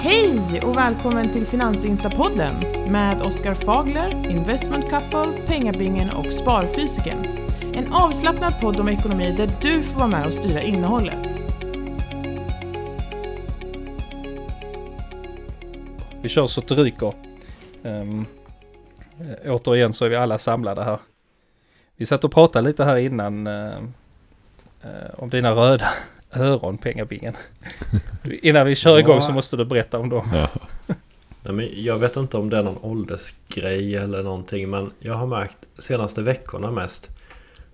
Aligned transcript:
Hej 0.00 0.62
och 0.62 0.76
välkommen 0.76 1.32
till 1.32 1.46
Finansinstapodden 1.46 2.60
med 2.92 3.22
Oskar 3.22 3.54
Fagler, 3.54 4.30
Investment 4.30 4.84
Couple, 4.90 5.42
Pengabingen 5.46 6.10
och 6.10 6.32
Sparfysiken. 6.32 7.26
En 7.74 7.92
avslappnad 7.92 8.60
podd 8.60 8.80
om 8.80 8.88
ekonomi 8.88 9.34
där 9.36 9.50
du 9.62 9.82
får 9.82 9.98
vara 9.98 10.08
med 10.08 10.26
och 10.26 10.32
styra 10.32 10.62
innehållet. 10.62 11.38
Vi 16.22 16.28
kör 16.28 16.46
så 16.46 16.60
att 16.60 16.68
det 16.68 16.74
ryker. 16.74 17.14
Um, 17.82 18.26
återigen 19.46 19.92
så 19.92 20.04
är 20.04 20.08
vi 20.08 20.16
alla 20.16 20.38
samlade 20.38 20.84
här. 20.84 20.98
Vi 21.96 22.06
satt 22.06 22.24
och 22.24 22.32
pratade 22.32 22.68
lite 22.68 22.84
här 22.84 22.96
innan 22.96 23.46
uh, 23.46 23.82
uh, 24.84 24.90
om 25.16 25.30
dina 25.30 25.50
röda 25.50 25.88
öron, 26.38 26.78
pengabingen. 26.78 27.34
Innan 28.42 28.66
vi 28.66 28.74
kör 28.74 28.98
igång 28.98 29.22
så 29.22 29.32
måste 29.32 29.56
du 29.56 29.64
berätta 29.64 29.98
om 29.98 30.08
dem. 30.08 30.30
Ja. 30.34 30.48
Nej, 31.42 31.52
men 31.54 31.68
jag 31.84 31.98
vet 31.98 32.16
inte 32.16 32.36
om 32.36 32.50
det 32.50 32.58
är 32.58 32.62
någon 32.62 32.78
åldersgrej 32.82 33.96
eller 33.96 34.22
någonting 34.22 34.70
men 34.70 34.90
jag 34.98 35.14
har 35.14 35.26
märkt 35.26 35.58
senaste 35.78 36.22
veckorna 36.22 36.70
mest 36.70 37.10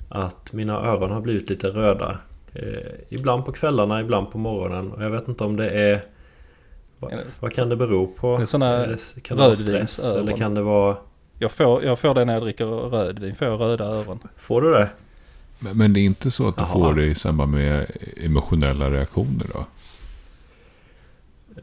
att 0.08 0.52
mina 0.52 0.74
öron 0.74 1.10
har 1.10 1.20
blivit 1.20 1.50
lite 1.50 1.68
röda. 1.68 2.18
Eh, 2.52 2.62
ibland 3.08 3.44
på 3.44 3.52
kvällarna, 3.52 4.00
ibland 4.00 4.30
på 4.30 4.38
morgonen 4.38 4.92
och 4.92 5.04
jag 5.04 5.10
vet 5.10 5.28
inte 5.28 5.44
om 5.44 5.56
det 5.56 5.70
är 5.70 6.04
vad, 6.98 7.12
vad 7.40 7.52
kan 7.52 7.68
det 7.68 7.76
bero 7.76 8.06
på? 8.06 8.36
Det 8.36 8.42
är 8.42 8.46
sådana 8.46 8.86
rödvinsöron. 9.30 10.18
Eller 10.18 10.36
kan 10.36 10.54
det 10.54 10.62
vara... 10.62 10.96
Jag 11.38 11.52
får, 11.52 11.84
jag 11.84 11.98
får 11.98 12.14
det 12.14 12.24
när 12.24 12.32
jag 12.32 12.42
dricker 12.42 12.66
rödvin, 12.66 13.34
får 13.34 13.48
jag 13.48 13.60
röda 13.60 13.84
öron. 13.84 14.18
Får 14.36 14.62
du 14.62 14.70
det? 14.72 14.88
Men, 15.64 15.78
men 15.78 15.92
det 15.92 16.00
är 16.00 16.04
inte 16.04 16.30
så 16.30 16.48
att 16.48 16.56
du 16.56 16.62
Jaha. 16.62 16.72
får 16.72 16.94
det 16.94 17.04
i 17.04 17.14
samband 17.14 17.52
med 17.52 17.86
emotionella 18.16 18.90
reaktioner 18.90 19.46
då? 19.52 19.66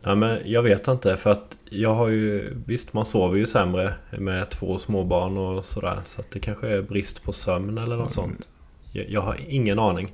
Ja, 0.03 0.15
men 0.15 0.39
jag 0.45 0.63
vet 0.63 0.87
inte 0.87 1.17
för 1.17 1.31
att 1.31 1.57
jag 1.69 1.93
har 1.93 2.07
ju 2.07 2.53
Visst 2.65 2.93
man 2.93 3.05
sover 3.05 3.37
ju 3.37 3.45
sämre 3.45 3.93
med 4.09 4.49
två 4.49 4.79
småbarn 4.79 5.37
och 5.37 5.65
sådär 5.65 5.99
Så 6.03 6.21
att 6.21 6.31
det 6.31 6.39
kanske 6.39 6.67
är 6.67 6.81
brist 6.81 7.23
på 7.23 7.33
sömn 7.33 7.77
eller 7.77 7.97
något 7.97 8.17
mm. 8.17 8.29
sånt 8.29 8.47
jag, 8.91 9.09
jag, 9.09 9.21
har 9.21 9.37
ingen 9.47 9.79
aning 9.79 10.11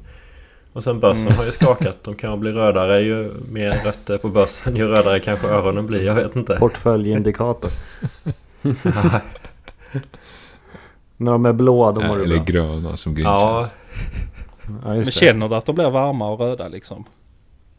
Och 0.73 0.83
sen 0.83 0.99
börsen 0.99 1.27
mm. 1.27 1.37
har 1.37 1.45
ju 1.45 1.51
skakat 1.51 2.03
De 2.03 2.15
kan 2.15 2.39
bli 2.39 2.51
rödare 2.51 3.01
ju 3.01 3.33
mer 3.49 3.71
rött 3.85 4.05
det 4.05 4.13
är 4.13 4.17
på 4.17 4.29
börsen 4.29 4.75
Ju 4.75 4.87
rödare 4.87 5.19
kanske 5.19 5.47
öronen 5.47 5.87
blir 5.87 6.05
Jag 6.05 6.15
vet 6.15 6.35
inte 6.35 6.55
Portföljindikator 6.55 7.71
När 11.17 11.31
de 11.31 11.45
är 11.45 11.53
blåa 11.53 11.91
då 11.91 12.01
mår 12.01 12.15
du 12.15 12.23
Eller 12.23 12.35
bra. 12.35 12.45
gröna 12.45 12.97
som 12.97 13.15
Grinch 13.15 13.27
ja. 13.27 13.69
ja 14.83 14.93
men 14.93 15.05
känner 15.05 15.49
du 15.49 15.55
att 15.55 15.65
de 15.65 15.75
blir 15.75 15.89
varma 15.89 16.29
och 16.29 16.39
röda 16.39 16.67
liksom? 16.67 17.05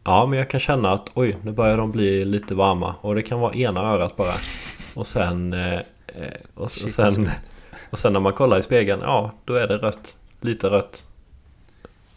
Ja 0.05 0.27
men 0.27 0.39
jag 0.39 0.51
kan 0.51 0.61
känna 0.61 0.91
att 0.91 1.11
oj 1.15 1.37
nu 1.43 1.53
börjar 1.53 1.77
de 1.77 1.91
bli 1.91 2.25
lite 2.25 2.55
varma 2.55 2.95
och 3.01 3.15
det 3.15 3.23
kan 3.23 3.41
vara 3.41 3.55
ena 3.55 3.81
örat 3.81 4.17
bara 4.17 4.35
Och 4.95 5.07
sen 5.07 5.53
eh, 5.53 5.75
eh 5.75 5.83
och, 6.55 6.63
och, 6.65 6.71
sen, 6.71 7.31
och 7.91 7.99
sen 7.99 8.13
när 8.13 8.21
man 8.21 8.33
kollar 8.33 8.59
i 8.59 8.63
spegeln 8.63 9.01
Ja 9.01 9.33
då 9.45 9.55
är 9.55 9.67
det 9.67 9.77
rött 9.79 10.17
Lite 10.41 10.71
rött 10.71 11.05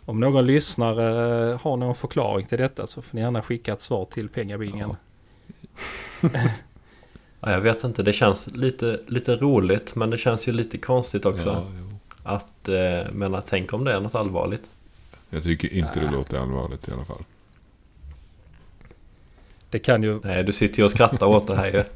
Om 0.05 0.19
någon 0.19 0.45
lyssnare 0.45 1.57
har 1.61 1.77
någon 1.77 1.95
förklaring 1.95 2.45
till 2.45 2.57
detta 2.57 2.87
så 2.87 3.01
får 3.01 3.15
ni 3.15 3.21
gärna 3.21 3.41
skicka 3.41 3.73
ett 3.73 3.81
svar 3.81 4.05
till 4.05 4.29
pengabingen 4.29 4.95
ja. 6.21 6.29
Ja, 7.41 7.51
jag 7.51 7.61
vet 7.61 7.83
inte, 7.83 8.03
det 8.03 8.13
känns 8.13 8.47
lite, 8.55 8.99
lite 9.07 9.35
roligt 9.35 9.95
men 9.95 10.09
det 10.09 10.17
känns 10.17 10.47
ju 10.47 10.51
lite 10.51 10.77
konstigt 10.77 11.25
också. 11.25 11.49
Ja, 12.23 12.33
att, 12.35 12.69
eh, 12.69 13.11
men 13.11 13.41
tänk 13.47 13.73
om 13.73 13.83
det 13.83 13.93
är 13.93 13.99
något 13.99 14.15
allvarligt. 14.15 14.69
Jag 15.29 15.43
tycker 15.43 15.73
inte 15.73 15.99
det 15.99 16.11
låter 16.11 16.39
allvarligt 16.39 16.89
i 16.89 16.91
alla 16.91 17.05
fall. 17.05 17.23
Det 19.69 19.79
kan 19.79 20.03
ju... 20.03 20.19
Nej, 20.23 20.43
du 20.43 20.53
sitter 20.53 20.79
ju 20.79 20.85
och 20.85 20.91
skrattar 20.91 21.27
åt 21.27 21.47
det 21.47 21.55
här 21.55 21.67
ju. 21.67 21.83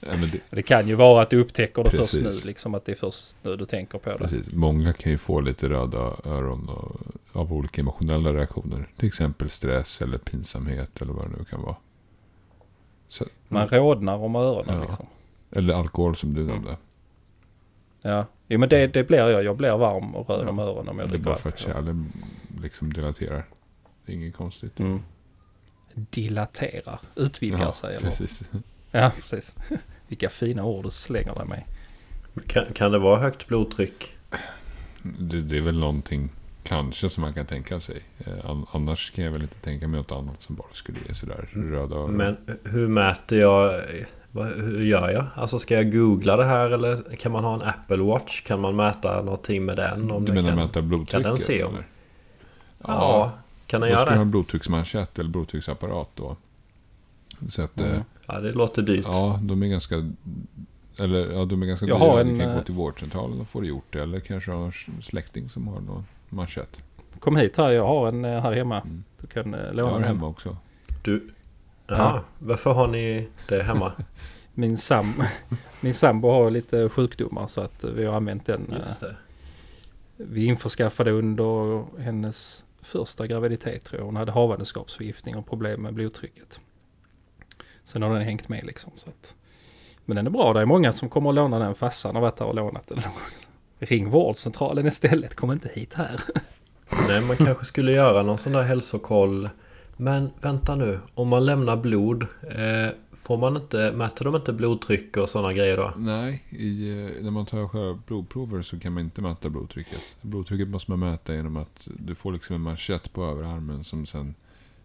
ja, 0.00 0.16
det... 0.32 0.40
det... 0.50 0.62
kan 0.62 0.88
ju 0.88 0.94
vara 0.94 1.22
att 1.22 1.30
du 1.30 1.40
upptäcker 1.40 1.84
det 1.84 1.90
Precis. 1.90 2.22
först 2.22 2.44
nu, 2.44 2.48
liksom 2.48 2.74
att 2.74 2.84
det 2.84 2.92
är 2.92 2.96
först 2.96 3.36
nu 3.42 3.56
du 3.56 3.64
tänker 3.64 3.98
på 3.98 4.10
det. 4.10 4.18
Precis. 4.18 4.52
Många 4.52 4.92
kan 4.92 5.12
ju 5.12 5.18
få 5.18 5.40
lite 5.40 5.68
röda 5.68 5.98
öron 6.24 6.68
och, 6.68 7.00
av 7.32 7.52
olika 7.52 7.80
emotionella 7.80 8.32
reaktioner. 8.32 8.88
Till 8.96 9.08
exempel 9.08 9.50
stress 9.50 10.02
eller 10.02 10.18
pinsamhet 10.18 11.02
eller 11.02 11.12
vad 11.12 11.30
det 11.30 11.36
nu 11.38 11.44
kan 11.44 11.62
vara. 11.62 11.76
Så, 13.10 13.24
Man 13.48 13.68
mm. 13.68 13.80
rodnar 13.80 14.16
om 14.16 14.36
öronen 14.36 14.74
ja. 14.74 14.82
liksom. 14.82 15.06
Eller 15.50 15.74
alkohol 15.74 16.16
som 16.16 16.34
du 16.34 16.44
nämnde. 16.44 16.76
Ja, 18.02 18.26
jo, 18.48 18.58
men 18.58 18.68
det, 18.68 18.86
det 18.86 19.04
blir 19.04 19.18
jag. 19.18 19.44
Jag 19.44 19.56
blir 19.56 19.76
varm 19.76 20.14
och 20.14 20.28
röd 20.28 20.46
ja. 20.46 20.50
om 20.50 20.58
öronen 20.58 20.88
om 20.88 20.98
jag 20.98 21.08
dricker 21.08 21.24
Det 21.24 21.30
är 21.30 21.32
bara 21.32 21.36
för 21.36 21.48
att 21.48 21.58
kärlen 21.58 22.12
liksom 22.62 22.92
dilaterar. 22.92 23.44
Det 24.06 24.12
är 24.12 24.16
inget 24.16 24.36
konstigt. 24.36 24.78
Mm. 24.78 25.02
Dilaterar, 25.94 27.00
utvidgar 27.16 27.60
ja, 27.60 27.72
sig 27.72 27.96
eller? 27.96 28.10
Precis. 28.10 28.42
Ja, 28.90 29.12
precis. 29.14 29.56
Vilka 30.08 30.28
fina 30.28 30.64
ord 30.64 30.84
du 30.84 30.90
slänger 30.90 31.34
dig 31.34 31.46
med. 31.46 31.62
Kan, 32.46 32.64
kan 32.72 32.92
det 32.92 32.98
vara 32.98 33.20
högt 33.20 33.46
blodtryck? 33.46 34.14
Det, 35.02 35.42
det 35.42 35.56
är 35.56 35.60
väl 35.60 35.78
någonting 35.78 36.28
Kanske 36.62 37.08
som 37.08 37.20
man 37.20 37.32
kan 37.32 37.46
tänka 37.46 37.80
sig. 37.80 38.02
Eh, 38.18 38.56
annars 38.72 39.10
kan 39.10 39.24
jag 39.24 39.32
väl 39.32 39.42
inte 39.42 39.60
tänka 39.60 39.88
mig 39.88 40.00
något 40.00 40.12
annat 40.12 40.42
som 40.42 40.56
bara 40.56 40.72
skulle 40.72 40.98
ge 41.08 41.14
sådär 41.14 41.48
röda 41.52 41.96
öron. 41.96 42.12
Men 42.12 42.36
hur 42.64 42.88
mäter 42.88 43.38
jag? 43.38 43.82
Hur 44.32 44.82
gör 44.82 45.10
jag? 45.10 45.26
Alltså 45.34 45.58
ska 45.58 45.74
jag 45.74 45.92
googla 45.92 46.36
det 46.36 46.44
här 46.44 46.70
eller 46.70 47.16
kan 47.16 47.32
man 47.32 47.44
ha 47.44 47.54
en 47.54 47.62
Apple 47.62 47.96
Watch? 47.96 48.42
Kan 48.42 48.60
man 48.60 48.76
mäta 48.76 49.22
någonting 49.22 49.64
med 49.64 49.76
den? 49.76 50.10
Om 50.10 50.24
du 50.24 50.32
menar 50.32 50.48
kan, 50.48 50.58
mäta 50.58 50.82
blodtrycket? 50.82 51.22
Kan 51.22 51.22
den 51.22 51.38
se 51.38 51.64
om? 51.64 51.74
Eller? 51.74 51.86
Ja, 52.78 52.88
ja, 52.88 53.32
kan 53.66 53.80
den 53.80 53.90
göra 53.90 53.98
det? 53.98 54.04
Då 54.04 54.06
ska 54.06 54.10
du 54.10 54.18
ha 54.18 54.22
en 54.22 54.30
blodtrycksmanschett 54.30 55.18
eller 55.18 55.30
blodtrycksapparat 55.30 56.10
då. 56.14 56.36
Så 57.48 57.62
att, 57.62 57.80
mm. 57.80 57.92
Eh, 57.92 58.00
ja, 58.26 58.40
det 58.40 58.52
låter 58.52 58.82
dyrt. 58.82 59.06
Ja, 59.08 59.40
de 59.42 59.62
är 59.62 59.66
ganska 59.66 59.94
eller 60.98 61.32
ja, 61.32 61.44
de 61.44 61.62
är 61.62 61.66
ganska 61.66 61.86
jag 61.86 62.00
dyra. 62.00 62.10
Har 62.10 62.20
en, 62.20 62.28
du 62.28 62.38
kan 62.38 62.52
gå 62.52 62.58
eh, 62.58 62.64
till 62.64 62.74
vårdcentralen 62.74 63.40
och 63.40 63.48
få 63.48 63.60
det 63.60 63.66
gjort. 63.66 63.96
Eller 63.96 64.20
kanske 64.20 64.52
ha 64.52 64.64
en 64.64 65.02
släkting 65.02 65.48
som 65.48 65.68
har 65.68 65.80
någon 65.80 66.04
manschett. 66.30 66.82
Kom 67.18 67.36
hit 67.36 67.56
här, 67.56 67.70
jag 67.70 67.86
har 67.86 68.08
en 68.08 68.24
eh, 68.24 68.42
här 68.42 68.52
hemma. 68.52 68.80
Mm. 68.80 69.04
Du 69.20 69.26
kan 69.26 69.54
eh, 69.54 69.72
låna 69.72 69.92
Jag 69.92 69.98
har 69.98 70.06
hemma 70.06 70.26
också. 70.26 70.56
Du, 71.02 71.30
ja. 71.86 72.24
varför 72.38 72.72
har 72.72 72.86
ni 72.86 73.28
det 73.48 73.62
hemma? 73.62 73.92
min, 74.54 74.78
sam, 74.78 75.22
min 75.80 75.94
sambo 75.94 76.30
har 76.30 76.50
lite 76.50 76.88
sjukdomar 76.88 77.46
så 77.46 77.60
att 77.60 77.84
vi 77.84 78.04
har 78.04 78.14
använt 78.14 78.46
den. 78.46 78.74
Just 78.76 79.00
det. 79.00 79.16
Vi 80.16 80.44
införskaffade 80.44 81.10
under 81.10 81.84
hennes 82.00 82.66
första 82.82 83.26
graviditet 83.26 83.84
tror 83.84 84.00
jag. 84.00 84.06
Hon 84.06 84.16
hade 84.16 84.32
havandeskapsförgiftning 84.32 85.36
och 85.36 85.46
problem 85.46 85.82
med 85.82 85.94
blodtrycket. 85.94 86.60
Sen 87.84 88.02
har 88.02 88.14
den 88.14 88.22
hängt 88.22 88.48
med 88.48 88.64
liksom. 88.64 88.92
Så 88.94 89.08
att, 89.08 89.34
men 90.04 90.16
den 90.16 90.26
är 90.26 90.30
bra. 90.30 90.52
Det 90.52 90.60
är 90.60 90.66
många 90.66 90.92
som 90.92 91.08
kommer 91.08 91.30
att 91.30 91.34
låna 91.34 91.58
den. 91.58 91.74
Fassan 91.74 92.14
har 92.14 92.22
varit 92.22 92.36
där 92.36 92.44
och 92.44 92.54
lånat 92.54 92.88
den. 92.88 93.02
Ring 93.80 94.10
vårdcentralen 94.10 94.86
istället, 94.86 95.34
kom 95.34 95.52
inte 95.52 95.68
hit 95.74 95.94
här. 95.94 96.20
Nej, 97.08 97.20
man 97.20 97.36
kanske 97.36 97.64
skulle 97.64 97.92
göra 97.92 98.22
någon 98.22 98.38
sån 98.38 98.52
där 98.52 98.62
hälsokoll. 98.62 99.48
Men 99.96 100.30
vänta 100.40 100.74
nu, 100.74 101.00
om 101.14 101.28
man 101.28 101.46
lämnar 101.46 101.76
blod, 101.76 102.22
eh, 102.42 102.94
får 103.12 103.36
man 103.36 103.56
inte, 103.56 103.92
mäter 103.92 104.24
de 104.24 104.36
inte 104.36 104.52
blodtryck 104.52 105.16
och 105.16 105.28
sådana 105.28 105.52
grejer 105.52 105.76
då? 105.76 105.92
Nej, 105.96 106.44
i, 106.50 106.90
eh, 106.90 107.22
när 107.22 107.30
man 107.30 107.46
tar 107.46 107.68
själva 107.68 107.98
blodprover 108.06 108.62
så 108.62 108.80
kan 108.80 108.92
man 108.92 109.02
inte 109.02 109.22
mäta 109.22 109.48
blodtrycket. 109.48 110.00
Blodtrycket 110.20 110.68
måste 110.68 110.90
man 110.90 110.98
mäta 110.98 111.34
genom 111.34 111.56
att 111.56 111.88
du 111.98 112.14
får 112.14 112.32
liksom 112.32 112.56
en 112.56 112.62
manschett 112.62 113.12
på 113.12 113.24
överarmen 113.24 113.84
som 113.84 114.06
sen 114.06 114.34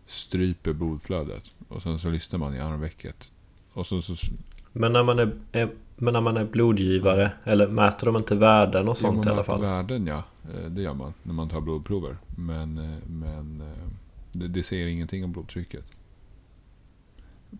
stryper 0.07 0.73
blodflödet. 0.73 1.51
Och 1.67 1.81
sen 1.81 1.99
så 1.99 2.09
lyssnar 2.09 2.39
man 2.39 2.55
i 2.55 2.59
armvecket. 2.59 3.29
Och 3.73 3.87
så, 3.87 4.01
så 4.01 4.15
men 4.77 4.93
när 4.93 5.03
man 5.03 5.19
är, 5.19 5.31
är, 5.51 5.69
men 5.95 6.13
när 6.13 6.21
man 6.21 6.37
är 6.37 6.45
blodgivare, 6.45 7.31
eller 7.43 7.67
mäter 7.67 8.05
de 8.05 8.15
inte 8.15 8.35
värden 8.35 8.87
och 8.87 8.97
sånt 8.97 9.25
jo, 9.25 9.31
i 9.31 9.33
alla 9.33 9.43
fall? 9.43 9.61
värden 9.61 10.07
ja, 10.07 10.23
eh, 10.43 10.69
det 10.69 10.81
gör 10.81 10.93
man 10.93 11.13
när 11.23 11.33
man 11.33 11.49
tar 11.49 11.61
blodprover. 11.61 12.17
Men, 12.37 12.77
eh, 12.77 12.99
men 13.07 13.61
eh, 13.61 13.87
det, 14.31 14.47
det 14.47 14.63
säger 14.63 14.87
ingenting 14.87 15.23
om 15.23 15.31
blodtrycket. 15.31 15.85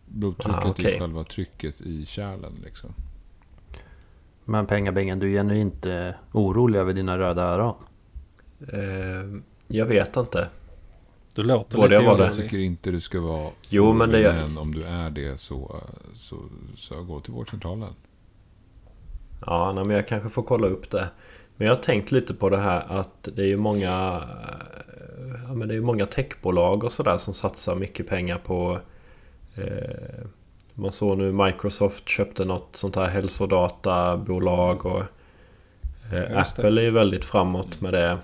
Blodtrycket 0.06 0.66
ah, 0.66 0.70
okay. 0.70 0.94
är 0.94 1.00
själva 1.00 1.24
trycket 1.24 1.82
i 1.82 2.06
kärlen 2.06 2.54
liksom. 2.64 2.94
Men 4.46 4.66
pengabängen, 4.66 5.20
du 5.20 5.28
är 5.28 5.32
genuint 5.32 5.86
orolig 6.32 6.80
över 6.80 6.94
dina 6.94 7.18
röda 7.18 7.44
öron? 7.44 7.76
Eh, 8.60 9.42
jag 9.68 9.86
vet 9.86 10.18
inte. 10.18 10.50
Du 11.36 11.44
låter 11.44 11.78
Borde 11.78 11.90
lite 11.90 12.04
jag 12.04 12.20
Jag 12.20 12.36
tycker 12.36 12.58
inte 12.58 12.92
du 12.92 13.02
ska 13.02 13.22
vara 13.22 13.52
Jo 13.70 13.94
men 13.94 14.12
det 14.12 14.34
Men 14.34 14.58
om 14.58 14.74
du 14.74 14.84
är 14.84 15.10
det 15.10 15.38
så, 15.38 15.82
så, 16.16 16.38
så 16.76 17.04
gå 17.04 17.20
till 17.20 17.34
vårdcentralen. 17.34 17.94
Ja, 19.46 19.72
nej, 19.74 19.86
men 19.86 19.96
jag 19.96 20.08
kanske 20.08 20.30
får 20.30 20.44
kolla 20.44 20.68
upp 20.68 20.90
det. 20.90 21.08
Men 21.58 21.68
jag 21.68 21.76
har 21.76 21.82
tänkt 21.82 22.12
lite 22.12 22.34
på 22.34 22.50
det 22.50 22.58
här 22.58 22.86
att 22.88 23.30
det 23.36 23.42
är 23.42 23.48
ju 23.48 23.58
många 23.58 24.24
ja, 25.48 25.54
men 25.54 25.68
det 25.68 25.76
är 25.76 25.82
många 25.82 26.06
techbolag 26.06 26.84
och 26.84 26.92
sådär 26.92 27.18
som 27.18 27.34
satsar 27.34 27.76
mycket 27.76 28.08
pengar 28.08 28.38
på 28.38 28.80
eh, 29.56 30.26
Man 30.74 30.92
såg 30.92 31.18
nu 31.18 31.32
Microsoft 31.32 32.10
köpte 32.10 32.46
något 32.46 32.76
sånt 32.76 32.96
här 32.96 33.08
hälsodatabolag 33.08 34.86
och 34.86 35.04
eh, 36.14 36.38
Apple 36.38 36.82
är 36.82 36.86
ju 36.86 36.92
väldigt 36.92 37.26
framåt 37.26 37.82
med 37.82 37.94
det 37.94 38.18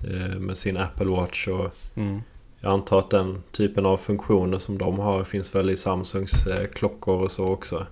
eh, 0.00 0.38
Med 0.38 0.58
sin 0.58 0.76
Apple 0.76 1.06
Watch 1.06 1.48
och 1.48 1.74
mm. 1.94 2.20
Jag 2.60 2.72
antar 2.72 2.98
att 2.98 3.10
den 3.10 3.42
typen 3.52 3.86
av 3.86 3.96
funktioner 3.96 4.58
som 4.58 4.78
de 4.78 4.98
har 4.98 5.24
finns 5.24 5.54
väl 5.54 5.70
i 5.70 5.76
Samsungs 5.76 6.46
eh, 6.46 6.66
klockor 6.66 7.22
och 7.22 7.30
så 7.30 7.48
också. 7.48 7.86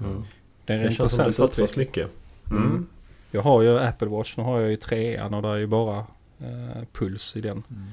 Mm. 0.00 0.24
Det 0.70 0.76
är 0.76 0.88
Det 0.88 0.92
känns 0.92 0.96
som 0.96 1.24
det 1.24 1.28
intressant 1.28 1.54
satsas 1.54 1.76
mycket. 1.76 2.10
Mm. 2.50 2.62
Mm. 2.62 2.86
Jag 3.30 3.42
har 3.42 3.62
ju 3.62 3.78
Apple 3.78 4.08
Watch, 4.08 4.36
nu 4.36 4.42
har 4.42 4.60
jag 4.60 4.70
ju 4.70 4.76
trean 4.76 5.34
och 5.34 5.42
där 5.42 5.48
är 5.48 5.56
ju 5.56 5.66
bara 5.66 5.98
eh, 6.38 6.82
puls 6.92 7.36
i 7.36 7.40
den. 7.40 7.62
Mm. 7.70 7.86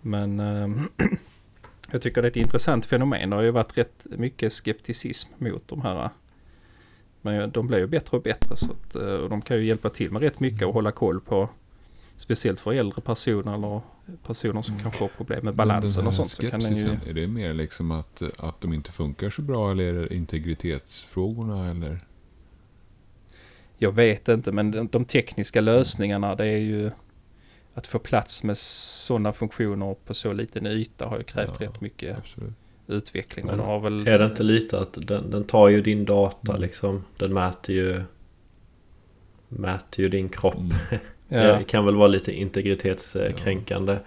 Men 0.00 0.40
eh, 0.40 1.06
jag 1.90 2.02
tycker 2.02 2.22
det 2.22 2.26
är 2.26 2.30
ett 2.30 2.36
intressant 2.36 2.86
fenomen. 2.86 3.30
Det 3.30 3.36
har 3.36 3.42
ju 3.42 3.50
varit 3.50 3.78
rätt 3.78 4.04
mycket 4.04 4.52
skepticism 4.52 5.32
mot 5.38 5.68
de 5.68 5.82
här. 5.82 6.10
Men 7.20 7.50
de 7.50 7.66
blir 7.66 7.78
ju 7.78 7.86
bättre 7.86 8.16
och 8.16 8.22
bättre 8.22 8.56
så 8.56 8.72
att 8.72 8.94
eh, 8.94 9.02
och 9.02 9.30
de 9.30 9.42
kan 9.42 9.56
ju 9.56 9.66
hjälpa 9.66 9.90
till 9.90 10.12
med 10.12 10.22
rätt 10.22 10.40
mycket 10.40 10.66
och 10.66 10.74
hålla 10.74 10.92
koll 10.92 11.20
på 11.20 11.48
speciellt 12.16 12.60
för 12.60 12.72
äldre 12.72 13.02
personer 13.02 13.54
eller 13.54 13.80
personer 14.26 14.62
som 14.62 14.78
kanske 14.78 15.04
har 15.04 15.08
problem 15.08 15.44
med 15.44 15.54
balansen 15.54 16.06
och 16.06 16.14
sånt. 16.14 16.30
Så 16.30 16.48
kan 16.48 16.60
den 16.60 16.76
ju, 16.76 16.96
Är 17.06 17.14
det 17.14 17.26
mer 17.26 17.54
liksom 17.54 17.90
att, 17.90 18.22
att 18.38 18.60
de 18.60 18.72
inte 18.72 18.92
funkar 18.92 19.30
så 19.30 19.42
bra 19.42 19.70
eller 19.70 19.84
är 19.84 19.92
det 19.92 20.14
integritetsfrågorna 20.14 21.70
eller? 21.70 22.00
Jag 23.78 23.92
vet 23.92 24.28
inte 24.28 24.52
men 24.52 24.70
de, 24.70 24.88
de 24.88 25.04
tekniska 25.04 25.60
lösningarna 25.60 26.34
det 26.34 26.46
är 26.46 26.58
ju 26.58 26.90
att 27.74 27.86
få 27.86 27.98
plats 27.98 28.42
med 28.42 28.58
sådana 28.58 29.32
funktioner 29.32 29.96
på 30.06 30.14
så 30.14 30.32
liten 30.32 30.66
yta 30.66 31.06
har 31.06 31.18
ju 31.18 31.24
krävt 31.24 31.56
Ja, 31.60 31.66
rätt 31.66 31.80
mycket 31.80 32.18
Absolut. 32.18 32.52
utveckling. 32.86 33.46
Men 33.46 33.60
har 33.60 33.80
väl, 33.80 34.08
Är 34.08 34.18
det 34.18 34.24
inte 34.24 34.42
lite 34.42 34.80
att 34.80 34.98
den, 35.06 35.30
den 35.30 35.44
tar 35.44 35.68
ju 35.68 35.82
din 35.82 36.04
data 36.04 36.52
Mm. 36.52 36.62
liksom. 36.62 37.04
Den 37.16 37.32
mäter 37.34 37.74
ju 37.74 38.02
Mäter 39.48 40.00
ju 40.04 40.08
din 40.08 40.28
kropp. 40.28 40.54
Mm. 40.54 40.76
ja, 41.28 41.58
Det 41.58 41.64
kan 41.64 41.84
väl 41.84 41.96
vara 41.96 42.08
lite 42.08 42.32
integritetskränkande. 42.32 43.98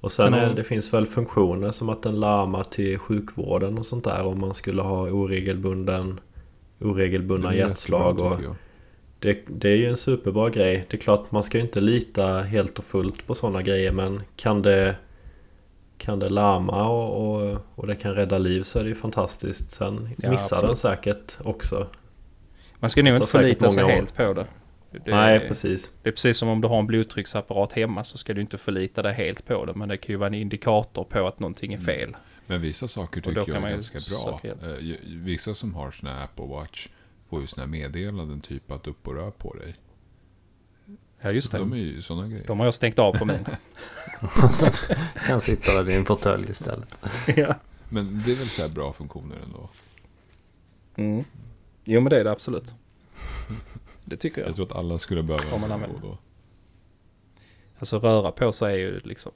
Och 0.00 0.12
sen, 0.12 0.24
Sen 0.24 0.34
är, 0.34 0.54
det 0.54 0.64
finns 0.64 0.92
väl 0.92 1.06
funktioner 1.06 1.70
som 1.70 1.88
att 1.88 2.02
den 2.02 2.20
larmar 2.20 2.64
till 2.64 2.98
sjukvården 2.98 3.78
och 3.78 3.86
sånt 3.86 4.04
där 4.04 4.22
om 4.22 4.40
man 4.40 4.54
skulle 4.54 4.82
ha 4.82 5.10
oregelbunden 5.10 6.20
oregelbundna 6.80 7.54
hjärtslag. 7.54 8.18
Och. 8.18 8.40
Det, 9.18 9.38
det 9.46 9.68
är 9.68 9.76
ju 9.76 9.86
en 9.86 9.96
superbra 9.96 10.50
grej. 10.50 10.86
Det 10.90 10.96
är 10.96 11.00
klart 11.00 11.30
man 11.30 11.42
ska 11.42 11.58
ju 11.58 11.64
inte 11.64 11.80
lita 11.80 12.40
helt 12.40 12.78
och 12.78 12.84
fullt 12.84 13.26
på 13.26 13.34
sådana 13.34 13.62
grejer 13.62 13.92
men 13.92 14.22
kan 14.36 14.62
det 14.62 14.96
Kan 15.98 16.18
det 16.18 16.28
larma 16.28 16.88
och, 16.88 17.40
och, 17.52 17.58
och 17.74 17.86
det 17.86 17.94
kan 17.96 18.14
rädda 18.14 18.38
liv 18.38 18.62
så 18.62 18.78
är 18.78 18.82
det 18.82 18.88
ju 18.88 18.94
fantastiskt. 18.94 19.70
Sen 19.70 20.08
Ja, 20.18 20.30
missar 20.30 20.56
absolut. 20.56 20.66
den 20.66 20.76
säkert 20.76 21.38
också. 21.44 21.86
man 22.78 22.90
ska 22.90 23.02
nog 23.02 23.14
inte 23.14 23.26
förlita 23.26 23.70
sig 23.70 23.84
år. 23.84 23.88
helt 23.88 24.16
på 24.16 24.32
det. 24.32 24.46
Det, 24.90 25.10
Nej 25.14 25.48
precis. 25.48 25.90
det 26.02 26.08
är 26.08 26.12
precis 26.12 26.36
som 26.38 26.48
om 26.48 26.60
du 26.60 26.68
har 26.68 26.78
en 26.78 26.86
blodtrycksapparat 26.86 27.72
hemma 27.72 28.04
så 28.04 28.18
ska 28.18 28.34
du 28.34 28.40
inte 28.40 28.58
förlita 28.58 29.02
dig 29.02 29.14
helt 29.14 29.46
på 29.46 29.64
det. 29.64 29.74
Men 29.74 29.88
det 29.88 29.96
kan 29.96 30.12
ju 30.12 30.16
vara 30.16 30.26
en 30.26 30.34
indikator 30.34 31.04
på 31.04 31.26
att 31.26 31.40
någonting 31.40 31.72
är 31.74 31.78
fel. 31.78 32.16
Men 32.46 32.60
vissa 32.60 32.88
saker 32.88 33.20
tycker 33.20 33.38
jag 33.46 33.60
man 33.60 33.64
är 33.64 33.70
ganska 33.70 33.98
bra. 34.10 34.40
Eh, 34.44 34.96
Vissa 35.04 35.54
som 35.54 35.74
har 35.74 35.90
såna 35.90 36.14
här 36.14 36.24
Apple 36.24 36.46
Watch 36.46 36.88
får 37.30 37.40
ju 37.40 37.46
såna 37.46 37.62
här 37.62 37.70
meddelanden 37.70 38.40
typ 38.40 38.70
att 38.70 38.86
upp 38.86 39.08
och 39.08 39.14
rör 39.14 39.30
på 39.30 39.54
dig. 39.54 39.76
Ja 41.20 41.30
just 41.32 41.52
det. 41.52 41.58
De 41.58 41.72
är 41.72 41.76
ju 41.76 42.02
sådana 42.02 42.28
grejer. 42.28 42.46
De 42.46 42.58
har 42.58 42.66
jag 42.66 42.74
stängt 42.74 42.98
av 42.98 43.12
på 43.18 43.24
min. 43.24 43.46
Så 44.50 44.70
kan 45.26 45.40
sitta 45.40 45.82
där 45.82 45.90
i 45.90 45.96
en 45.96 46.04
fåtölj 46.04 46.50
istället. 46.50 46.94
ja. 47.36 47.54
Men 47.88 48.22
det 48.26 48.32
är 48.32 48.36
väl 48.36 48.48
så 48.48 48.62
här 48.62 48.68
bra 48.68 48.92
funktioner 48.92 49.36
ändå. 49.44 49.70
mm. 50.96 51.24
Jo 51.84 52.00
men 52.00 52.10
det 52.10 52.20
är 52.20 52.24
det 52.24 52.30
absolut. 52.32 52.72
Det 54.04 54.16
tycker 54.16 54.40
jag. 54.40 54.48
Jag 54.48 54.56
tror 54.56 54.66
att 54.66 54.72
alla 54.72 54.98
skulle 54.98 55.22
behöva 55.22 55.54
Om 55.54 55.60
man 55.60 55.72
använder. 55.72 56.00
då. 56.00 56.18
Alltså 57.78 57.98
röra 57.98 58.32
på 58.32 58.52
sig 58.52 58.74
är 58.74 58.78
ju 58.78 58.98
liksom, 59.04 59.32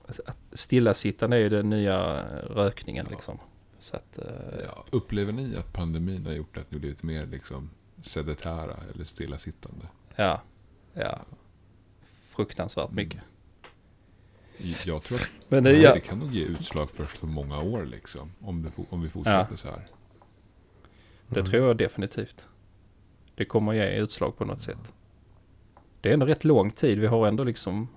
stillasittande 0.53 1.37
är 1.37 1.41
ju 1.41 1.49
den 1.49 1.71
nya 1.71 2.25
rökningen 2.47 3.06
liksom. 3.11 3.39
Så 3.79 3.97
att, 3.97 4.19
eh, 4.19 4.61
Ja, 4.65 4.85
upplever 4.91 5.33
ni 5.33 5.56
att 5.56 5.73
pandemin 5.73 6.27
har 6.27 6.33
gjort 6.33 6.56
att 6.56 6.71
ni 6.71 6.79
blivit 6.79 7.03
mer 7.03 7.27
liksom 7.27 7.71
sedentära 8.03 8.77
eller 8.95 9.05
stillasittande? 9.05 9.87
ja, 10.17 10.41
ja. 10.95 11.19
Fruktansvärt 12.29 12.85
Mm. 12.91 12.97
mycket. 12.97 13.21
Jag 14.87 15.03
tror 15.03 15.19
att 15.19 15.31
Men 15.49 15.65
det, 15.65 15.73
det, 15.73 15.79
ja, 15.79 15.95
det 15.95 16.01
kan 16.01 16.19
nog 16.19 16.35
ge 16.35 16.45
utslag 16.45 16.91
först 16.91 17.21
på 17.21 17.27
många 17.27 17.61
år 17.63 17.85
liksom. 17.85 18.33
Om, 18.41 18.63
det, 18.63 18.71
om 18.91 19.03
vi 19.03 19.09
fortsätter 19.09 19.47
Ja. 19.51 19.57
så 19.57 19.69
här. 19.69 19.87
det 21.29 21.43
tror 21.43 21.67
jag 21.67 21.77
definitivt. 21.77 22.47
Det 23.35 23.45
kommer 23.45 23.73
ge 23.73 23.97
utslag 23.97 24.37
på 24.37 24.45
något 24.45 24.61
sätt. 24.61 24.93
Det 26.01 26.09
är 26.09 26.13
ändå 26.13 26.27
rätt 26.27 26.45
lång 26.45 26.71
tid. 26.71 26.99
Vi 26.99 27.07
har 27.07 27.27
ändå 27.29 27.45
liksom 27.45 27.89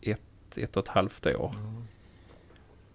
ett, 0.00 0.58
ett 0.58 0.76
och 0.76 0.82
ett 0.82 0.88
halvt 0.88 1.26
år. 1.26 1.54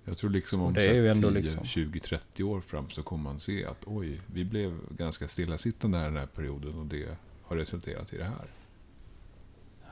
Jag 0.10 0.18
tror 0.18 0.30
liksom 0.30 0.62
om 0.62 0.74
Det 0.74 0.88
är 0.88 0.94
ju 0.94 1.08
ändå 1.08 1.30
10, 1.30 1.40
liksom- 1.40 1.66
20, 1.66 2.00
30 2.00 2.44
år 2.44 2.62
fram 2.62 2.90
så 2.90 3.04
kommer 3.04 3.24
man 3.24 3.40
se 3.40 3.66
att 3.66 3.78
oj, 3.86 4.22
vi 4.26 4.46
blev 4.46 4.78
ganska 4.98 5.28
stillasittande 5.28 5.98
här 5.98 6.06
den 6.06 6.18
här 6.18 6.26
perioden 6.26 6.80
och 6.80 6.86
det 6.86 7.08
har 7.44 7.56
resulterat 7.58 8.14
i 8.14 8.18
det 8.18 8.24
här. 8.24 8.46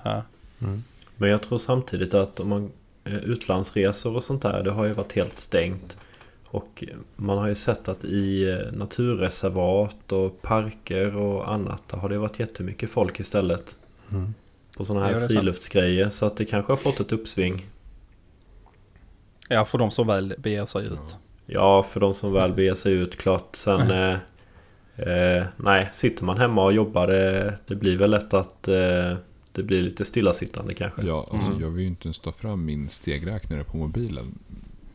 Ja, 0.03 0.23
Mm. 0.59 0.83
Men 1.15 1.29
jag 1.29 1.41
tror 1.41 1.57
samtidigt 1.57 2.13
att 2.13 2.39
om 2.39 2.49
man 2.49 2.71
eh, 3.03 3.15
utlandsresor 3.15 4.15
och 4.15 4.23
sånt 4.23 4.41
där, 4.41 4.63
det 4.63 4.71
har 4.71 4.85
ju 4.85 4.93
varit 4.93 5.13
helt 5.13 5.37
stängt. 5.37 5.97
Och 6.45 6.83
man 7.15 7.37
har 7.37 7.47
ju 7.47 7.55
sett 7.55 7.87
att 7.87 8.05
i 8.05 8.49
eh, 8.49 8.73
naturreservat 8.73 10.11
och 10.11 10.41
parker 10.41 11.15
och 11.15 11.53
annat, 11.53 11.87
där 11.87 11.97
har 11.97 12.09
det 12.09 12.17
varit 12.17 12.39
jättemycket 12.39 12.89
folk 12.89 13.19
istället. 13.19 13.75
Mm. 14.11 14.33
På 14.77 14.85
sådana 14.85 15.05
här 15.05 15.27
friluftsgrejer. 15.27 16.09
Så 16.09 16.25
att 16.25 16.37
det 16.37 16.45
kanske 16.45 16.71
har 16.71 16.77
fått 16.77 16.99
ett 16.99 17.11
uppsving. 17.11 17.65
Ja 19.47 19.65
för 19.65 19.77
de 19.77 19.91
som 19.91 20.07
väl 20.07 20.33
beger 20.37 20.65
sig 20.65 20.85
ut. 20.85 21.17
Ja, 21.45 21.83
för 21.83 21.99
de 21.99 22.13
som 22.13 22.33
väl 22.33 22.53
beger 22.53 22.73
sig 22.73 22.93
ut 22.93 23.17
klart. 23.17 23.55
Sen... 23.55 23.91
Eh, 24.99 25.37
eh, 25.39 25.45
nej, 25.57 25.89
sitter 25.93 26.25
man 26.25 26.37
hemma 26.37 26.63
och 26.63 26.73
jobbar 26.73 27.07
det, 27.07 27.57
det 27.67 27.75
blir 27.75 27.97
väl 27.97 28.11
lätt 28.11 28.33
att 28.33 28.67
eh, 28.67 29.15
det 29.51 29.63
blir 29.63 29.81
lite 29.81 30.05
stillasittande 30.05 30.73
kanske. 30.73 31.01
Ja, 31.01 31.27
alltså 31.31 31.49
Mm. 31.51 31.61
jag 31.61 31.69
vill 31.69 31.81
ju 31.81 31.87
inte 31.87 32.07
ens 32.07 32.19
ta 32.19 32.31
fram 32.31 32.65
min 32.65 32.89
stegräknare 32.89 33.63
på 33.63 33.77
mobilen. 33.77 34.39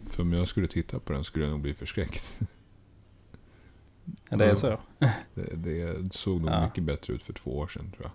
För 0.06 0.22
om 0.22 0.32
jag 0.32 0.49
skulle 0.49 0.69
titta 0.69 0.99
på 0.99 1.12
den 1.12 1.25
skulle 1.25 1.44
jag 1.44 1.52
nog 1.52 1.60
bli 1.60 1.75
förskräckt. 1.75 2.38
Ja, 4.31 4.37
det 4.37 4.44
är 4.44 4.54
så. 4.54 4.78
Det, 5.34 5.56
det 5.56 6.14
såg 6.14 6.40
nog 6.40 6.50
Ja. 6.50 6.64
mycket 6.64 6.84
bättre 6.84 7.12
ut 7.14 7.22
för 7.22 7.32
två 7.32 7.58
år 7.58 7.66
sedan 7.69 7.93
tror 7.96 8.02
jag. 8.02 8.12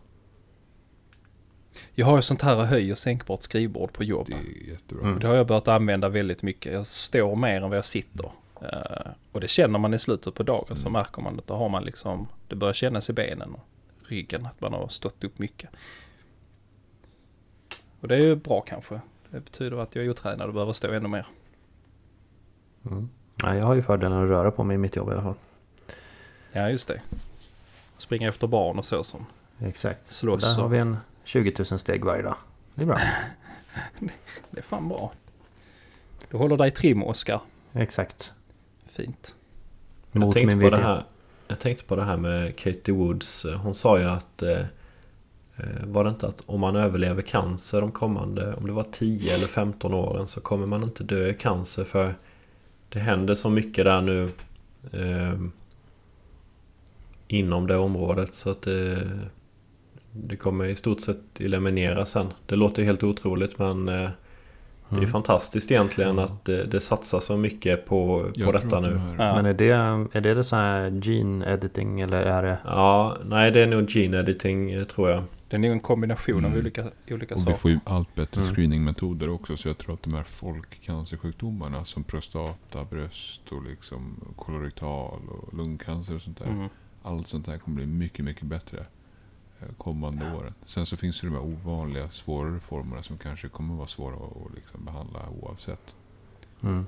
Jag 1.93 2.05
har 2.05 2.15
ju 2.15 2.21
sånt 2.21 2.41
här 2.41 2.55
höj 2.63 2.91
och 2.91 2.97
sänkbart 2.97 3.41
skrivbord 3.41 3.93
på 3.93 4.03
jobb. 4.03 4.27
Det 4.29 4.33
är 4.67 4.71
jättebra. 4.71 5.07
Mm. 5.07 5.19
Det 5.19 5.27
har 5.27 5.35
jag 5.35 5.47
börjat 5.47 5.67
använda 5.67 6.09
väldigt 6.09 6.41
mycket. 6.43 6.73
Jag 6.73 6.87
står 6.87 7.35
mer 7.35 7.61
än 7.61 7.69
vad 7.69 7.77
jag 7.77 7.85
sitter. 7.85 8.31
Eh, 8.61 9.11
och 9.31 9.41
det 9.41 9.47
känner 9.47 9.79
man 9.79 9.93
i 9.93 9.99
slutet 9.99 10.33
på 10.33 10.43
dagen 10.43 10.75
så 10.75 10.87
Mm. 10.87 10.93
märker 10.93 11.21
man 11.21 11.39
att 11.39 11.47
då 11.47 11.53
har 11.53 11.69
man 11.69 11.83
liksom, 11.83 12.27
det 12.47 12.55
börjar 12.55 12.73
kännas 12.73 13.09
i 13.09 13.13
benen 13.13 13.53
och 13.53 13.65
ryggen 14.07 14.45
att 14.45 14.61
man 14.61 14.73
har 14.73 14.87
stått 14.87 15.23
upp 15.23 15.39
mycket. 15.39 15.69
Och 18.01 18.07
det 18.07 18.15
är 18.15 18.19
ju 18.19 18.35
bra 18.35 18.61
kanske. 18.61 19.01
Det 19.29 19.39
betyder 19.39 19.77
att 19.77 19.95
jag 19.95 20.05
är 20.05 20.09
otränad 20.09 20.47
och 20.47 20.53
behöver 20.53 20.73
stå 20.73 20.91
ännu 20.91 21.07
mer. 21.07 21.25
Mm. 22.85 23.09
Ja, 23.43 23.55
jag 23.55 23.65
har 23.65 23.73
ju 23.73 23.81
fördelen 23.81 24.23
att 24.23 24.29
röra 24.29 24.51
på 24.51 24.63
mig 24.63 24.75
i 24.75 24.77
mitt 24.77 24.95
jobb 24.95 25.09
i 25.09 25.11
alla 25.11 25.21
fall. 25.21 25.35
Ja 26.51 26.69
just 26.69 26.87
det. 26.87 27.01
Springa 27.97 28.27
efter 28.29 28.47
barn 28.47 28.77
och 28.77 28.85
så 28.85 29.03
som 29.03 29.25
Exakt. 29.59 30.11
slåss. 30.11 30.43
Där 30.43 30.55
har 30.55 30.63
och- 30.63 30.73
vi 30.73 30.77
en 30.77 30.97
20 31.27 31.53
000 31.57 31.65
steg 31.79 32.05
varje 32.05 32.21
dag. 32.21 32.35
Det 32.75 32.81
är 32.81 32.85
bra. 32.85 32.99
Det 34.51 34.59
är 34.59 34.63
fan 34.63 34.89
bra. 34.89 35.11
Du 36.31 36.37
håller 36.37 36.57
dig 36.57 36.71
trim 36.71 37.03
Oskar. 37.03 37.41
Exakt. 37.73 38.33
Fint. 38.85 39.35
Jag 40.11 40.19
Mot 40.19 40.35
tänkte, 40.35 40.55
min 40.55 40.65
på 40.65 40.75
det 40.75 40.83
här, 40.83 41.03
jag 41.47 41.59
tänkte 41.59 41.83
på 41.83 41.95
det 41.95 42.03
här 42.03 42.17
med 42.17 42.55
Katie 42.55 42.93
Woods. 42.93 43.45
Hon 43.63 43.75
sa 43.75 43.99
ju 43.99 44.05
att 44.05 44.43
eh, 44.43 44.59
eh, 45.55 45.85
Var 45.85 46.03
det 46.03 46.09
inte 46.09 46.27
att 46.27 46.43
om 46.45 46.59
man 46.59 46.75
överlever 46.75 47.21
cancer 47.21 47.81
de 47.81 47.91
kommande 47.91 48.53
Om 48.53 48.67
det 48.67 48.73
var 48.73 48.87
10 48.91 49.35
eller 49.35 49.47
15 49.47 49.93
åren 49.93 50.27
så 50.27 50.41
kommer 50.41 50.65
man 50.65 50.83
inte 50.83 51.03
dö 51.03 51.29
i 51.29 51.33
cancer 51.33 51.83
för 51.83 52.15
Det 52.89 52.99
händer 52.99 53.35
så 53.35 53.49
mycket 53.49 53.85
där 53.85 54.01
nu 54.01 54.23
eh, 54.91 55.39
Inom 57.27 57.67
det 57.67 57.77
området 57.77 58.35
så 58.35 58.51
att 58.51 58.61
det 58.61 59.07
Det 60.23 60.35
kommer 60.35 60.65
i 60.65 60.75
stort 60.75 60.99
sett 61.01 61.39
eliminera 61.39 62.05
sen 62.05 62.27
Det 62.45 62.55
låter 62.55 62.81
ju 62.81 62.85
helt 62.87 63.03
otroligt 63.03 63.59
men 63.59 63.87
eh, 63.89 63.93
Det 64.89 64.95
är 64.95 64.99
ju 64.99 65.03
Mm. 65.03 65.11
fantastiskt 65.11 65.71
egentligen 65.71 66.19
att 66.19 66.45
det, 66.45 66.63
det 66.63 66.79
satsas 66.79 67.25
så 67.25 67.37
mycket 67.37 67.85
på, 67.85 68.23
på 68.23 68.31
Jag 68.35 68.53
detta 68.53 68.79
nu 68.79 69.01
Ja. 69.17 69.35
Men 69.35 69.45
är 69.45 69.53
det, 69.53 69.69
är 70.13 70.21
det, 70.21 70.33
det 70.33 70.43
så 70.43 70.55
här 70.55 70.89
gene 71.03 71.53
editing 71.53 71.99
eller 71.99 72.21
är 72.21 72.43
det? 72.43 72.57
Ja, 72.65 73.17
nej 73.25 73.51
det 73.51 73.59
är 73.61 73.67
nog 73.67 73.89
gene 73.89 74.19
editing 74.19 74.71
eh, 74.71 74.83
tror 74.83 75.09
jag. 75.09 75.23
Det 75.49 75.55
är 75.55 75.59
nog 75.59 75.71
en 75.71 75.79
kombination 75.79 76.45
av 76.45 76.51
Mm. 76.51 76.59
olika, 76.59 76.85
olika 77.11 77.35
Och 77.35 77.39
vi 77.41 77.43
saker. 77.45 77.57
får 77.57 77.71
ju 77.71 77.79
allt 77.83 78.15
bättre 78.15 78.41
Mm. 78.41 78.53
screeningmetoder 78.53 79.29
också. 79.29 79.57
Så 79.57 79.67
jag 79.67 79.77
tror 79.77 79.93
att 79.93 80.03
de 80.03 80.13
här 80.13 80.23
folkcancersjukdomarna 80.23 81.85
som 81.85 82.03
prostata, 82.03 82.83
bröst 82.85 83.51
och 83.51 83.63
liksom 83.63 84.15
kolorektal 84.35 85.19
och 85.29 85.53
lungcancer 85.57 86.15
och 86.15 86.21
sånt 86.21 86.37
där. 86.39 86.45
Mm. 86.45 86.69
Allt 87.03 87.27
sånt 87.27 87.45
där 87.45 87.57
kommer 87.57 87.75
bli 87.75 87.85
mycket, 87.85 88.25
mycket 88.25 88.43
bättre 88.43 88.85
eh, 89.61 89.67
kommande 89.77 90.33
åren. 90.33 90.53
Sen 90.65 90.85
så 90.85 90.97
finns 90.97 91.21
det 91.21 91.27
de 91.27 91.33
här 91.33 91.41
ovanliga, 91.43 92.09
svårare 92.09 92.59
formerna 92.59 93.03
som 93.03 93.17
kanske 93.17 93.47
kommer 93.49 93.75
vara 93.75 93.87
svåra 93.87 94.15
att 94.15 94.55
liksom 94.55 94.85
behandla 94.85 95.29
oavsett. 95.29 95.95
Mm. 96.63 96.85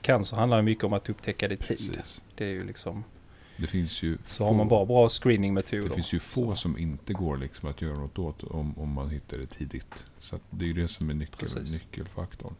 Cancer 0.00 0.36
handlar 0.36 0.56
ju 0.56 0.62
mycket 0.62 0.84
om 0.84 0.92
att 0.92 1.08
upptäcka 1.08 1.48
det 1.48 1.54
i 1.54 1.76
tid. 1.76 2.02
Det 2.34 2.44
är 2.44 2.48
ju 2.48 2.66
liksom, 2.66 3.04
Det 3.56 3.66
finns 3.66 4.02
ju 4.02 4.18
så 4.24 4.44
har 4.44 4.54
man 4.54 4.68
bara 4.68 4.86
bra 4.86 5.08
screeningmetoder. 5.08 5.88
Det 5.88 5.94
finns 5.94 6.12
ju 6.12 6.18
få 6.18 6.50
så, 6.50 6.56
som 6.56 6.78
inte 6.78 7.12
går 7.12 7.36
liksom 7.36 7.68
att 7.68 7.82
göra 7.82 7.98
något 7.98 8.18
åt 8.18 8.44
om, 8.44 8.78
om 8.78 8.92
man 8.92 9.10
hittar 9.10 9.38
det 9.38 9.46
tidigt. 9.46 10.04
Så 10.18 10.36
att 10.36 10.42
det 10.50 10.64
är 10.64 10.66
ju 10.66 10.72
det 10.72 10.88
som 10.88 11.10
är 11.10 11.14
nyckel, 11.14 11.48
nyckelfaktorn. 11.72 12.54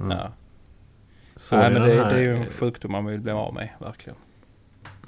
Mm. 0.00 0.18
Ja. 0.18 0.32
Såg 1.36 1.58
Nej 1.58 1.72
men 1.72 1.82
det, 1.82 1.94
här- 1.94 2.10
det 2.10 2.18
är 2.18 2.22
ju 2.22 2.36
en 2.36 2.50
sjukdom 2.50 2.92
man 2.92 3.04
vill 3.06 3.20
bli 3.20 3.32
av 3.32 3.54
med, 3.54 3.68
verkligen. 3.78 4.18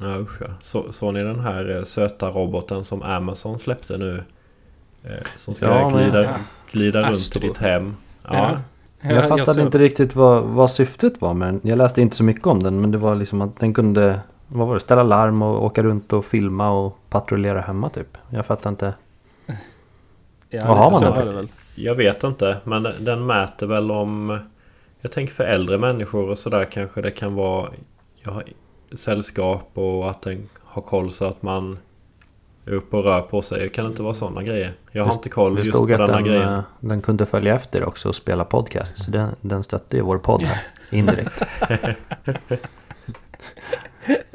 Ja 0.01 0.19
usch 0.19 0.41
ja. 0.41 0.47
Så, 0.61 0.93
såg 0.93 1.15
ni 1.15 1.23
den 1.23 1.41
här 1.41 1.77
eh, 1.77 1.83
söta 1.83 2.31
roboten 2.31 2.85
som 2.85 3.03
Amazon 3.03 3.59
släppte 3.59 3.99
nu? 3.99 4.25
Eh, 5.05 5.11
som 5.37 5.55
ska 5.55 5.67
Ja, 5.67 5.91
men- 5.91 5.99
glida, 6.11 6.35
glida 6.71 6.99
runt 7.01 7.11
Astro. 7.11 7.39
i 7.45 7.49
ditt 7.49 7.59
hem. 7.59 7.97
Ja. 8.25 8.31
Ja. 9.01 9.13
Jag 9.13 9.29
fattade 9.29 9.55
såg- 9.55 9.65
inte 9.65 9.79
riktigt 9.79 10.17
vad, 10.17 10.43
vad 10.43 10.71
syftet 10.71 11.21
var 11.21 11.35
med 11.35 11.49
den. 11.49 11.61
Jag 11.65 11.79
läste 11.79 12.03
inte 12.03 12.17
så 12.17 12.25
mycket 12.25 12.47
om 12.47 12.63
den 12.63 12.81
men 12.81 12.91
det 12.91 12.99
var 12.99 13.15
liksom 13.15 13.41
att 13.41 13.61
den 13.61 13.75
kunde 13.75 14.21
vad 14.49 14.67
var 14.69 14.75
det, 14.75 14.81
ställa 14.81 15.03
larm 15.03 15.43
och 15.43 15.65
åka 15.65 15.83
runt 15.83 16.13
och 16.13 16.25
filma 16.25 16.71
och 16.71 16.99
patrullera 17.11 17.61
hemma 17.61 17.89
typ. 17.91 18.19
Jag 18.31 18.47
fattar 18.47 18.71
inte. 18.71 18.95
Ja, 20.51 20.65
Vad 20.69 20.77
har 20.79 20.91
man 20.91 21.25
den 21.27 21.35
väl. 21.37 21.49
Jag 21.75 21.95
vet 21.95 22.25
inte 22.25 22.57
men 22.65 22.83
den, 22.83 23.05
den 23.05 23.27
mäter 23.27 23.67
väl 23.67 23.91
om... 23.91 24.39
Jag 25.01 25.13
tänker 25.13 25.35
för 25.35 25.45
äldre 25.45 25.79
människor 25.79 26.29
och 26.31 26.39
sådär 26.39 26.65
kanske 26.65 27.03
det 27.03 27.11
kan 27.11 27.35
vara 27.35 27.71
jag 28.25 28.33
har, 28.33 28.43
sällskap 28.93 29.71
och 29.75 30.11
att 30.11 30.23
den 30.23 30.49
har 30.63 30.83
koll 30.83 31.11
så 31.11 31.25
att 31.25 31.43
man 31.43 31.79
är 32.67 32.73
uppe 32.73 32.97
och 32.97 33.05
rör 33.05 33.21
på 33.23 33.43
sig. 33.43 33.61
Det 33.63 33.69
kan 33.69 33.87
inte 33.87 34.03
vara 34.03 34.15
sådana 34.15 34.43
grejer. 34.43 34.75
Jag 34.93 35.03
har 35.05 35.11
Det- 35.11 35.15
inte 35.15 35.29
koll 35.29 35.59
just 35.59 35.73
på 35.73 35.87
denna 35.87 36.07
den, 36.07 36.25
grejen. 36.25 36.53
eh, 36.53 36.61
den 36.81 37.01
kunde 37.03 37.27
följa 37.27 37.55
efter 37.55 37.85
också 37.85 38.09
och 38.09 38.15
spela 38.15 38.45
podcast. 38.45 38.99
Så 39.05 39.11
den, 39.11 39.35
den 39.41 39.65
stötte 39.65 39.97
ju 39.97 40.03
vår 40.03 40.19
podd 40.19 40.43
här 40.43 40.63
indirekt. 40.99 41.43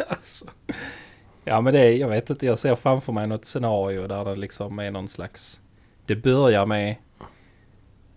Alltså. 0.07 0.45
Ja 1.43 1.61
men 1.61 1.73
det 1.73 1.79
är, 1.79 1.91
jag 1.91 2.07
vet 2.07 2.29
inte, 2.29 2.45
jag 2.45 2.59
ser 2.59 2.75
framför 2.75 3.13
mig 3.13 3.27
något 3.27 3.45
scenario 3.45 4.07
där 4.07 4.25
det 4.25 4.35
liksom 4.35 4.79
är 4.79 4.91
någon 4.91 5.07
slags... 5.07 5.61
Det 6.05 6.15
börjar 6.15 6.65
med 6.65 6.95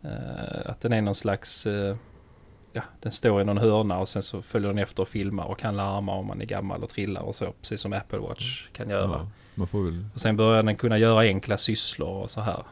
eh, 0.05 0.71
att 0.71 0.81
den 0.81 0.93
är 0.93 1.03
någon 1.03 1.15
slags... 1.15 1.67
eh, 1.67 1.97
ja, 2.75 2.83
den 3.01 3.13
står 3.13 3.41
i 3.41 3.45
någon 3.45 3.59
hörna 3.59 3.99
och 3.99 4.09
sen 4.09 4.23
så 4.23 4.43
följer 4.43 4.69
den 4.69 4.79
efter 4.79 5.03
och 5.03 5.09
filmar 5.09 5.45
och 5.45 5.59
kan 5.59 5.77
larma 5.77 6.13
om 6.15 6.27
man 6.27 6.41
är 6.41 6.45
gammal 6.45 6.83
och 6.83 6.89
trillar 6.89 7.23
och 7.23 7.35
så. 7.35 7.53
Precis 7.61 7.81
som 7.81 7.93
Apple 7.93 8.19
Watch 8.19 8.69
kan 8.73 8.91
göra. 8.91 9.11
Ja, 9.11 9.29
man 9.55 9.67
får 9.69 9.83
väl 9.83 10.05
Och 10.15 10.21
sen 10.21 10.37
börjar 10.37 10.63
den 10.63 10.77
kunna 10.77 10.99
göra 10.99 11.21
enkla 11.21 11.57
sysslor 11.59 12.23
och 12.23 12.31
så 12.31 12.41
här. 12.41 12.63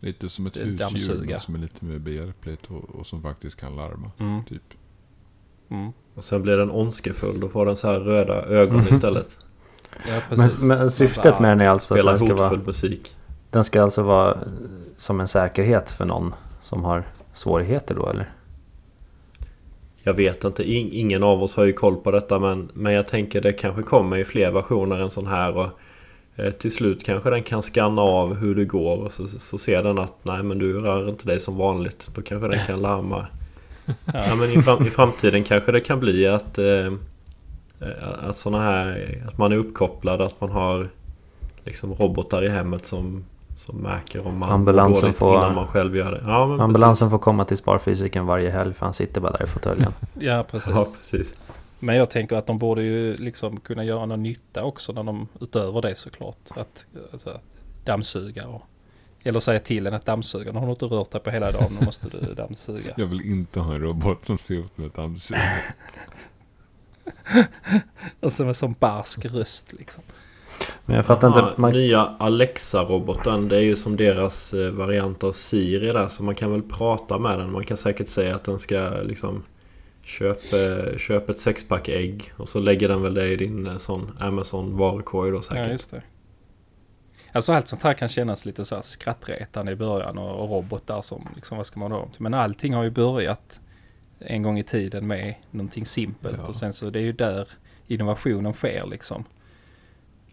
lite 0.00 0.28
som 0.28 0.46
ett 0.46 0.54
Det 0.54 0.60
är 0.60 0.90
husdjur 0.90 1.38
som 1.38 1.54
är 1.54 1.58
lite 1.58 1.84
mer 1.84 1.98
behjälpligt 1.98 2.66
och, 2.66 2.90
och 2.90 3.06
som 3.06 3.22
faktiskt 3.22 3.56
kan 3.56 3.76
larma. 3.76 4.10
Mm. 4.18 4.44
Typ. 4.44 4.62
Mm. 5.70 5.92
Och 6.14 6.24
sen 6.24 6.42
blir 6.42 6.56
den 6.56 6.70
ondskefull. 6.70 7.40
Då 7.40 7.48
får 7.48 7.66
den 7.66 7.76
så 7.76 7.86
här 7.92 8.00
röda 8.00 8.42
ögon 8.42 8.88
istället. 8.90 9.38
Ja, 10.08 10.20
Men, 10.28 10.38
precis. 10.38 10.62
men 10.62 10.90
syftet 10.90 11.40
med 11.40 11.50
den 11.50 11.60
är 11.60 11.68
alltså 11.68 11.94
att 11.94 12.04
den 12.06 12.18
ska, 12.18 12.34
vara, 12.34 12.56
musik. 12.56 13.16
den 13.50 13.64
ska 13.64 13.82
alltså 13.82 14.02
vara 14.02 14.38
som 14.96 15.20
en 15.20 15.28
säkerhet 15.28 15.90
för 15.90 16.04
någon 16.04 16.34
som 16.62 16.84
har 16.84 17.04
svårigheter 17.34 17.94
då 17.94 18.08
eller? 18.08 18.32
Jag 20.08 20.14
vet 20.14 20.44
inte, 20.44 20.62
In, 20.62 20.88
ingen 20.92 21.22
av 21.22 21.42
oss 21.42 21.54
har 21.54 21.64
ju 21.64 21.72
koll 21.72 21.96
på 21.96 22.10
detta 22.10 22.38
men, 22.38 22.68
men 22.74 22.92
jag 22.92 23.08
tänker 23.08 23.40
det 23.40 23.52
kanske 23.52 23.82
kommer 23.82 24.16
i 24.16 24.24
fler 24.24 24.50
versioner 24.50 24.98
än 24.98 25.10
sån 25.10 25.26
här 25.26 25.56
och 25.56 25.68
eh, 26.36 26.50
till 26.50 26.70
slut 26.70 27.04
kanske 27.04 27.30
den 27.30 27.42
kan 27.42 27.62
scanna 27.62 28.02
av 28.02 28.34
hur 28.34 28.54
det 28.54 28.64
går 28.64 28.96
och 28.96 29.12
så, 29.12 29.26
så 29.26 29.58
ser 29.58 29.82
den 29.82 29.98
att 29.98 30.14
nej 30.22 30.42
men 30.42 30.58
du 30.58 30.80
rör 30.80 31.08
inte 31.08 31.26
dig 31.26 31.40
som 31.40 31.56
vanligt. 31.56 32.10
Då 32.14 32.22
kanske 32.22 32.48
den 32.48 32.66
kan 32.66 32.80
larma. 32.80 33.26
ja. 34.14 34.34
men 34.36 34.50
i, 34.50 34.62
fram, 34.62 34.86
i 34.86 34.90
framtiden 34.90 35.44
kanske 35.44 35.72
det 35.72 35.80
kan 35.80 36.00
bli 36.00 36.26
att 36.26 36.58
eh, 36.58 36.92
att 38.22 38.38
såna 38.38 38.60
här 38.60 39.18
att 39.28 39.38
man 39.38 39.52
är 39.52 39.56
uppkopplad, 39.56 40.20
att 40.20 40.40
man 40.40 40.50
har 40.50 40.88
liksom 41.64 41.94
robotar 41.94 42.44
i 42.44 42.48
hemmet 42.48 42.86
som 42.86 43.24
som 43.58 43.76
märker 43.76 44.26
om 44.26 44.38
man 44.38 44.50
Ambulansen 44.50 45.02
dåligt 45.02 45.16
får- 45.16 45.36
innan 45.38 45.54
man 45.54 45.66
själv 45.68 45.96
gör 45.96 46.12
det. 46.12 46.22
Ja, 46.24 46.46
men 46.46 46.60
Ambulansen 46.60 47.10
får 47.10 47.18
komma 47.18 47.44
till 47.44 47.56
sparfysiken 47.56 48.26
varje 48.26 48.50
helg 48.50 48.74
för 48.74 48.84
han 48.86 48.94
sitter 48.94 49.20
bara 49.20 49.32
där 49.32 49.44
i 49.44 49.46
fåtöljen. 49.46 49.92
Ja, 50.20 50.44
Precis. 50.50 50.74
precis. 50.74 50.74
Ja, 50.74 50.86
precis. 50.98 51.40
Men 51.78 51.96
jag 51.96 52.10
tänker 52.10 52.36
att 52.36 52.46
de 52.46 52.58
borde 52.58 52.82
ju 52.82 53.14
liksom 53.14 53.60
kunna 53.60 53.84
göra 53.84 54.06
någon 54.06 54.22
nytta 54.22 54.64
också 54.64 54.92
när 54.92 55.02
de 55.02 55.28
utöver 55.40 55.82
det 55.82 55.94
såklart. 55.94 56.36
Att, 56.56 56.86
alltså, 57.12 57.30
att 57.30 57.42
dammsuga 57.84 58.48
och, 58.48 58.62
eller 59.22 59.40
säga 59.40 59.58
till 59.60 59.86
en 59.86 59.94
att 59.94 60.06
dammsuga. 60.06 60.52
Nu 60.52 60.58
har 60.58 60.70
inte 60.70 60.84
rört 60.84 61.10
dig 61.10 61.20
på 61.20 61.30
hela 61.30 61.52
dagen, 61.52 61.76
nu 61.80 61.86
måste 61.86 62.08
du 62.08 62.34
dammsuga. 62.34 62.94
Jag 62.96 63.06
vill 63.06 63.20
inte 63.30 63.60
ha 63.60 63.74
en 63.74 63.80
robot 63.80 64.26
som 64.26 64.38
ser 64.38 64.54
ut 64.54 64.78
med 64.78 64.86
ett 64.86 64.94
dammsug. 64.94 65.36
Alltså 68.22 68.44
med 68.44 68.56
sån 68.56 68.74
barsk 68.78 69.24
röst 69.24 69.72
liksom. 69.78 70.02
Men 70.88 70.96
jag 70.96 71.06
fattar 71.06 71.28
Aha, 71.28 71.48
inte. 71.48 71.60
Man, 71.60 71.72
Nya 71.72 72.14
Alexa-roboten 72.18 73.48
det 73.48 73.56
är 73.56 73.60
ju 73.60 73.76
som 73.76 73.96
deras 73.96 74.54
eh, 74.54 74.70
variant 74.70 75.24
av 75.24 75.32
Siri 75.32 75.92
där 75.92 76.08
så 76.08 76.22
man 76.22 76.34
kan 76.34 76.52
väl 76.52 76.62
prata 76.62 77.18
med 77.18 77.38
den. 77.38 77.52
Man 77.52 77.64
kan 77.64 77.76
säkert 77.76 78.08
säga 78.08 78.34
att 78.34 78.44
den 78.44 78.58
ska 78.58 78.90
liksom 79.02 79.44
Köp, 80.02 80.52
eh, 80.52 80.98
köp 80.98 81.28
ett 81.28 81.38
sexpack 81.38 81.88
ägg 81.88 82.32
och 82.36 82.48
så 82.48 82.60
lägger 82.60 82.88
den 82.88 83.02
väl 83.02 83.14
det 83.14 83.28
i 83.28 83.36
din 83.36 83.66
eh, 83.66 83.76
sån 83.76 84.16
Amazon 84.20 84.76
varukorg 84.76 85.30
då 85.30 85.42
säkert. 85.42 85.66
Ja, 85.66 85.72
just 85.72 85.90
det. 85.90 86.02
Alltså 87.32 87.52
allt 87.52 87.68
sånt 87.68 87.82
här 87.82 87.94
kan 87.94 88.08
kännas 88.08 88.44
lite 88.44 88.64
så 88.64 88.74
här 88.74 88.82
skrattretande 88.82 89.72
i 89.72 89.76
början 89.76 90.18
och, 90.18 90.44
och 90.44 90.50
robotar 90.50 91.02
som 91.02 91.28
liksom, 91.34 91.56
vad 91.56 91.66
ska 91.66 91.80
man 91.80 91.90
då? 91.90 92.08
Men 92.18 92.34
allting 92.34 92.74
har 92.74 92.84
ju 92.84 92.90
börjat 92.90 93.60
en 94.18 94.42
gång 94.42 94.58
i 94.58 94.62
tiden 94.62 95.06
med 95.06 95.34
någonting 95.50 95.86
simpelt 95.86 96.38
Ja. 96.38 96.46
och 96.48 96.56
sen 96.56 96.72
så 96.72 96.90
det 96.90 96.98
är 96.98 97.04
ju 97.04 97.12
där 97.12 97.48
innovationen 97.86 98.54
sker 98.54 98.86
liksom. 98.86 99.24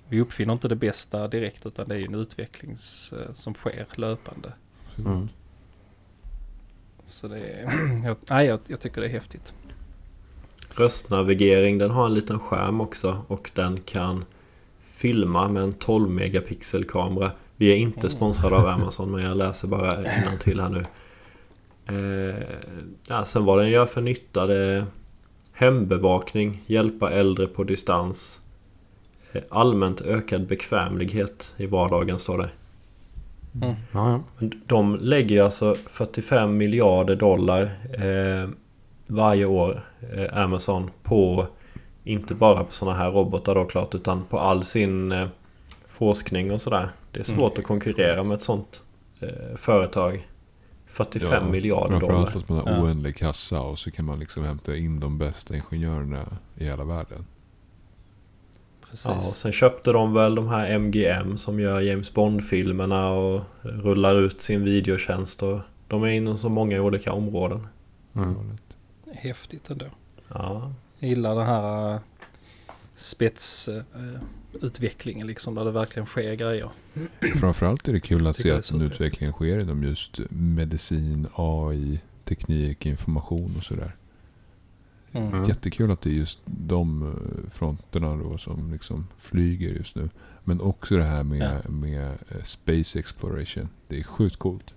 Vi 0.09 0.21
uppfinner 0.21 0.53
inte 0.53 0.67
det 0.67 0.75
bästa 0.75 1.27
direkt 1.27 1.65
utan 1.65 1.87
det 1.87 1.95
är 1.95 1.99
ju 1.99 2.05
en 2.05 2.15
utveckling 2.15 2.71
eh, 2.71 3.33
som 3.33 3.53
sker 3.53 3.85
löpande. 3.95 4.53
mm. 4.97 5.29
Så 7.03 7.27
det 7.27 7.39
är, 7.39 7.65
jag, 8.05 8.17
nej, 8.29 8.47
jag, 8.47 8.59
jag 8.67 8.79
tycker 8.79 9.01
det 9.01 9.07
är 9.07 9.11
häftigt. 9.11 9.53
Röstnavigering 10.69 11.77
den 11.77 11.91
har 11.91 12.05
en 12.05 12.13
liten 12.13 12.39
skärm 12.39 12.81
också 12.81 13.21
och 13.27 13.51
den 13.53 13.81
kan 13.81 14.25
filma 14.79 15.49
med 15.49 15.63
en 15.63 15.73
12 15.73 16.09
megapixel 16.09 16.85
kamera. 16.85 17.31
Vi 17.57 17.71
är 17.71 17.75
inte 17.75 18.09
sponsrade 18.09 18.55
av 18.55 18.67
Amazon 18.67 19.11
men 19.11 19.23
jag 19.23 19.37
läser 19.37 19.67
bara 19.67 20.03
till 20.39 20.59
här 20.59 20.69
nu. 20.69 20.83
Eh, 21.87 22.43
ja, 23.07 23.25
sen 23.25 23.45
vad 23.45 23.59
den 23.59 23.69
gör 23.69 23.85
för 23.85 24.01
nytta 24.01 24.45
det 24.45 24.57
är 24.57 24.85
hembevakning, 25.53 26.63
hjälpa 26.65 27.11
äldre 27.11 27.47
på 27.47 27.63
distans. 27.63 28.41
Eh, 29.35 29.41
Allmänt 29.49 30.01
ökad 30.01 30.47
bekvämlighet 30.47 31.53
i 31.57 31.65
vardagen 31.65 32.19
står 32.19 32.37
det. 32.37 32.49
Mm. 33.61 33.75
ja, 33.91 34.21
ja. 34.39 34.47
De 34.65 34.95
lägger 34.95 35.43
alltså 35.43 35.75
45 35.85 36.57
miljarder 36.57 37.15
dollar 37.15 37.61
eh, 37.93 38.49
varje 39.07 39.45
år 39.45 39.81
eh, 40.13 40.37
Amazon 40.37 40.91
på 41.03 41.47
inte 42.03 42.35
bara 42.35 42.63
på 42.63 42.71
sådana 42.73 42.97
här 42.97 43.11
robotar 43.11 43.55
då 43.55 43.65
klart 43.65 43.95
utan 43.95 44.23
på 44.25 44.39
all 44.39 44.63
sin 44.63 45.11
eh, 45.11 45.27
forskning 45.87 46.51
och 46.51 46.61
sådär. 46.61 46.89
Det 47.11 47.19
är 47.19 47.23
svårt 47.23 47.57
att 47.57 47.63
konkurrera 47.63 48.23
med 48.23 48.35
ett 48.35 48.41
sånt 48.41 48.83
eh, 49.19 49.55
företag. 49.55 50.27
45 50.87 51.51
miljarder 51.51 51.99
dollar. 51.99 52.21
Framförallt 52.21 52.35
att 52.35 52.49
man 52.49 52.57
har 52.57 52.71
Ja. 52.71 52.81
oändlig 52.81 53.17
kassa 53.17 53.61
och 53.61 53.79
så 53.79 53.91
kan 53.91 54.05
man 54.05 54.19
liksom 54.19 54.43
hämta 54.43 54.75
in 54.75 54.99
de 54.99 55.17
bästa 55.17 55.55
ingenjörerna 55.55 56.25
i 56.57 56.65
hela 56.65 56.83
världen. 56.83 57.25
Precis. 58.95 59.05
Ja, 59.05 59.17
och 59.17 59.23
sen 59.23 59.51
köpte 59.51 59.91
de 59.91 60.13
väl 60.13 60.35
de 60.35 60.47
här 60.47 60.79
MGM 60.79 61.37
som 61.37 61.59
gör 61.59 61.81
James 61.81 62.13
Bond-filmerna 62.13 63.09
och 63.09 63.43
rullar 63.61 64.21
ut 64.21 64.41
sin 64.41 64.63
videotjänst. 64.63 65.43
Och 65.43 65.59
de 65.87 66.03
är 66.03 66.07
inom 66.07 66.37
så 66.37 66.49
många 66.49 66.81
olika 66.81 67.13
områden. 67.13 67.67
Mm. 68.15 68.35
Häftigt 69.13 69.69
ändå. 69.69 69.85
Ja, 70.27 70.73
Jag 70.99 71.09
gillar 71.09 71.35
den 71.35 71.45
här 71.45 71.93
uh, 71.93 71.99
spetsutvecklingen 72.95 75.27
liksom 75.27 75.55
där 75.55 75.65
det 75.65 75.71
verkligen 75.71 76.05
sker 76.05 76.35
grejer. 76.35 76.69
Framförallt 77.39 77.87
är 77.87 77.93
det 77.93 77.99
kul 77.99 78.27
att 78.27 78.37
se 78.37 78.51
att 78.51 78.71
den 78.71 78.81
utvecklingen 78.81 79.33
sker 79.33 79.59
inom 79.59 79.83
just 79.83 80.19
medicin, 80.29 81.27
AI, 81.35 82.01
teknik, 82.23 82.85
information 82.85 83.53
och 83.57 83.63
sådär. 83.63 83.95
Mm. 85.15 85.33
Mm. 85.33 85.49
Jättekul 85.49 85.91
att 85.91 86.01
det 86.01 86.09
är 86.09 86.13
just 86.13 86.39
de 86.45 87.03
eh, 87.11 87.49
fronterna 87.51 88.15
då 88.15 88.37
som 88.37 88.71
liksom 88.71 89.07
flyger 89.17 89.69
just 89.69 89.95
nu. 89.95 90.09
Men 90.43 90.61
också 90.61 90.97
det 90.97 91.03
här 91.03 91.23
med, 91.23 91.61
Ja. 91.65 91.69
med 91.71 92.07
eh, 92.29 92.43
space 92.43 92.99
exploration. 92.99 93.69
Det 93.87 93.99
är 93.99 94.03
sjukt 94.03 94.35
coolt. 94.35 94.73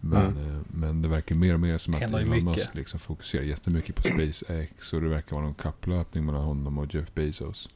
Men, 0.00 0.36
eh, 0.36 0.60
men 0.68 1.02
det 1.02 1.08
verkar 1.08 1.34
mer 1.34 1.54
och 1.54 1.60
mer 1.60 1.78
som 1.78 1.94
att 1.94 2.02
Elon 2.02 2.30
mycket. 2.30 2.44
Musk 2.44 2.74
liksom 2.74 3.00
fokuserar 3.00 3.42
jättemycket 3.42 3.96
på 3.96 4.02
SpaceX. 4.02 4.92
Och 4.92 5.00
det 5.00 5.08
verkar 5.08 5.36
vara 5.36 5.44
någon 5.44 5.54
kapplöpning 5.54 6.24
mellan 6.26 6.42
honom 6.44 6.78
och 6.78 6.94
Jeff 6.94 7.14
Bezos. 7.14 7.68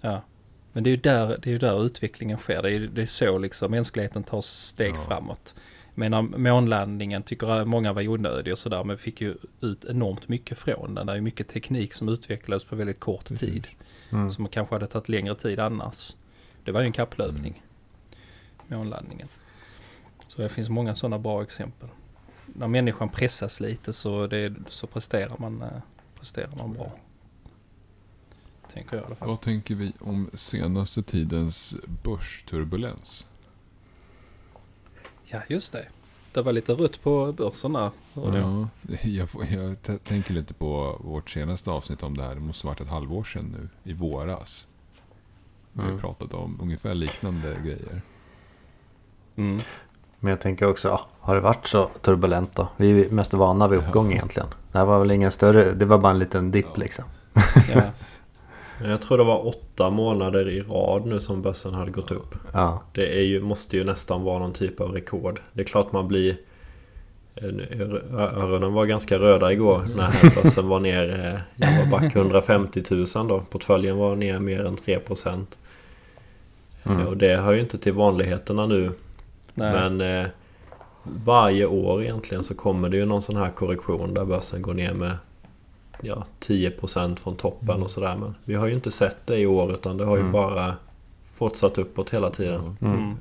Ja. 0.00 0.22
Men 0.72 0.84
det 0.84 0.90
är 0.90 0.92
ju 0.92 0.96
där, 1.02 1.26
det 1.42 1.46
är 1.46 1.52
ju 1.52 1.58
där 1.58 1.86
utvecklingen 1.86 2.38
sker. 2.38 2.62
Det 2.62 2.72
är, 2.72 2.80
det 2.80 3.02
är 3.02 3.06
så 3.06 3.38
liksom 3.38 3.70
mänskligheten 3.70 4.22
tar 4.22 4.40
steg 4.40 4.94
Ja. 4.94 5.00
framåt. 5.08 5.54
Menar 5.94 6.22
månlandningen 6.22 7.22
tycker 7.22 7.64
många 7.64 7.92
var 7.92 8.08
onödig 8.08 8.52
och 8.52 8.58
sådär 8.58 8.84
men 8.84 8.98
fick 8.98 9.20
ju 9.20 9.36
ut 9.60 9.84
enormt 9.84 10.28
mycket 10.28 10.58
från 10.58 10.94
den. 10.94 11.06
Det 11.06 11.12
är 11.12 11.20
mycket 11.20 11.48
teknik 11.48 11.94
som 11.94 12.08
utvecklades 12.08 12.64
på 12.64 12.76
väldigt 12.76 13.00
kort 13.00 13.24
tid. 13.24 13.68
Mm. 14.10 14.30
Som 14.30 14.48
kanske 14.48 14.74
hade 14.74 14.86
tagit 14.86 15.08
längre 15.08 15.34
tid 15.34 15.60
annars. 15.60 16.16
Det 16.64 16.72
var 16.72 16.80
ju 16.80 16.86
en 16.86 16.92
kapplöpning. 16.92 17.62
Månlandningen. 18.68 19.28
Så 20.28 20.42
det 20.42 20.48
finns 20.48 20.68
många 20.68 20.94
sådana 20.94 21.18
bra 21.18 21.42
exempel. 21.42 21.88
När 22.46 22.68
människan 22.68 23.08
pressas 23.08 23.60
lite 23.60 23.92
så, 23.92 24.26
det, 24.26 24.54
så 24.68 24.86
presterar, 24.86 25.36
man, 25.38 25.62
eh, 25.62 25.68
presterar 26.18 26.56
man 26.56 26.72
bra. 26.72 26.92
Tänker 28.72 28.96
jag 28.96 29.02
i 29.02 29.06
alla 29.06 29.14
fall. 29.14 29.28
Vad 29.28 29.40
tänker 29.40 29.74
vi 29.74 29.92
om 30.00 30.30
senaste 30.34 31.02
tidens 31.02 31.74
börsturbulens? 32.02 33.26
Ja, 35.24 35.38
just 35.48 35.72
det. 35.72 35.86
Det 36.32 36.42
var 36.42 36.52
lite 36.52 36.72
rött 36.72 37.02
på 37.02 37.32
börsen 37.32 37.72
där. 37.72 37.90
hörde 38.14 38.38
jag. 38.38 38.66
Ja, 38.88 38.96
jag, 39.02 39.30
får- 39.30 39.44
jag 39.46 39.76
tänker 40.04 40.34
lite 40.34 40.54
på 40.54 41.00
vårt 41.04 41.30
senaste 41.30 41.70
avsnitt 41.70 42.02
om 42.02 42.16
det 42.16 42.22
här. 42.22 42.34
Det 42.34 42.40
måste 42.40 42.66
ha 42.66 42.70
varit 42.72 42.80
ett 42.80 42.88
halvår 42.88 43.24
sedan 43.24 43.56
nu, 43.58 43.90
i 43.90 43.94
våras. 43.94 44.66
Vi 45.72 45.82
Mm. 45.82 45.98
pratat 45.98 46.34
om 46.34 46.58
ungefär 46.62 46.94
liknande 46.94 47.56
grejer. 47.64 48.02
Mm. 49.36 49.60
Men 50.20 50.30
jag 50.30 50.40
tänker 50.40 50.66
också, 50.68 50.88
ja, 50.88 51.06
har 51.20 51.34
det 51.34 51.40
varit 51.40 51.66
så 51.66 51.84
turbulent 52.02 52.56
då? 52.56 52.68
Vi 52.76 53.04
är 53.06 53.10
mest 53.10 53.34
vana 53.34 53.68
vid 53.68 53.78
uppgång 53.78 54.12
egentligen. 54.12 54.48
Det 54.72 54.78
här 54.78 54.84
var 54.84 54.98
väl 54.98 55.10
ingen 55.10 55.30
större, 55.30 55.72
det 55.74 55.84
var 55.84 55.98
bara 55.98 56.12
en 56.12 56.18
liten 56.18 56.50
dipp 56.50 56.76
liksom. 56.76 57.04
Ja. 58.82 58.90
Jag 58.90 59.00
tror 59.02 59.18
det 59.18 59.24
var 59.24 59.46
åtta 59.46 59.90
månader 59.90 60.48
i 60.48 60.60
rad 60.60 61.06
nu 61.06 61.20
som 61.20 61.42
börsen 61.42 61.74
hade 61.74 61.90
gått 61.90 62.10
upp. 62.10 62.34
Ja, 62.52 62.82
Det 62.92 63.18
är 63.18 63.22
ju, 63.22 63.40
måste 63.40 63.76
ju 63.76 63.84
nästan 63.84 64.22
vara 64.22 64.38
någon 64.38 64.52
typ 64.52 64.80
av 64.80 64.92
rekord. 64.92 65.40
Det 65.52 65.60
är 65.60 65.64
klart 65.64 65.92
man 65.92 66.08
blir... 66.08 66.36
eh, 67.34 67.44
Öronen 68.14 68.72
var 68.72 68.86
ganska 68.86 69.18
röda 69.18 69.52
igår 69.52 69.86
när 69.96 70.42
börsen 70.42 70.68
var 70.68 70.80
ner. 70.80 71.34
eh, 71.58 71.66
Jag 71.68 71.84
var 71.84 71.90
back 72.00 72.16
150 72.16 72.82
000 72.90 73.06
då. 73.28 73.42
Portföljen 73.50 73.96
var 73.96 74.16
ner 74.16 74.38
mer 74.38 74.64
än 74.64 74.76
3%. 74.76 75.44
Mm. 76.84 77.06
Och 77.06 77.16
det 77.16 77.36
hör 77.36 77.52
ju 77.52 77.60
inte 77.60 77.78
till 77.78 77.92
vanligheterna 77.92 78.66
nu. 78.66 78.90
Nej. 79.54 79.72
Men 79.72 80.00
eh, 80.22 80.26
varje 81.24 81.66
år 81.66 82.02
egentligen 82.02 82.44
så 82.44 82.54
kommer 82.54 82.88
det 82.88 82.96
ju 82.96 83.04
någon 83.06 83.22
sån 83.22 83.36
här 83.36 83.50
korrektion 83.50 84.14
där 84.14 84.24
börsen 84.24 84.62
går 84.62 84.74
ner 84.74 84.94
med 84.94 85.12
ja, 86.02 86.24
10% 86.40 87.16
från 87.16 87.36
toppen 87.36 87.82
och 87.82 87.90
sådär. 87.90 88.16
Men 88.16 88.34
vi 88.44 88.54
har 88.54 88.66
ju 88.66 88.74
inte 88.74 88.90
sett 88.90 89.26
det 89.26 89.38
i 89.38 89.46
år 89.46 89.74
utan 89.74 89.96
det 89.96 90.04
har 90.04 90.16
ju 90.16 90.20
Mm. 90.20 90.32
bara 90.32 90.76
fortsatt 91.34 91.78
uppåt 91.78 92.10
hela 92.10 92.30
tiden. 92.30 92.76
Ja. 92.80 92.86
Mm. 92.86 92.98
Mm. 93.00 93.16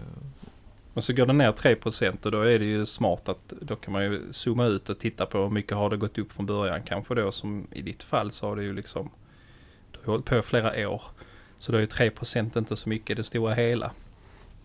Och 0.94 1.04
så 1.04 1.14
går 1.14 1.26
det 1.26 1.34
ner 1.34 1.52
3% 1.52 2.26
och 2.26 2.32
då 2.32 2.42
är 2.42 2.60
det 2.60 2.66
ju 2.66 2.86
smart 2.86 3.30
att 3.30 3.54
då 3.62 3.76
kan 3.76 3.94
man 3.94 4.04
ju 4.04 4.22
zooma 4.32 4.66
ut 4.66 4.90
och 4.90 5.00
titta 5.00 5.26
på 5.26 5.38
hur 5.38 5.50
mycket 5.50 5.78
har 5.78 5.90
det 5.90 5.98
gått 5.98 6.18
upp 6.18 6.32
från 6.32 6.46
början. 6.46 6.82
Kanske 6.86 7.16
då 7.16 7.32
som 7.32 7.68
i 7.72 7.82
ditt 7.82 8.04
fall 8.04 8.32
så 8.32 8.48
har 8.48 8.56
det 8.56 8.64
ju 8.64 8.74
liksom 8.74 9.10
du 9.92 9.98
har 10.06 10.12
hållit 10.14 10.26
på 10.26 10.42
flera 10.42 10.90
år. 10.90 11.02
Så 11.58 11.72
då 11.72 11.78
är 11.78 11.82
ju 11.82 11.88
3% 11.88 12.58
inte 12.58 12.76
så 12.76 12.90
mycket 12.90 13.10
i 13.10 13.14
det 13.14 13.24
stora 13.24 13.54
hela. 13.54 13.92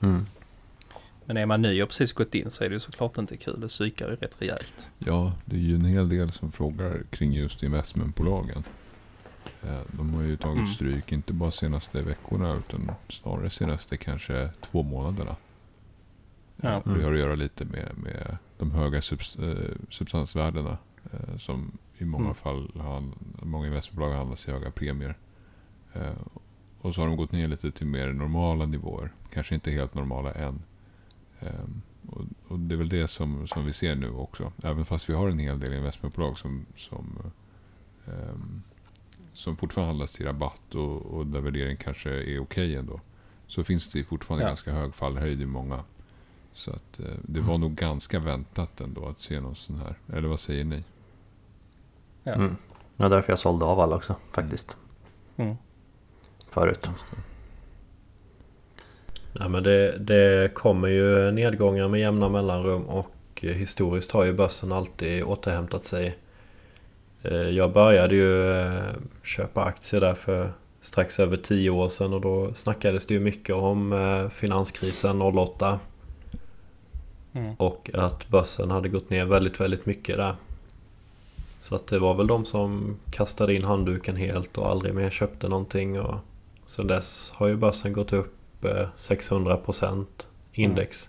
mm. 0.00 0.26
Men 1.26 1.36
är 1.36 1.46
man 1.46 1.62
ny 1.62 1.82
och 1.82 1.88
precis 1.88 2.12
gått 2.12 2.34
in 2.34 2.50
så 2.50 2.64
är 2.64 2.68
det 2.68 2.72
ju 2.74 2.80
såklart 2.80 3.18
inte 3.18 3.36
kul. 3.36 3.60
Det 3.60 3.68
psykar 3.68 4.08
ju 4.10 4.16
rätt 4.16 4.34
rejält. 4.42 4.88
Ja, 4.98 5.32
det 5.44 5.56
är 5.56 5.60
ju 5.60 5.74
en 5.74 5.84
hel 5.84 6.08
del 6.08 6.32
som 6.32 6.52
frågar 6.52 7.02
kring 7.10 7.32
just 7.32 7.62
investmentbolagen. 7.62 8.64
Eh, 9.62 9.80
De 9.92 10.14
har 10.14 10.22
ju 10.22 10.36
tagit 10.36 10.56
Mm. 10.58 10.66
stryk, 10.70 11.12
inte 11.12 11.32
bara 11.32 11.50
senaste 11.50 12.02
veckorna 12.02 12.54
utan 12.54 12.90
snarare 13.08 13.50
senaste 13.50 13.96
kanske 13.96 14.50
två 14.60 14.82
månaderna. 14.82 15.36
Ja. 16.56 16.68
Eh, 16.76 16.82
Det 16.94 17.02
har 17.04 17.12
att 17.12 17.18
göra 17.18 17.34
lite 17.34 17.64
med, 17.64 17.90
med 17.96 18.38
de 18.58 18.70
höga 18.70 19.02
subs, 19.02 19.36
eh, 19.36 19.72
substansvärdena 19.90 20.78
eh, 21.12 21.36
som 21.38 21.78
i 21.98 22.04
många 22.04 22.24
Mm. 22.24 22.34
fall, 22.34 22.70
han, 22.76 23.14
många 23.42 23.66
investmentbolag 23.66 24.12
handlas 24.16 24.48
i 24.48 24.50
höga 24.52 24.70
premier. 24.70 25.14
Och 26.80 26.94
så 26.94 27.00
har 27.00 27.08
de 27.08 27.16
gått 27.16 27.32
ner 27.32 27.48
lite 27.48 27.70
till 27.70 27.86
mer 27.86 28.12
normala 28.12 28.66
nivåer. 28.66 29.12
Kanske 29.32 29.54
inte 29.54 29.70
helt 29.70 29.94
normala 29.94 30.32
än. 30.32 30.62
Ehm, 31.40 31.82
och, 32.06 32.24
och 32.48 32.58
det 32.58 32.74
är 32.74 32.76
väl 32.76 32.88
det 32.88 33.08
som, 33.08 33.46
som 33.48 33.64
vi 33.64 33.72
ser 33.72 33.94
nu 33.94 34.10
också. 34.10 34.52
Även 34.62 34.84
fast 34.84 35.08
vi 35.08 35.14
har 35.14 35.28
en 35.28 35.38
hel 35.38 35.60
del 35.60 35.72
investmentbolag 35.72 36.38
som, 36.38 36.66
som, 36.76 37.18
ehm, 38.06 38.62
som 39.32 39.56
fortfarande 39.56 39.88
handlas 39.90 40.12
till 40.12 40.26
rabatt 40.26 40.74
och, 40.74 41.02
och 41.06 41.26
där 41.26 41.40
värderingen 41.40 41.76
kanske 41.76 42.10
är 42.10 42.38
okej 42.42 42.76
ändå. 42.76 43.00
Så 43.46 43.64
finns 43.64 43.92
det 43.92 44.04
fortfarande 44.04 44.44
Ja. 44.44 44.48
ganska 44.48 44.72
hög 44.72 44.94
fallhöjd 44.94 45.42
i 45.42 45.46
många. 45.46 45.84
Så 46.52 46.70
att, 46.70 47.00
eh, 47.00 47.14
det 47.22 47.40
var 47.40 47.58
nog 47.58 47.74
ganska 47.74 48.18
väntat 48.18 48.80
ändå 48.80 49.06
att 49.08 49.20
se 49.20 49.40
någon 49.40 49.54
sån 49.56 49.76
här. 49.76 49.98
Eller 50.12 50.28
vad 50.28 50.40
säger 50.40 50.64
ni? 50.64 50.84
Ja. 52.22 52.32
Mm. 52.32 52.56
Det 52.96 53.02
var 53.02 53.10
därför 53.10 53.32
jag 53.32 53.38
sålde 53.38 53.64
av 53.64 53.80
alla 53.80 53.96
också 53.96 54.16
faktiskt. 54.32 54.76
Mm. 55.36 55.56
Förut. 56.50 56.90
Nej, 59.40 59.48
men 59.48 59.62
det, 59.62 59.98
det 59.98 60.54
kommer 60.54 60.88
ju 60.88 61.30
nedgångar 61.30 61.88
med 61.88 62.00
jämna 62.00 62.28
mellanrum 62.28 62.82
och 62.82 63.10
eh, 63.40 63.50
historiskt 63.52 64.12
har 64.12 64.24
ju 64.24 64.32
börsen 64.32 64.72
alltid 64.72 65.24
återhämtat 65.24 65.84
sig. 65.84 66.16
Eh, 67.22 67.32
Jag 67.36 67.72
började 67.72 68.14
ju 68.14 68.50
eh, 68.60 68.82
köpa 69.22 69.64
aktier 69.64 70.00
där 70.00 70.14
för 70.14 70.52
strax 70.80 71.20
över 71.20 71.36
10 71.36 71.70
år 71.70 71.88
sedan 71.88 72.12
och 72.12 72.20
då 72.20 72.54
snackades 72.54 73.06
det 73.06 73.14
ju 73.14 73.20
mycket 73.20 73.54
om 73.54 74.30
finanskrisen 74.34 75.22
08 75.22 75.78
Mm. 77.36 77.54
och 77.58 77.90
att 77.94 78.28
börsen 78.28 78.70
hade 78.70 78.88
gått 78.88 79.10
ner 79.10 79.24
väldigt, 79.24 79.60
väldigt 79.60 79.86
mycket 79.86 80.16
där. 80.16 80.36
Så 81.58 81.74
att 81.74 81.86
det 81.86 81.98
var 81.98 82.14
väl 82.14 82.26
de 82.26 82.44
som 82.44 82.96
kastade 83.10 83.54
in 83.54 83.64
handduken 83.64 84.16
helt 84.16 84.58
och 84.58 84.70
aldrig 84.70 84.94
mer 84.94 85.10
köpte 85.10 85.48
någonting 85.48 86.00
och 86.00 86.14
sen 86.66 86.86
dess 86.86 87.32
har 87.34 87.46
ju 87.48 87.56
börsen 87.56 87.92
gått 87.92 88.12
upp 88.12 88.35
eh, 88.66 88.88
600% 88.96 90.06
index. 90.52 91.08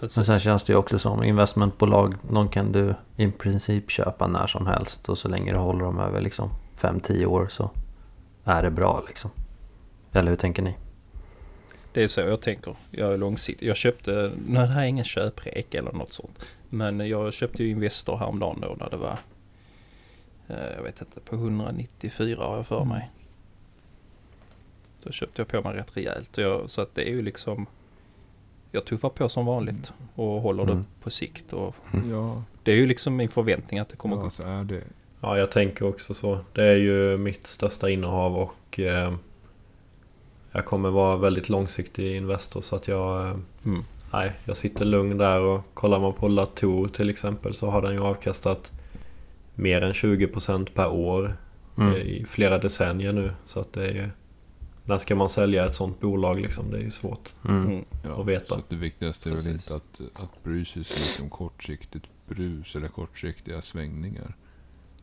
Precis. 0.00 0.16
Men 0.16 0.24
sen 0.24 0.40
känns 0.40 0.64
det 0.64 0.72
ju 0.72 0.78
också 0.78 0.98
som 0.98 1.22
investmentbolag. 1.22 2.14
De 2.30 2.48
kan 2.48 2.72
du 2.72 2.94
i 3.16 3.30
princip 3.30 3.90
köpa 3.90 4.26
när 4.26 4.46
som 4.46 4.66
helst. 4.66 5.08
Och 5.08 5.18
så 5.18 5.28
länge 5.28 5.52
du 5.52 5.58
håller 5.58 5.84
dem 5.84 5.98
över 6.00 6.20
liksom 6.20 6.50
5-10 6.78 7.26
år 7.26 7.46
så 7.50 7.70
är 8.44 8.62
det 8.62 8.70
bra 8.70 9.04
liksom. 9.06 9.30
Eller 10.12 10.30
hur 10.30 10.36
tänker 10.36 10.62
ni? 10.62 10.76
Det 11.92 12.02
är 12.02 12.08
så 12.08 12.20
jag 12.20 12.40
tänker. 12.40 12.76
Jag 12.90 13.12
är 13.12 13.18
långsiktig. 13.18 13.66
Jag 13.66 13.76
köpte, 13.76 14.32
nu 14.46 14.58
det 14.58 14.66
här 14.66 14.82
är 14.82 14.86
ingen 14.86 15.04
köprek 15.04 15.74
eller 15.74 15.92
något 15.92 16.12
sånt. 16.12 16.44
Men 16.68 17.08
jag 17.08 17.32
köpte 17.32 17.64
ju 17.64 17.70
Investor 17.70 18.16
häromdagen 18.16 18.60
då 18.60 18.76
när 18.80 18.90
det 18.90 18.96
var, 18.96 19.18
eh, 20.48 20.74
jag 20.76 20.82
vet 20.82 21.00
inte, 21.00 21.20
på 21.20 21.36
194 21.36 22.44
har 22.44 22.56
jag 22.56 22.66
för 22.66 22.84
mig. 22.84 23.10
Då 25.02 25.10
köpte 25.12 25.40
jag 25.42 25.48
på 25.48 25.68
mig 25.68 25.78
rätt 25.78 25.96
rejält. 25.96 26.38
Och 26.38 26.44
Jag, 26.44 26.70
så 26.70 26.80
att 26.80 26.94
det 26.94 27.02
är 27.08 27.10
ju 27.10 27.22
liksom, 27.22 27.66
jag 28.72 28.84
tuffar 28.84 29.08
på 29.08 29.28
som 29.28 29.46
vanligt 29.46 29.92
och 30.14 30.40
håller 30.40 30.62
Mm. 30.62 30.76
det 30.78 30.84
på 31.02 31.10
sikt. 31.10 31.52
Och 31.52 31.74
Ja, 32.10 32.42
det 32.62 32.72
är 32.72 32.76
ju 32.76 32.86
liksom 32.86 33.16
min 33.16 33.28
förväntning 33.28 33.80
att 33.80 33.88
det 33.88 33.96
kommer 33.96 34.16
ja 34.16 34.22
gå. 34.22 34.30
så 34.30 34.42
är 34.42 34.64
det. 34.64 34.82
Ja, 35.20 35.38
jag 35.38 35.50
tänker 35.50 35.86
också 35.86 36.14
så. 36.14 36.38
Det 36.52 36.64
är 36.64 36.76
ju 36.76 37.16
mitt 37.16 37.46
största 37.46 37.90
innehav 37.90 38.36
och 38.36 38.80
eh, 38.80 39.14
jag 40.52 40.64
kommer 40.64 40.90
vara 40.90 41.16
väldigt 41.16 41.48
långsiktig 41.48 42.16
investor 42.16 42.60
så 42.60 42.76
att 42.76 42.88
jag 42.88 43.28
eh, 43.28 43.36
Mm. 43.64 43.84
Nej, 44.12 44.32
jag 44.44 44.56
sitter 44.56 44.84
lugn 44.84 45.18
där 45.18 45.40
och 45.40 45.60
kollar 45.74 45.98
man 46.00 46.12
på 46.12 46.28
Latour 46.28 46.88
till 46.88 47.10
exempel 47.10 47.54
så 47.54 47.70
har 47.70 47.82
den 47.82 47.92
ju 47.92 48.00
avkastat 48.00 48.72
mer 49.54 49.82
än 49.82 49.92
20% 49.92 50.68
per 50.74 50.88
år 50.88 51.36
Mm. 51.78 51.92
eh, 51.94 52.00
i 52.00 52.24
flera 52.28 52.58
decennier 52.58 53.12
nu. 53.12 53.30
Så 53.44 53.60
att 53.60 53.72
det 53.72 53.86
är 53.86 53.92
ju... 53.94 54.08
När 54.86 54.98
ska 54.98 55.14
man 55.16 55.28
sälja 55.28 55.66
ett 55.66 55.74
sånt 55.74 56.00
bolag 56.00 56.40
liksom? 56.40 56.70
Det 56.70 56.76
är 56.78 56.82
ju 56.82 56.90
svårt. 56.90 57.34
Mm. 57.48 57.62
Mm. 57.66 57.84
Ja, 58.04 58.20
att 58.20 58.26
veta. 58.26 58.46
Så 58.54 58.62
det 58.68 58.76
viktigaste 58.76 59.28
är 59.30 59.34
väl 59.34 59.42
Precis. 59.42 59.62
inte 59.62 59.74
att, 59.76 60.00
att 60.22 60.42
bry 60.44 60.64
sig 60.64 60.84
så 60.84 60.94
mycket 60.94 61.20
om 61.22 61.30
kortsiktigt 61.30 62.04
brus 62.28 62.76
eller 62.76 62.88
kortsiktiga 62.88 63.62
svängningar. 63.62 64.36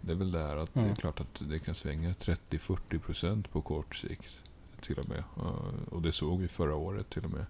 Det 0.02 0.12
är 0.12 0.16
väl 0.16 0.32
det 0.32 0.40
här 0.40 0.58
att 0.58 0.74
det 0.74 0.80
är 0.80 0.84
Mm. 0.84 0.96
klart 0.96 1.20
att 1.20 1.42
det 1.50 1.60
kan 1.60 1.76
svänga 1.76 2.14
30-40% 2.14 3.48
på 3.52 3.62
kort 3.62 3.96
sikt. 3.96 4.40
Till 4.82 5.00
och 5.00 5.10
med. 5.10 5.24
Ja, 5.38 5.56
Och 5.92 6.02
det 6.02 6.12
såg 6.12 6.40
vi 6.40 6.48
förra 6.48 6.76
året 6.76 7.10
till 7.10 7.24
och 7.26 7.32
med. 7.32 7.46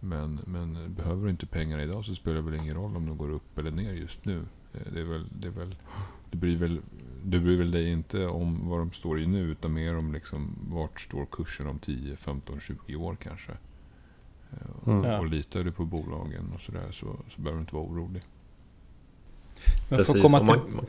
Men, 0.00 0.40
men 0.46 0.94
behöver 0.94 1.24
du 1.24 1.30
inte 1.30 1.46
pengar 1.46 1.78
idag 1.78 2.04
så 2.04 2.14
spelar 2.14 2.36
det 2.36 2.42
väl 2.42 2.54
ingen 2.60 2.74
roll 2.76 2.96
om 2.96 3.06
de 3.06 3.16
går 3.16 3.30
upp 3.30 3.58
eller 3.58 3.70
ner 3.70 3.92
just 3.92 4.24
nu. 4.24 4.44
Eh, 4.74 4.80
Det 4.92 5.00
är 5.00 5.04
väl, 5.04 5.26
det 5.40 5.46
är 5.46 5.52
väl, 5.52 5.76
du 6.34 6.40
bryr 6.40 6.56
väl, 6.56 6.80
du 7.24 7.40
bryr 7.40 7.58
väl 7.58 7.70
dig 7.70 7.90
inte 7.90 8.26
om 8.26 8.68
vad 8.68 8.78
de 8.78 8.92
står 8.92 9.20
i 9.20 9.26
nu 9.26 9.40
utan 9.40 9.72
mer 9.72 9.96
om 9.96 10.12
liksom 10.12 10.58
vart 10.70 11.00
står 11.00 11.26
kursen 11.26 11.66
om 11.66 11.78
10, 11.78 12.16
15, 12.16 12.60
20 12.60 12.96
år 12.96 13.16
kanske. 13.22 13.52
Eh, 13.52 14.58
Mm. 14.86 15.04
Ja. 15.04 15.18
Och 15.18 15.26
litar 15.26 15.64
du 15.64 15.72
på 15.72 15.84
bolagen 15.84 16.52
och 16.54 16.60
sådär 16.60 16.88
så, 16.90 17.06
så 17.28 17.40
behöver 17.42 17.58
du 17.58 17.60
inte 17.60 17.74
vara 17.74 17.84
orolig. 17.84 18.22
Men 19.88 19.98
Precis, 19.98 20.22
komma 20.22 20.40
och 20.40 20.46
till... 20.46 20.74
man, 20.74 20.86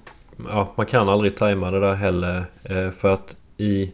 ja, 0.50 0.74
man 0.78 0.86
kan 0.86 1.10
aldrig 1.10 1.38
tajma 1.38 1.72
det 1.72 1.80
där 1.80 1.96
heller. 1.96 2.46
Eh, 2.64 2.92
för 2.92 3.14
att 3.14 3.38
i 3.58 3.94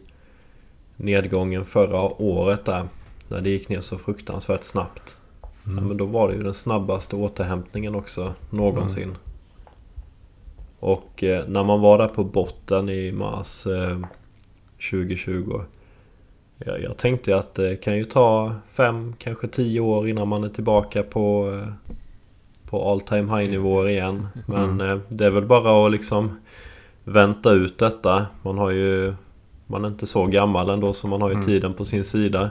nedgången 0.96 1.64
förra 1.64 2.22
året 2.22 2.64
där, 2.64 2.88
när 3.28 3.40
det 3.40 3.50
gick 3.50 3.68
ner 3.68 3.80
så 3.80 3.98
fruktansvärt 3.98 4.64
snabbt. 4.64 5.18
Ja, 5.64 5.70
men 5.70 5.96
då 5.96 6.06
var 6.06 6.28
det 6.28 6.34
ju 6.34 6.42
den 6.42 6.54
snabbaste 6.54 7.16
återhämtningen 7.16 7.94
också 7.94 8.34
någonsin. 8.50 9.16
Och 10.82 11.24
eh, 11.24 11.44
när 11.48 11.64
man 11.64 11.80
var 11.80 11.98
där 11.98 12.08
på 12.08 12.24
botten 12.24 12.88
i 12.88 13.12
mars 13.12 13.66
eh, 13.66 13.98
2020 14.90 15.60
jag, 16.58 16.82
jag 16.82 16.96
tänkte 16.96 17.36
att 17.36 17.54
det 17.54 17.76
kan 17.76 17.96
ju 17.96 18.04
ta 18.04 18.54
fem, 18.72 19.14
kanske 19.18 19.48
tio 19.48 19.80
år 19.80 20.08
innan 20.08 20.28
man 20.28 20.44
är 20.44 20.48
tillbaka 20.48 21.02
på, 21.02 21.52
eh, 21.52 21.72
på 22.70 22.90
all 22.90 23.00
time 23.00 23.38
high 23.38 23.50
nivåer 23.50 23.88
igen. 23.88 24.28
Men 24.46 24.80
eh, 24.80 24.98
det 25.08 25.24
är 25.26 25.30
väl 25.30 25.46
bara 25.46 25.86
att 25.86 25.92
liksom 25.92 26.40
vänta 27.04 27.52
ut 27.52 27.78
detta. 27.78 28.26
Man 28.42 28.58
har 28.58 28.70
ju 28.70 29.14
Man 29.66 29.84
är 29.84 29.88
inte 29.88 30.06
så 30.06 30.26
gammal 30.26 30.70
ändå 30.70 30.92
så 30.92 31.06
man 31.08 31.22
har 31.22 31.28
ju 31.28 31.34
Mm. 31.34 31.46
tiden 31.46 31.74
på 31.74 31.84
sin 31.84 32.04
sida. 32.04 32.50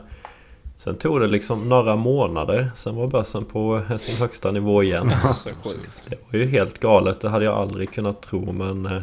Sen 0.81 0.95
tog 0.95 1.19
det 1.19 1.27
liksom 1.27 1.69
några 1.69 1.95
månader. 1.95 2.71
Sen 2.75 2.95
var 2.95 3.07
börsen 3.07 3.45
på 3.45 3.81
sin 3.99 4.15
högsta 4.15 4.51
nivå 4.51 4.83
igen. 4.83 5.11
Så 5.33 5.49
sjukt. 5.49 6.03
Det 6.09 6.17
var 6.31 6.39
ju 6.39 6.45
helt 6.45 6.79
galet. 6.79 7.21
Det 7.21 7.29
hade 7.29 7.45
jag 7.45 7.53
aldrig 7.57 7.91
kunnat 7.91 8.21
tro 8.21 8.51
men... 8.51 8.85
eh, 8.85 9.01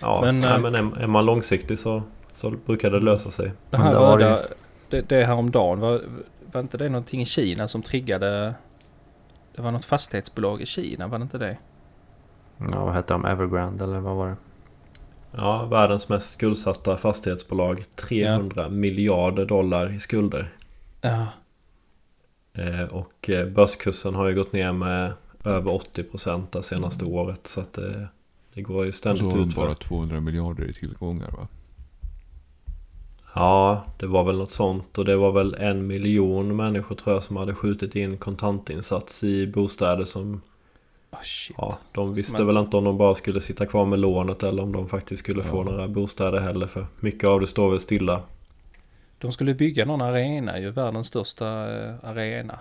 Ja, 0.00 0.20
Men, 0.24 0.40
nej, 0.40 0.54
eh, 0.54 0.60
men 0.60 0.74
är, 0.74 1.02
är 1.02 1.06
man 1.06 1.26
långsiktig 1.26 1.78
så, 1.78 2.02
så 2.30 2.50
brukar 2.66 2.90
det 2.90 3.00
lösa 3.00 3.30
sig. 3.30 3.52
Det 3.70 3.76
här 3.76 3.94
var 4.00 4.18
det 4.18 4.48
det, 4.90 5.08
det 5.08 5.24
häromdagen, 5.24 5.80
var, 5.80 6.02
var 6.52 6.60
inte 6.60 6.78
det 6.78 6.88
någonting 6.88 7.20
i 7.20 7.24
Kina 7.24 7.68
som 7.68 7.82
triggade? 7.82 8.54
Det 9.56 9.62
var 9.62 9.72
något 9.72 9.84
fastighetsbolag 9.84 10.60
i 10.62 10.66
Kina, 10.66 11.06
var 11.08 11.18
det 11.18 11.22
inte 11.22 11.38
det? 11.38 11.56
Ja, 12.70 12.84
vad 12.84 12.94
hette 12.94 13.12
de? 13.12 13.24
Evergrande 13.24 13.84
eller 13.84 14.00
vad 14.00 14.16
var 14.16 14.28
det? 14.28 14.36
Ja, 15.36 15.64
världens 15.66 16.08
mest 16.08 16.32
skuldsatta 16.32 16.96
fastighetsbolag. 16.96 17.84
300 17.96 18.68
miljarder 18.68 19.46
dollar 19.46 19.94
i 19.94 20.00
skulder. 20.00 20.52
Ja. 21.00 21.26
Eh, 22.52 22.82
och 22.82 23.30
eh, 23.30 23.46
börskursen 23.46 24.14
har 24.14 24.28
ju 24.28 24.34
gått 24.34 24.52
ner 24.52 24.72
med 24.72 25.12
över 25.44 25.70
80% 25.70 26.46
det 26.52 26.62
senaste 26.62 27.04
året. 27.04 27.46
Så 27.46 27.60
att 27.60 27.72
det, 27.72 28.08
det 28.54 28.62
går 28.62 28.84
ju 28.84 28.88
Och 28.88 28.94
så 28.94 28.98
ständigt 28.98 29.26
har 29.26 29.38
de 29.38 29.48
utför. 29.48 29.66
bara 29.66 29.74
200 29.74 30.20
miljarder 30.20 30.70
i 30.70 30.72
tillgångar 30.74 31.30
va? 31.30 31.48
Ja, 33.34 33.84
det 33.98 34.06
var 34.06 34.24
väl 34.24 34.38
något 34.38 34.50
sånt. 34.50 34.98
Och 34.98 35.04
det 35.04 35.16
var 35.16 35.32
väl 35.32 35.54
en 35.54 35.86
miljon 35.86 36.56
människor 36.56 36.94
tror 36.94 37.14
jag 37.14 37.22
som 37.22 37.36
hade 37.36 37.54
skjutit 37.54 37.96
in 37.96 38.16
kontantinsats 38.18 39.24
i 39.24 39.46
bostäder 39.46 40.04
som... 40.04 40.40
Oh, 41.12 41.18
shit. 41.22 41.56
Ja, 41.58 41.78
de 41.92 42.14
visste 42.14 42.38
Men- 42.38 42.46
väl 42.46 42.56
inte 42.56 42.76
om 42.76 42.84
de 42.84 42.98
bara 42.98 43.14
skulle 43.14 43.40
sitta 43.40 43.66
kvar 43.66 43.86
med 43.86 43.98
lånet 43.98 44.42
eller 44.42 44.62
om 44.62 44.72
de 44.72 44.88
faktiskt 44.88 45.22
skulle 45.22 45.42
få 45.42 45.56
Ja. 45.56 45.62
några 45.62 45.88
bostäder 45.88 46.40
heller. 46.40 46.66
För 46.66 46.86
mycket 47.00 47.28
av 47.28 47.40
det 47.40 47.46
står 47.46 47.70
väl 47.70 47.80
stilla. 47.80 48.22
De 49.18 49.32
skulle 49.32 49.54
bygga 49.54 49.84
någon 49.84 50.00
arena, 50.00 50.58
ju 50.58 50.70
världens 50.70 51.06
största 51.06 51.46
eh, 51.78 51.94
arena. 52.02 52.58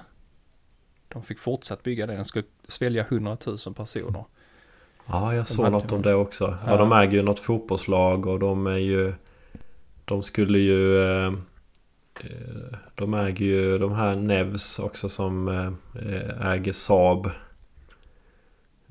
De 1.08 1.24
fick 1.24 1.40
fortsatt 1.40 1.84
bygga 1.84 2.08
den, 2.08 2.16
den 2.16 2.26
skulle 2.26 2.46
svälja 2.68 3.06
100 3.10 3.38
000 3.46 3.58
personer. 3.76 4.26
Ja, 5.06 5.36
jag 5.36 5.48
såg 5.48 5.66
hade 5.66 5.76
något 5.78 5.92
om 5.92 6.02
det 6.02 6.14
också. 6.14 6.58
Ja, 6.66 6.72
Ja. 6.72 6.78
de 6.78 6.92
äger 6.92 7.12
ju 7.14 7.22
något 7.24 7.40
fotbollslag 7.40 8.26
och 8.26 8.40
de 8.40 8.68
är 8.68 8.78
ju... 8.78 9.14
De 10.06 10.24
skulle 10.24 10.60
ju... 10.60 11.04
Eh, 11.04 11.34
eh, 12.22 12.78
de 12.96 13.14
äger 13.14 13.46
ju 13.46 13.78
de 13.78 13.92
här 13.94 14.16
Nevs 14.16 14.80
också 14.80 15.10
som 15.10 15.48
äger 16.42 16.74
Saab. 16.74 17.30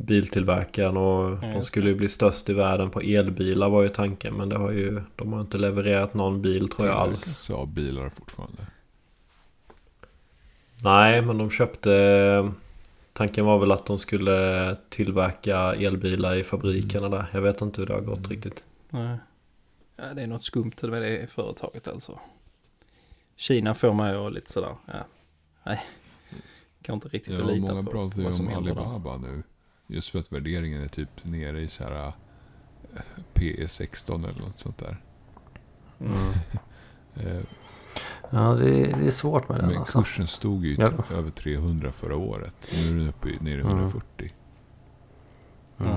Biltillverkaren 0.00 0.96
och 0.96 1.38
Ja, 1.42 1.52
de 1.52 1.62
skulle 1.62 1.88
ju 1.88 1.94
bli 1.94 2.08
störst 2.08 2.48
i 2.48 2.52
världen 2.52 2.90
på 2.90 3.00
elbilar 3.00 3.68
var 3.68 3.82
ju 3.82 3.88
tanken. 3.88 4.34
Men 4.34 4.48
det 4.48 4.58
har 4.58 4.70
ju... 4.70 5.02
De 5.16 5.32
har 5.32 5.40
inte 5.40 5.58
levererat 5.58 6.14
någon 6.14 6.42
bil 6.42 6.68
tror 6.68 6.88
jag 6.88 6.96
alls. 6.96 7.22
Saab 7.24 7.68
bilar 7.68 8.08
fortfarande. 8.08 8.66
Nej, 10.84 11.22
men 11.22 11.38
de 11.38 11.50
köpte... 11.50 12.52
Tanken 13.12 13.44
var 13.44 13.58
väl 13.58 13.72
att 13.72 13.86
de 13.86 13.98
skulle 13.98 14.76
tillverka 14.88 15.74
elbilar 15.74 16.34
i 16.34 16.44
fabrikerna 16.44 17.08
där. 17.08 17.26
Jag 17.32 17.40
vet 17.40 17.60
inte 17.60 17.80
hur 17.80 17.86
det 17.86 17.94
har 17.94 18.00
gått 18.00 18.28
riktigt. 18.28 18.64
Nej. 18.90 19.18
Ja, 19.96 20.14
det 20.14 20.22
är 20.22 20.26
något 20.26 20.44
skumt 20.44 20.72
med 20.82 21.02
det 21.02 21.30
företaget 21.30 21.88
alltså. 21.88 22.18
Kina 23.36 23.74
får 23.74 23.92
mig 23.92 24.26
att 24.26 24.32
lite 24.32 24.52
sådär, 24.52 24.74
ja. 24.86 24.94
Nej. 25.64 25.80
Kan 26.82 26.94
inte 26.94 27.08
riktigt 27.08 27.38
Ja, 27.38 27.46
lita 27.46 27.72
många 27.72 27.82
på 27.82 27.90
pratar 27.90 28.18
ju 28.18 28.24
vad 28.24 28.34
som 28.34 28.46
om 28.46 28.52
händer 28.52 28.74
där. 28.74 28.80
Alibaba 28.80 29.16
nu. 29.16 29.42
Just 29.90 30.10
för 30.10 30.18
att 30.18 30.32
värderingen 30.32 30.82
är 30.82 30.88
typ 30.88 31.08
nere 31.22 31.60
i 31.60 31.68
så 31.68 31.84
här 31.84 32.06
eh, 32.06 32.12
PE 33.34 33.68
16 33.68 34.24
eller 34.24 34.40
något 34.40 34.58
sånt 34.58 34.78
där. 34.78 34.96
Mm. 36.00 36.12
Eh, 37.16 37.40
Ja, 38.30 38.38
det, 38.38 38.70
det 38.70 39.06
är 39.06 39.10
svårt 39.10 39.48
med 39.48 39.58
den 39.58 39.68
Men 39.68 39.78
alltså. 39.78 39.98
kursen 39.98 40.26
stod 40.26 40.64
ju 40.64 40.76
Ja. 40.78 40.88
typ 40.88 41.10
över 41.12 41.30
300 41.30 41.92
förra 41.92 42.16
året. 42.16 42.52
Nu 42.72 42.88
är 42.90 42.94
den 42.94 43.08
uppe 43.08 43.28
i, 43.28 43.38
nere 43.40 43.54
i 43.58 43.60
Mm. 43.60 43.68
140. 43.78 44.32
Mm. 45.80 45.92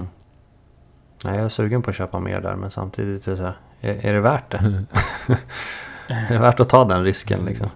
Nej, 1.24 1.36
jag 1.36 1.46
är 1.46 1.50
sugen 1.50 1.82
på 1.82 1.90
att 1.90 1.96
köpa 1.96 2.20
mer 2.20 2.42
där 2.42 2.56
men 2.56 2.72
samtidigt 2.72 3.28
är 3.28 3.32
det 3.32 3.38
så 3.38 3.44
här, 3.44 3.58
är, 3.82 3.94
är 4.06 4.14
det 4.14 4.22
värt 4.22 4.52
det? 4.52 4.58
är 6.08 6.34
det 6.34 6.40
värt 6.40 6.60
att 6.60 6.70
ta 6.70 6.86
den 6.86 7.04
risken 7.04 7.46
liksom? 7.46 7.70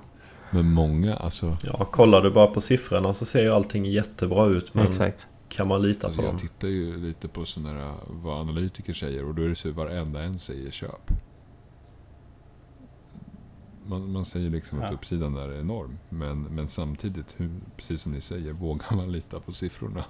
Men 0.51 0.65
många, 0.71 1.15
alltså. 1.15 1.57
Ja, 1.63 1.85
kollar 1.85 2.21
du 2.21 2.31
bara 2.31 2.47
på 2.47 2.61
siffrorna 2.61 3.13
så 3.13 3.25
ser 3.25 3.41
ju 3.43 3.49
allting 3.49 3.85
jättebra 3.85 4.45
ut. 4.45 4.73
Men 4.73 4.87
Exakt. 4.87 5.27
Kan 5.49 5.67
man 5.67 5.81
lita 5.81 6.07
alltså 6.07 6.21
på 6.21 6.27
jag 6.27 6.33
dem? 6.33 6.41
tittar 6.41 6.67
ju 6.67 6.97
lite 6.97 7.27
på 7.27 7.45
sådana 7.45 7.73
där, 7.73 7.93
vad 8.07 8.41
analytiker 8.41 8.93
säger. 8.93 9.25
Och 9.25 9.35
då 9.35 9.41
är 9.43 9.49
det 9.49 9.55
så 9.55 9.69
att 9.69 9.75
varenda 9.75 10.23
en 10.23 10.39
säger 10.39 10.71
köp. 10.71 11.11
Man, 13.87 14.11
man 14.11 14.25
säger 14.25 14.49
liksom 14.49 14.77
att 14.81 14.89
Ja. 14.91 14.95
uppsidan 14.97 15.33
där 15.33 15.49
är 15.49 15.59
enorm. 15.59 15.97
Men, 16.09 16.41
men 16.41 16.67
samtidigt, 16.67 17.33
hur, 17.37 17.49
precis 17.77 18.01
som 18.01 18.11
ni 18.11 18.21
säger, 18.21 18.51
vågar 18.61 18.95
man 18.95 19.11
lita 19.11 19.39
på 19.39 19.51
siffrorna? 19.51 20.05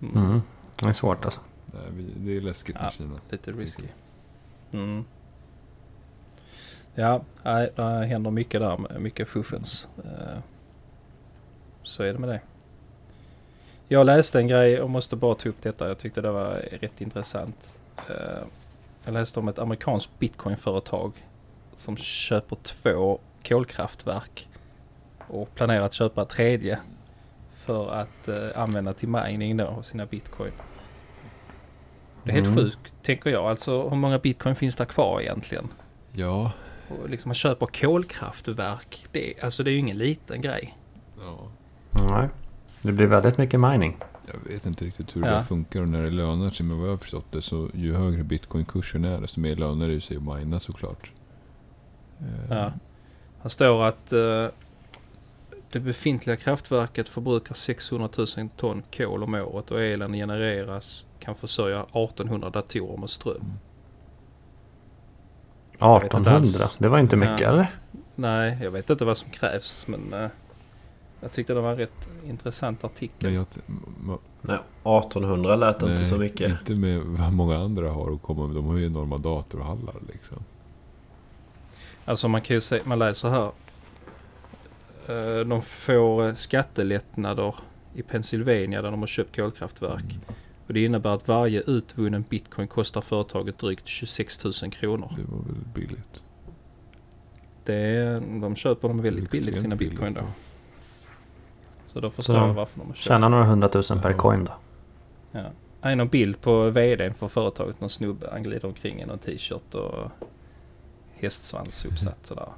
Mm. 0.00 0.40
Det 0.76 0.88
är 0.88 0.92
svårt 0.92 1.24
alltså. 1.24 1.40
Nej, 1.66 2.06
det 2.16 2.36
är 2.36 2.40
läskigt 2.40 2.74
med 2.76 2.84
Ja. 2.84 2.90
Kina. 2.90 3.14
Lite 3.30 3.52
risky. 3.52 3.86
Mm. 4.72 5.04
Ja, 6.94 7.22
nej, 7.44 7.72
det 7.76 7.82
händer 8.06 8.30
mycket 8.30 8.60
där. 8.60 8.98
Mycket 8.98 9.28
fuffens. 9.28 9.88
Så 11.82 12.02
är 12.02 12.12
det 12.12 12.18
med 12.18 12.28
det. 12.28 12.40
Jag 13.88 14.06
läste 14.06 14.38
en 14.38 14.48
grej 14.48 14.80
och 14.80 14.90
måste 14.90 15.16
bara 15.16 15.34
ta 15.34 15.48
upp 15.48 15.62
detta. 15.62 15.88
Jag 15.88 15.98
tyckte 15.98 16.20
det 16.20 16.30
var 16.30 16.50
rätt 16.80 17.00
intressant. 17.00 17.70
Eh, 17.96 18.44
Jag 19.04 19.14
läste 19.14 19.40
om 19.40 19.48
ett 19.48 19.58
amerikanskt 19.58 20.18
bitcoinföretag 20.18 21.12
som 21.76 21.96
köper 21.96 22.56
två 22.62 23.18
kolkraftverk 23.48 24.48
och 25.28 25.54
planerar 25.54 25.84
att 25.84 25.92
köpa 25.92 26.24
tredje 26.24 26.78
för 27.54 27.90
att 27.92 28.28
eh, 28.28 28.46
använda 28.62 28.92
till 28.94 29.08
mining 29.08 29.56
då 29.56 29.66
av 29.66 29.82
sina 29.82 30.06
bitcoin. 30.06 30.52
Det 32.24 32.30
är 32.30 32.34
helt 32.34 32.46
Mm. 32.46 32.58
sjukt, 32.58 32.94
tänker 33.02 33.30
jag. 33.30 33.44
Alltså 33.46 33.88
hur 33.88 33.96
många 33.96 34.18
bitcoin 34.18 34.54
finns 34.56 34.76
det 34.76 34.84
kvar 34.86 35.20
egentligen? 35.20 35.68
Ja, 36.12 36.52
Och 36.88 37.08
liksom 37.10 37.28
man 37.28 37.34
köper 37.34 37.66
kolkraftverk. 37.66 39.06
Det, 39.12 39.34
alltså 39.42 39.62
det 39.62 39.70
är 39.70 39.72
ju 39.72 39.78
ingen 39.78 39.98
liten 39.98 40.40
grej. 40.40 40.78
ja. 41.18 41.48
Nej. 41.94 42.28
Det 42.82 42.92
blir 42.92 43.06
väldigt 43.06 43.38
mycket 43.38 43.60
mining. 43.60 43.96
Jag 44.26 44.52
vet 44.52 44.66
inte 44.66 44.84
riktigt 44.84 45.16
hur 45.16 45.26
Ja. 45.26 45.34
det 45.34 45.42
funkar 45.42 45.80
och 45.80 45.88
när 45.88 46.02
det 46.02 46.10
lönar 46.10 46.50
sig. 46.50 46.66
Men 46.66 46.78
vad 46.78 46.86
jag 46.86 46.92
har 46.92 46.98
förstått 46.98 47.24
det 47.30 47.42
så 47.42 47.68
ju 47.74 47.94
högre 47.94 48.22
bitcoinkursen 48.24 49.04
är 49.04 49.20
desto 49.20 49.40
mer 49.40 49.56
lönar 49.56 49.88
det 49.88 50.00
sig 50.00 50.16
att 50.16 50.22
mina 50.22 50.60
såklart. 50.60 51.10
Eh, 52.20 52.26
Ja. 52.56 52.72
Här 53.42 53.48
står 53.48 53.84
att 53.84 54.12
eh, 54.12 54.46
det 55.72 55.80
befintliga 55.80 56.36
kraftverket 56.36 57.08
förbrukar 57.08 57.54
600 57.54 58.08
000 58.18 58.26
ton 58.56 58.82
kol 58.96 59.22
om 59.22 59.34
året 59.34 59.70
och 59.70 59.80
elen 59.82 60.12
genereras 60.12 61.04
kan 61.20 61.34
försörja 61.34 61.80
1800 61.82 62.50
datorer 62.50 62.96
med 62.96 63.10
ström. 63.10 63.52
inte 65.72 66.06
1800. 66.06 66.30
alls. 66.36 66.76
Det 66.78 66.88
var 66.88 66.98
inte 66.98 67.16
mycket 67.16 67.40
Ja. 67.40 67.48
eller? 67.48 67.66
Nej, 68.14 68.58
jag 68.62 68.70
vet 68.70 68.90
inte 68.90 69.04
vad 69.04 69.16
som 69.18 69.30
krävs 69.30 69.86
men 69.88 70.12
eh, 70.12 70.28
jag 71.22 71.32
tyckte 71.32 71.54
det 71.54 71.60
var 71.60 71.70
en 71.70 71.76
rätt 71.76 72.08
intressant 72.26 72.84
artikel. 72.84 73.34
Jag, 73.34 73.46
Nej, 74.42 74.58
1800 74.98 75.56
lät 75.56 75.80
nej, 75.80 75.90
inte 75.90 76.04
så 76.04 76.16
mycket. 76.16 76.50
Inte 76.50 76.74
med 76.74 77.00
vad 77.00 77.32
många 77.32 77.58
andra 77.58 77.90
har 77.90 78.14
att 78.14 78.22
komma 78.22 78.46
med. 78.46 78.56
De 78.56 78.64
har 78.66 78.76
ju 78.76 78.86
enorma 78.86 79.18
datorhallar 79.18 79.94
liksom. 80.12 80.38
Alltså 82.04 82.28
man 82.28 82.40
kan 82.40 82.56
ju 82.56 82.60
se, 82.60 82.80
man 82.84 82.98
läser 82.98 83.28
här. 83.28 83.50
Eh, 85.08 85.46
De 85.46 85.62
får 85.62 86.34
skattelättnader 86.34 87.54
i 87.94 88.02
Pennsylvania 88.02 88.82
där 88.82 88.90
de 88.90 89.00
har 89.00 89.06
köpt 89.06 89.36
kolkraftverk. 89.36 90.04
Mm. 90.04 90.20
Och 90.66 90.74
det 90.74 90.84
innebär 90.84 91.10
att 91.10 91.28
varje 91.28 91.60
utvunnen 91.60 92.24
bitcoin 92.28 92.68
kostar 92.68 93.00
företaget 93.00 93.58
drygt 93.58 93.88
26 93.88 94.44
000 94.44 94.52
kronor. 94.72 95.14
Det 95.16 95.32
var 95.32 95.42
väl 95.42 95.54
billigt. 95.74 96.22
Det 97.64 98.20
de 98.40 98.56
köper 98.56 98.88
dem 98.88 99.02
väldigt 99.02 99.30
billigt 99.30 99.60
sina 99.60 99.76
bitcoin 99.76 100.14
då. 100.14 100.20
Så 101.92 102.00
då 102.00 102.10
förstår 102.10 102.34
Så 102.34 102.38
jag 102.38 102.54
varför 102.54 102.78
de 102.78 102.86
har 102.86 102.94
köpt. 102.94 103.04
Tjäna 103.04 103.28
några 103.28 103.44
hundratusen 103.44 104.00
per 104.00 104.12
coin 104.12 104.44
då. 104.44 104.52
Ja. 105.32 105.44
Är 105.80 105.96
någon 105.96 106.08
bild 106.08 106.40
på 106.40 106.70
vdn 106.70 107.14
för 107.14 107.28
företaget. 107.28 107.80
Någon 107.80 107.90
snubbe. 107.90 108.28
Han 108.32 108.42
glider 108.42 108.68
omkring 108.68 109.00
i 109.00 109.06
någon 109.06 109.18
t-shirt 109.18 109.74
och 109.74 110.10
hästsvans 111.14 111.84
uppsatt 111.84 112.26
sådär. 112.26 112.48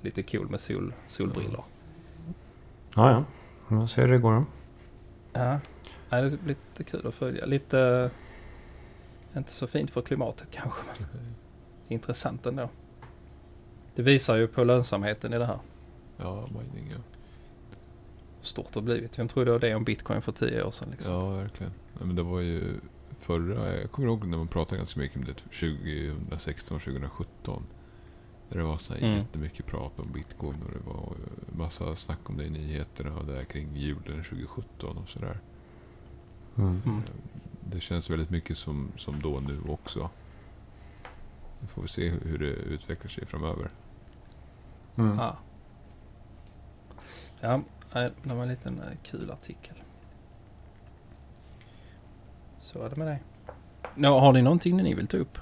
lite 0.00 0.22
cool 0.22 0.48
med 0.48 0.60
sol, 0.60 0.94
solbrillor. 1.06 1.64
Ja, 2.94 3.10
ja. 3.10 3.24
Jag 3.76 3.88
ser 3.88 4.02
hur 4.02 4.12
det 4.12 4.18
går. 4.18 4.44
Ja, 5.32 5.60
ja 6.10 6.20
det 6.20 6.42
blir 6.42 6.56
lite 6.78 6.84
kul 6.90 7.06
att 7.06 7.14
följa. 7.14 7.46
Lite, 7.46 8.10
inte 9.36 9.50
så 9.50 9.66
fint 9.66 9.90
för 9.90 10.02
klimatet 10.02 10.48
kanske, 10.50 10.80
men 10.86 11.08
intressant 11.88 12.46
ändå. 12.46 12.68
Det 13.94 14.02
visar 14.02 14.36
ju 14.36 14.46
på 14.46 14.64
lönsamheten 14.64 15.32
i 15.32 15.38
det 15.38 15.46
här. 15.46 15.58
Ja, 16.16 16.46
mining 16.50 16.88
ja. 16.90 17.11
Stort 18.42 18.66
det 18.72 18.74
har 18.80 18.82
blivit. 18.82 19.18
Vem 19.18 19.28
trodde 19.28 19.58
det 19.58 19.74
om 19.74 19.84
bitcoin 19.84 20.22
för 20.22 20.32
tio 20.32 20.62
år 20.64 20.70
sedan? 20.70 20.88
Liksom? 20.90 21.14
Ja, 21.14 21.30
verkligen. 21.30 21.72
Ja, 21.98 22.04
men 22.04 22.16
det 22.16 22.22
var 22.22 22.40
ju 22.40 22.80
förra, 23.20 23.80
jag 23.80 23.90
kommer 23.90 24.08
ihåg 24.08 24.26
när 24.26 24.38
man 24.38 24.48
pratade 24.48 24.76
ganska 24.78 25.00
mycket 25.00 25.16
om 25.16 25.24
det 25.24 25.34
2016, 25.34 26.80
2017. 26.80 27.62
Där 28.48 28.58
det 28.58 28.64
var 28.64 28.78
så 28.78 28.94
här 28.94 29.00
Mm. 29.00 29.18
jättemycket 29.18 29.66
prat 29.66 29.98
om 29.98 30.12
bitcoin 30.12 30.62
och 30.62 30.70
det 30.72 30.86
var 30.86 31.12
massa 31.58 31.96
snack 31.96 32.18
om 32.30 32.36
det 32.36 32.44
i 32.44 32.50
nyheterna 32.50 33.16
och 33.16 33.24
där 33.26 33.44
kring 33.44 33.76
julen 33.76 34.24
2017 34.24 34.96
och 34.96 35.08
sådär. 35.08 35.40
Mm. 36.56 36.82
Mm. 36.86 37.02
Det 37.70 37.80
känns 37.80 38.10
väldigt 38.10 38.30
mycket 38.30 38.58
som, 38.58 38.92
som 38.96 39.22
då 39.22 39.40
nu 39.40 39.60
också. 39.68 40.10
Vi 41.60 41.66
får 41.66 41.82
väl 41.82 41.88
se 41.88 42.08
hur, 42.08 42.38
det 42.38 42.46
utvecklar 42.46 43.10
sig 43.10 43.26
framöver. 43.26 43.70
Mm. 44.96 45.18
Ja. 45.18 45.36
Det 47.92 48.34
var 48.34 48.42
en 48.42 48.48
liten 48.48 48.80
eh, 48.80 48.96
kul 49.02 49.30
artikel. 49.30 49.74
Så 52.58 52.82
är 52.82 52.90
det 52.90 52.96
med 52.96 53.06
det. 53.06 53.18
Nå, 53.94 54.18
har 54.18 54.32
ni 54.32 54.42
någonting 54.42 54.76
ni 54.76 54.94
vill 54.94 55.06
ta 55.06 55.16
upp? 55.16 55.38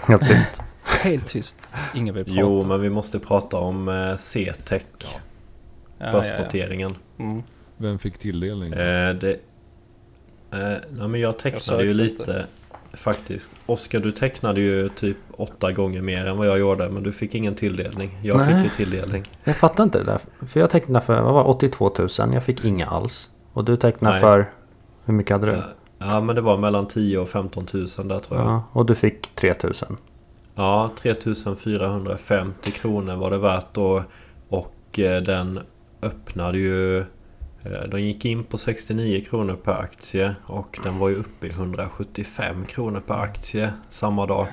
Helt 0.00 0.28
tyst. 0.28 0.62
Helt 1.02 1.26
tyst. 1.26 1.56
Ingen 1.94 2.14
vill 2.14 2.24
prata. 2.24 2.40
Jo, 2.40 2.64
men 2.64 2.80
vi 2.80 2.90
måste 2.90 3.18
prata 3.18 3.56
om 3.56 3.88
eh, 3.88 4.16
C-tech. 4.16 4.82
ja, 4.98 5.08
ja, 5.98 6.12
Börsnoteringen. 6.12 6.94
ja. 7.16 7.24
Mm. 7.24 7.42
Vem 7.76 7.98
fick 7.98 8.18
tilldelning? 8.18 8.72
Eh, 8.72 9.14
det, 9.14 9.32
eh, 10.50 10.76
nej, 10.90 11.08
men 11.08 11.20
jag 11.20 11.38
tecknade 11.38 11.82
ju 11.82 11.88
sökte 11.88 11.92
lite 11.92 12.22
inte. 12.22 12.46
Faktiskt. 12.92 13.56
Oskar, 13.66 14.00
du 14.00 14.12
tecknade 14.12 14.60
ju 14.60 14.88
typ 14.88 15.16
åtta 15.32 15.72
gånger 15.72 16.02
mer 16.02 16.26
än 16.26 16.36
vad 16.36 16.46
jag 16.46 16.58
gjorde. 16.58 16.88
Men 16.88 17.02
du 17.02 17.12
fick 17.12 17.34
ingen 17.34 17.54
tilldelning. 17.54 18.18
Jag 18.22 18.36
Nej. 18.36 18.46
fick 18.46 18.64
ju 18.64 18.84
tilldelning. 18.84 19.22
Jag 19.44 19.56
fattar 19.56 19.84
inte 19.84 19.98
det 19.98 20.04
där. 20.04 20.20
För 20.46 20.60
jag 20.60 20.70
tecknade 20.70 21.04
för 21.06 21.22
vad 21.22 21.34
var 21.34 21.42
det, 21.42 21.48
82 21.48 21.92
000. 21.98 22.08
Jag 22.34 22.44
fick 22.44 22.64
inga 22.64 22.86
alls. 22.86 23.30
Och 23.52 23.64
du 23.64 23.76
tecknade 23.76 24.14
Nej. 24.14 24.20
för... 24.20 24.50
Hur 25.04 25.14
mycket 25.14 25.32
hade 25.32 25.46
du? 25.46 25.62
Ja, 25.98 26.20
men 26.20 26.36
det 26.36 26.40
var 26.40 26.58
mellan 26.58 26.86
10 26.88 27.18
och 27.18 27.28
15 27.28 27.66
000 27.72 27.86
där 28.08 28.18
tror 28.18 28.40
jag. 28.40 28.48
Ja, 28.48 28.62
och 28.72 28.86
du 28.86 28.94
fick 28.94 29.34
3 29.34 29.54
000. 29.62 29.72
Ja, 30.54 30.90
3450 31.00 32.70
kronor 32.70 33.16
var 33.16 33.30
det 33.30 33.38
värt 33.38 33.74
då. 33.74 34.04
Och 34.48 34.98
eh, 34.98 35.22
den 35.22 35.60
öppnade 36.02 36.58
ju... 36.58 37.04
eh, 37.64 37.88
De 37.90 38.00
gick 38.00 38.24
in 38.24 38.44
på 38.44 38.58
69 38.58 39.20
kronor 39.30 39.56
per 39.56 39.72
aktie 39.72 40.34
och 40.46 40.78
den 40.84 40.98
var 40.98 41.08
ju 41.08 41.14
uppe 41.16 41.46
i 41.46 41.50
175 41.50 42.64
kronor 42.66 43.00
per 43.06 43.14
aktie 43.14 43.72
samma 43.88 44.26
dag. 44.26 44.46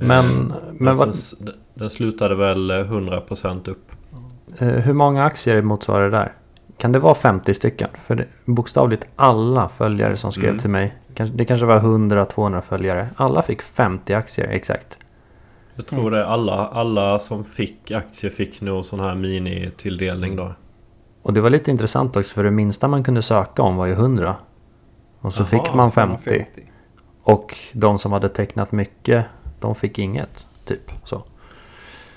Eh, 0.00 0.06
Men, 0.06 0.26
men 0.46 0.56
Men 0.78 0.96
vad, 0.96 1.08
s- 1.08 1.34
den 1.74 1.90
slutade 1.90 2.34
väl 2.34 2.70
eh, 2.70 2.74
100% 2.76 3.68
upp. 3.68 3.92
eh, 4.58 4.68
hur 4.68 4.92
många 4.92 5.24
aktier 5.24 5.62
motsvarar 5.62 6.04
det 6.10 6.16
där? 6.16 6.32
Kan 6.76 6.92
det 6.92 6.98
vara 6.98 7.14
50 7.14 7.54
stycken? 7.54 7.88
För 7.94 8.14
det, 8.14 8.26
bokstavligt 8.44 9.06
alla 9.16 9.68
följare 9.68 10.16
som 10.16 10.32
skrev 10.32 10.48
Mm. 10.48 10.58
till 10.58 10.70
mig. 10.70 10.96
Det 11.34 11.44
kanske 11.44 11.66
var 11.66 11.80
100-200 11.80 12.60
följare. 12.60 13.08
Alla 13.16 13.42
fick 13.42 13.62
50 13.62 14.14
aktier 14.14 14.48
exakt. 14.48 14.98
Jag 15.74 15.86
tror 15.86 16.10
det 16.10 16.26
alla, 16.26 16.52
alla 16.66 17.18
som 17.18 17.44
fick 17.44 17.90
aktier 17.90 18.30
fick 18.30 18.60
nog 18.60 18.84
sån 18.84 19.00
här 19.00 19.14
mini-tilldelning 19.14 20.36
då. 20.36 20.52
Och 21.22 21.32
det 21.32 21.40
var 21.40 21.50
lite 21.50 21.70
intressant 21.70 22.16
också 22.16 22.34
för 22.34 22.44
det 22.44 22.50
minsta 22.50 22.88
man 22.88 23.04
kunde 23.04 23.22
söka 23.22 23.62
om 23.62 23.76
var 23.76 23.86
ju 23.86 23.92
100. 23.92 24.36
Och 25.20 25.34
så 25.34 25.40
Jaha, 25.40 25.46
fick 25.46 25.74
man 25.74 25.90
Så 25.90 25.94
får 25.94 26.06
man 26.06 26.18
50. 26.18 26.62
Och 27.22 27.56
de 27.72 27.98
som 27.98 28.12
hade 28.12 28.28
tecknat 28.28 28.72
mycket, 28.72 29.24
de 29.60 29.74
fick 29.74 29.98
inget. 29.98 30.46
Typ 30.64 30.92
så. 31.04 31.22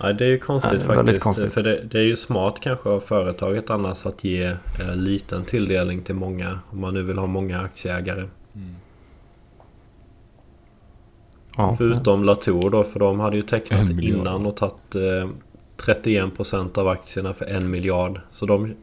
Nej, 0.02 0.13
det 0.13 0.26
är 0.26 0.30
ju 0.30 0.39
konstigt 0.39 0.82
Ja, 0.82 0.88
det 0.88 0.94
är 0.94 0.96
faktiskt. 0.96 1.24
konstigt. 1.24 1.54
För 1.54 1.63
det, 1.63 1.84
det 1.84 1.98
är 1.98 2.04
ju 2.04 2.15
smart 2.15 2.60
kanske 2.60 2.89
av 2.89 3.00
företaget 3.00 3.70
annars 3.70 4.06
att 4.06 4.24
ge 4.24 4.46
eh, 4.80 4.96
liten 4.96 5.46
tilldelning 5.46 6.02
till 6.02 6.15
många. 6.15 6.60
Om 6.70 6.82
man 6.82 6.94
nu 6.94 7.04
vill 7.04 7.18
ha 7.18 7.28
många 7.28 7.62
aktieägare. 7.62 8.24
Mm. 8.56 8.76
Ja. 11.58 11.76
Förutom 11.78 12.24
Latour 12.24 12.70
då, 12.70 12.84
för 12.84 13.00
de 13.00 13.20
hade 13.20 13.38
ju 13.38 13.44
tecknat 13.44 13.89
innan 13.89 14.46
och 14.46 14.58
tagit 14.58 14.96
eh, 14.96 15.30
31% 15.78 16.80
av 16.80 16.88
aktierna 16.88 17.34
för 17.34 17.46
en 17.46 17.72
miljard. 17.72 18.22
Så 18.32 18.46
de, 18.46 18.76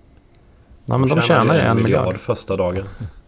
ja 0.84 0.98
men 0.98 1.08
de 1.08 1.20
tjänar 1.20 1.54
ju 1.54 1.60
en 1.60 1.82
miljard. 1.82 2.16
första 2.16 2.56
dagen. 2.56 2.84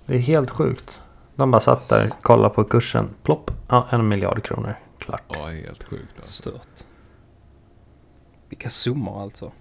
Det 0.07 0.15
är 0.15 0.19
helt 0.19 0.51
sjukt. 0.51 1.01
De 1.37 1.51
bara 1.51 1.61
satt 1.61 1.89
där, 1.89 2.09
kollade 2.23 2.55
på 2.55 2.65
kursen. 2.65 3.09
Plopp. 3.23 3.51
Ja, 3.69 3.87
en 3.91 4.09
miljard 4.09 4.43
kronor. 4.43 4.75
Klart. 4.99 5.23
Ja, 5.29 5.47
helt 5.47 5.85
sjukt 5.85 6.13
alltså. 6.17 6.33
Stört. 6.33 6.85
Vilka 8.49 8.71
summor 8.71 9.23
alltså. 9.23 9.53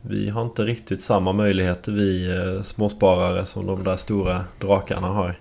Vi 0.00 0.30
har 0.30 0.42
inte 0.42 0.62
riktigt 0.64 1.02
samma 1.02 1.32
möjligheter 1.32 1.92
vi 1.92 2.36
eh, 2.36 2.62
småsparare 2.62 3.46
som 3.46 3.66
de 3.66 3.84
där 3.84 3.96
stora 3.96 4.44
drakarna 4.60 5.08
har. 5.08 5.40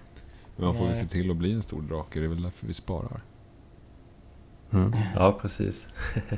Men 0.56 0.66
man 0.66 0.76
får 0.76 0.84
väl 0.84 0.94
Nej. 0.94 1.04
se 1.04 1.10
till 1.10 1.32
att 1.32 1.38
bli 1.38 1.54
en 1.54 1.64
stor 1.64 1.82
drake. 1.82 2.20
Det 2.20 2.26
är 2.26 2.30
väl 2.30 2.42
därför 2.42 2.68
vi 2.68 2.74
sparar. 2.74 3.22
Mm. 4.72 4.92
Ja, 5.16 5.38
precis. 5.42 5.88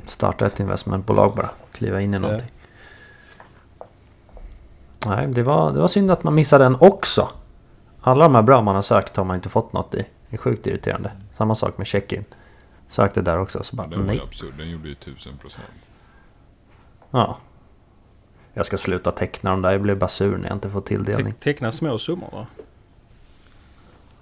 Starta 0.06 0.46
ett 0.46 0.60
investmentbolag 0.60 1.36
bara. 1.36 1.50
Kliva 1.72 2.00
in 2.00 2.14
i 2.14 2.18
någonting. 2.18 2.50
Nej, 5.06 5.26
det 5.26 5.42
var, 5.42 5.72
det 5.72 5.80
var 5.80 5.88
synd 5.88 6.10
att 6.10 6.24
man 6.24 6.34
missade 6.34 6.64
den 6.64 6.76
också. 6.80 7.28
Alla 8.00 8.24
de 8.24 8.34
här 8.34 8.42
bra 8.42 8.62
man 8.62 8.74
har 8.74 8.82
sökt 8.82 9.16
har 9.16 9.24
man 9.24 9.36
inte 9.36 9.48
fått 9.48 9.72
något 9.72 9.94
i. 9.94 10.06
Det 10.30 10.36
är 10.36 10.38
sjukt 10.38 10.66
irriterande. 10.66 11.10
Samma 11.36 11.54
sak 11.54 11.78
med 11.78 11.86
check-in. 11.86 12.24
Sökte 12.88 13.20
där 13.22 13.38
också 13.38 13.62
så 13.62 13.72
Ja, 13.72 13.76
bara 13.76 13.86
den 13.88 13.98
var 13.98 14.06
ju 14.06 14.18
nej. 14.18 14.20
absurd. 14.28 14.52
Den 14.58 14.70
gjorde 14.70 14.88
ju 14.88 14.92
1000 14.94 15.36
procent. 15.36 15.64
Ja. 17.10 17.36
Jag 18.54 18.66
ska 18.66 18.76
sluta 18.78 19.10
teckna 19.10 19.50
dem 19.50 19.62
där. 19.62 19.70
Jag 19.72 19.80
blir 19.82 19.94
bara 19.94 20.08
sur 20.08 20.36
när 20.38 20.48
jag 20.48 20.56
inte 20.56 20.70
får 20.70 20.80
tilldelning. 20.80 21.32
Te- 21.32 21.38
teckna 21.52 21.72
små 21.72 21.98
summor 21.98 22.28
då. 22.32 22.46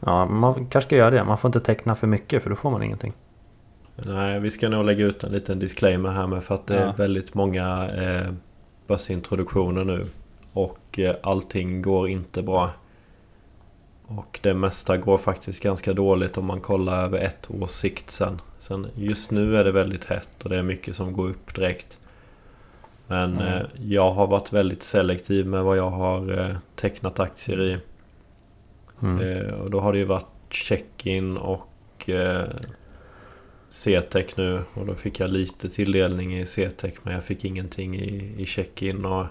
Ja, 0.01 0.27
man 0.27 0.55
kanske 0.55 0.89
ska 0.89 0.97
göra 0.97 1.11
det. 1.11 1.25
Man 1.25 1.39
får 1.39 1.49
inte 1.49 1.61
teckna 1.61 1.95
för 1.95 2.07
mycket 2.07 2.43
för 2.43 2.51
då 2.51 2.57
får 2.57 2.71
man 2.71 2.83
ingenting. 2.83 3.13
Nej, 3.97 4.41
vi 4.41 4.51
ska 4.51 4.69
nog 4.69 4.85
lägga 4.85 5.07
ut 5.07 5.25
en 5.25 5.33
liten 5.33 5.59
disclaimer 5.59 6.11
här 6.11 6.27
med 6.27 6.45
för 6.45 6.55
att 6.55 6.67
det 6.67 6.77
är 6.79 6.87
Ja. 6.87 6.93
väldigt 6.97 7.35
många 7.35 7.89
eh, 7.91 8.33
börsintroduktioner 8.87 9.85
nu. 9.85 10.07
Och 10.59 10.99
eh, 10.99 11.17
allting 11.23 11.83
går 11.83 12.09
inte 12.09 12.43
bra. 12.43 12.71
Och 14.07 14.39
det 14.43 14.55
mesta 14.55 14.97
går 14.97 15.19
faktiskt 15.19 15.63
ganska 15.63 15.93
dåligt 15.93 16.39
om 16.39 16.45
man 16.45 16.61
kollar 16.61 17.05
över 17.05 17.19
ett 17.19 17.51
års 17.51 17.71
sikt 17.71 18.11
sen. 18.11 18.41
sen 18.59 18.87
just 18.95 19.31
nu 19.31 19.57
är 19.57 19.65
det 19.65 19.73
väldigt 19.73 20.05
hett 20.05 20.45
och 20.45 20.51
det 20.51 20.59
är 20.59 20.63
mycket 20.63 20.97
som 20.97 21.13
går 21.13 21.29
upp 21.29 21.55
direkt. 21.55 22.01
Men 23.07 23.33
Mm. 23.33 23.47
eh, 23.47 23.63
jag 23.83 24.13
har 24.13 24.27
varit 24.27 24.53
väldigt 24.53 24.83
selektiv 24.83 25.47
med 25.47 25.65
vad 25.65 25.77
jag 25.79 25.91
har 25.91 26.39
eh, 26.39 26.57
tecknat 26.75 27.21
aktier 27.21 27.63
i. 27.63 27.79
Mm. 29.03 29.55
Och 29.55 29.71
då 29.71 29.81
har 29.81 29.93
det 29.93 29.99
ju 29.99 30.05
varit 30.05 30.27
check-in 30.51 31.37
och 31.37 32.11
C-tech 33.69 34.37
nu. 34.37 34.63
Och 34.75 34.87
då 34.87 34.95
fick 34.95 35.21
jag 35.21 35.31
lite 35.31 35.69
tilldelning 35.71 36.39
i 36.39 36.47
C-tech 36.47 36.95
men 37.03 37.15
jag 37.15 37.25
fick 37.25 37.45
ingenting 37.45 37.97
i, 37.97 38.35
i 38.39 38.47
check-in. 38.47 39.05
Och, 39.05 39.27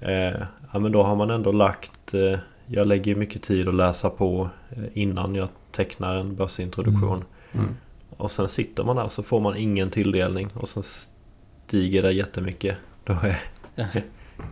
eh, 0.00 0.42
ja, 0.72 0.78
men 0.78 0.92
då 0.92 1.02
har 1.02 1.16
man 1.16 1.30
ändå 1.30 1.52
lagt... 1.52 2.14
Eh, 2.14 2.38
jag 2.66 2.86
lägger 2.86 3.14
mycket 3.14 3.42
tid 3.42 3.68
att 3.68 3.74
läsa 3.74 4.10
på 4.10 4.48
eh, 4.70 4.82
innan 4.92 5.34
jag 5.34 5.48
tecknar 5.72 6.16
en 6.16 6.36
börsintroduktion. 6.36 7.24
Mm. 7.52 7.76
Och 8.16 8.30
sen 8.30 8.48
sitter 8.48 8.84
man 8.84 8.96
där 8.96 9.08
så 9.08 9.22
får 9.22 9.40
man 9.40 9.56
ingen 9.56 9.90
tilldelning 9.90 10.48
och 10.54 10.68
sen 10.68 10.82
stiger 11.66 12.02
det 12.02 12.12
jättemycket. 12.12 12.76
Då, 13.04 13.12
är, 13.12 13.42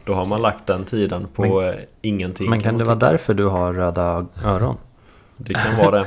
då 0.05 0.15
har 0.15 0.27
man 0.27 0.43
lagt 0.43 0.67
den 0.67 0.85
tiden 0.85 1.29
på 1.35 1.63
eh, 1.63 1.75
ingenting. 2.03 2.51
Men 2.51 2.61
kan 2.61 2.79
det 2.79 2.85
vara 2.85 2.97
därför 2.97 3.35
du 3.35 3.45
har 3.45 3.75
röda 3.75 4.27
öron? 4.45 4.77
Det 5.37 5.55
kan 5.55 5.77
vara 5.77 5.99
det. 5.99 6.07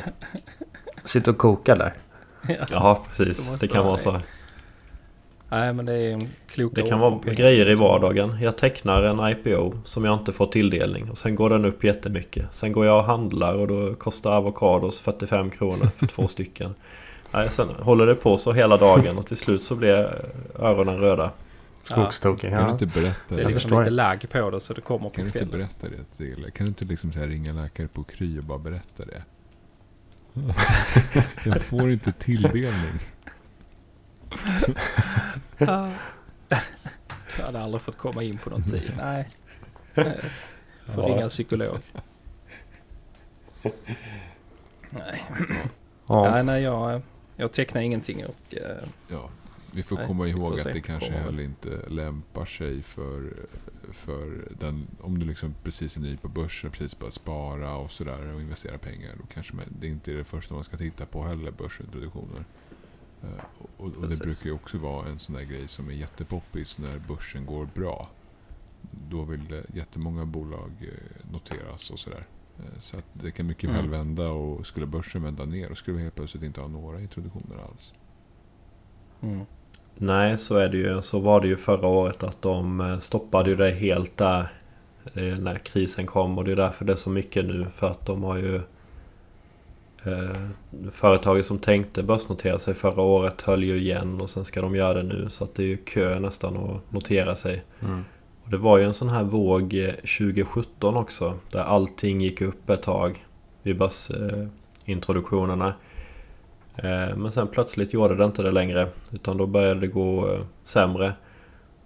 Sitter 1.05 1.31
och 1.31 1.37
kokar 1.37 1.75
där. 1.75 1.93
Ja, 2.71 3.01
Det 3.03 3.07
precis. 3.07 3.59
Det 3.59 3.67
kan 3.67 3.85
vara 3.85 3.97
vara 4.05 4.17
det. 4.17 4.23
Nej 5.51 5.73
men 5.73 5.85
det 5.85 5.93
är 5.93 6.11
en 6.13 6.27
kloka 6.47 6.81
Det 6.81 6.87
kan 6.87 6.99
vara 6.99 7.19
grejer 7.33 7.69
i 7.69 7.75
vardagen. 7.75 8.37
Jag 8.41 8.57
tecknar 8.57 9.03
en 9.03 9.31
IPO 9.31 9.73
som 9.83 10.05
jag 10.05 10.13
inte 10.19 10.33
får 10.33 10.47
tilldelning 10.47 11.09
och 11.09 11.17
sen 11.17 11.35
går 11.35 11.49
den 11.49 11.65
upp 11.65 11.83
jättemycket. 11.83 12.45
Sen 12.51 12.71
går 12.71 12.85
jag 12.85 12.97
och 12.97 13.03
handlar 13.03 13.53
och 13.53 13.67
då 13.67 13.93
kostar 13.95 14.31
avokados 14.31 14.99
45 14.99 15.49
kronor 15.49 15.89
för 15.97 16.05
två 16.07 16.27
stycken. 16.27 16.75
Nej, 17.31 17.51
sen 17.51 17.67
håller 17.79 18.05
det 18.05 18.15
på 18.15 18.37
så 18.37 18.53
hela 18.53 18.77
dagen 18.77 19.17
och 19.17 19.27
till 19.27 19.37
slut 19.37 19.63
så 19.63 19.75
blir 19.75 20.21
öronen 20.59 20.97
röda. 20.99 21.31
Ja, 21.89 21.95
Skogstokig. 21.95 22.49
Kan 22.49 22.59
du 22.59 22.65
Ja. 22.65 22.71
inte 22.71 22.85
berätta 22.85 23.35
det 23.35 23.41
är 23.41 23.47
liksom 23.47 23.79
lite 23.79 23.89
lag 23.91 24.25
på 24.31 24.49
det 24.49 24.59
så 24.59 24.73
det 24.73 24.81
kommer 24.81 25.09
på 25.09 25.15
Kan 25.15 25.23
du 25.33 25.39
inte 25.39 25.57
berätta 25.57 25.87
det 25.89 26.17
till? 26.17 26.45
Kan 26.53 26.65
du 26.65 26.69
inte 26.69 26.85
liksom 26.85 27.13
så 27.13 27.19
här 27.19 27.27
ringa 27.27 27.53
läkare 27.53 27.87
på 27.87 28.03
Kry 28.03 28.39
och 28.39 28.43
bara 28.43 28.57
berätta 28.57 29.05
det? 29.05 29.23
Jag 31.45 31.61
får 31.61 31.91
inte 31.91 32.11
tilldelning. 32.11 32.99
Jag 37.37 37.45
hade 37.45 37.59
aldrig 37.59 37.81
fått 37.81 37.97
komma 37.97 38.23
in 38.23 38.37
på 38.37 38.49
någon 38.49 38.63
tid. 38.63 38.93
Nej. 38.97 39.29
Får 40.95 41.03
ringa 41.07 41.29
psykolog. 41.29 41.77
Nej. 44.89 45.23
Ja. 46.07 46.31
Nej, 46.31 46.43
nej 46.43 46.61
jag, 46.63 47.01
jag 47.35 47.51
tecknar 47.51 47.81
ingenting 47.81 48.25
och 48.25 48.55
eh, 48.55 48.87
Ja, 49.11 49.29
vi 49.73 49.83
får 49.83 49.95
Nej, 49.95 50.07
komma 50.07 50.23
får 50.23 50.27
ihåg 50.27 50.59
se. 50.59 50.69
att 50.69 50.73
det 50.75 50.81
kanske 50.81 51.11
heller 51.11 51.43
inte 51.43 51.89
lämpar 51.89 52.45
sig 52.45 52.81
för, 52.83 53.33
för 53.91 54.47
den, 54.59 54.87
om 55.01 55.19
du 55.19 55.25
liksom 55.25 55.55
precis 55.63 55.95
är 55.95 56.01
ny 56.01 56.17
på 56.17 56.27
börsen, 56.27 56.71
precis 56.71 56.99
börjat 56.99 57.13
spara 57.13 57.75
och 57.75 57.91
sådär 57.91 58.33
och 58.33 58.41
investera 58.41 58.77
pengar. 58.77 59.11
Då 59.17 59.23
kanske 59.33 59.55
man, 59.55 59.65
det 59.81 59.87
inte 59.87 60.11
är 60.11 60.15
det 60.15 60.23
första 60.23 60.53
man 60.53 60.63
ska 60.63 60.77
titta 60.77 61.05
på 61.05 61.23
heller, 61.23 61.51
börsintroduktioner. 61.51 62.45
Eh, 63.23 63.29
och, 63.77 63.85
och 63.97 64.07
det 64.09 64.19
brukar 64.19 64.45
ju 64.45 64.51
också 64.51 64.77
vara 64.77 65.07
en 65.09 65.19
sån 65.19 65.35
där 65.35 65.43
grej 65.43 65.67
som 65.67 65.89
är 65.89 65.93
jättepoppis 65.93 66.77
när 66.77 66.99
börsen 66.99 67.45
går 67.45 67.65
bra. 67.75 68.09
Då 69.09 69.23
vill 69.23 69.47
det 69.47 69.63
jättemånga 69.73 70.25
bolag 70.25 70.71
eh, 70.81 71.31
noteras 71.31 71.89
och 71.89 71.99
sådär. 71.99 72.25
Eh, 72.59 72.79
Så 72.79 72.97
att 72.97 73.05
det 73.13 73.31
kan 73.31 73.47
mycket 73.47 73.69
väl 73.69 73.79
Mm. 73.79 73.91
vända 73.91 74.29
och 74.29 74.65
skulle 74.65 74.85
börsen 74.85 75.23
vända 75.23 75.45
ner 75.45 75.69
då 75.69 75.75
skulle 75.75 75.97
vi 75.97 76.03
helt 76.03 76.15
plötsligt 76.15 76.43
inte 76.43 76.61
ha 76.61 76.67
några 76.67 77.01
introduktioner 77.01 77.57
alls. 77.69 77.93
mm. 79.21 79.45
Nej, 79.95 80.37
så 80.37 80.57
är 80.57 80.69
det 80.69 80.77
ju. 80.77 81.01
Så 81.01 81.19
var 81.19 81.41
det 81.41 81.47
ju 81.47 81.57
förra 81.57 81.87
året 81.87 82.23
att 82.23 82.41
de 82.41 82.81
eh, 82.81 82.99
stoppade 82.99 83.49
ju 83.49 83.55
det 83.55 83.71
helt 83.71 84.17
där 84.17 84.51
eh, 85.13 85.37
när 85.37 85.57
krisen 85.57 86.05
kom 86.05 86.37
och 86.37 86.43
det 86.45 86.51
är 86.51 86.55
därför 86.55 86.85
det 86.85 86.91
är 86.93 86.97
så 86.97 87.09
mycket 87.09 87.45
nu 87.45 87.65
för 87.73 87.87
att 87.87 88.05
de 88.05 88.23
har 88.23 88.37
ju 88.37 88.55
eh, 88.55 88.61
Företaget 90.91 91.45
som 91.45 91.59
tänkte 91.59 92.03
börsnotera 92.03 92.59
sig 92.59 92.73
förra 92.73 93.01
året 93.01 93.41
höll 93.41 93.63
ju 93.63 93.77
igen 93.77 94.21
och 94.21 94.29
sen 94.29 94.45
ska 94.45 94.61
de 94.61 94.75
göra 94.75 94.93
det 94.93 95.03
nu 95.03 95.29
så 95.29 95.43
att 95.43 95.55
det 95.55 95.63
är 95.63 95.67
ju 95.67 95.77
kö 95.77 96.19
nästan 96.19 96.57
att 96.57 96.91
notera 96.91 97.35
sig. 97.35 97.63
Mm. 97.81 98.03
Och 98.43 98.51
det 98.51 98.57
var 98.57 98.77
ju 98.77 98.83
en 98.83 98.93
sån 98.93 99.09
här 99.09 99.23
våg 99.23 99.73
eh, 99.73 99.93
2017 99.93 100.97
också 100.97 101.37
där 101.51 101.63
allting 101.63 102.21
gick 102.21 102.41
upp 102.41 102.69
ett 102.69 102.83
tag 102.83 103.25
vid 103.63 103.77
börsintroduktionerna. 103.77 105.73
Eh, 106.75 107.15
Men 107.15 107.31
sen 107.31 107.47
plötsligt 107.47 107.93
gjorde 107.93 108.15
det 108.15 108.25
inte 108.25 108.43
det 108.43 108.51
längre 108.51 108.87
utan 109.11 109.37
då 109.37 109.47
började 109.47 109.79
det 109.79 109.87
gå 109.87 110.33
eh, 110.33 110.41
sämre. 110.63 111.13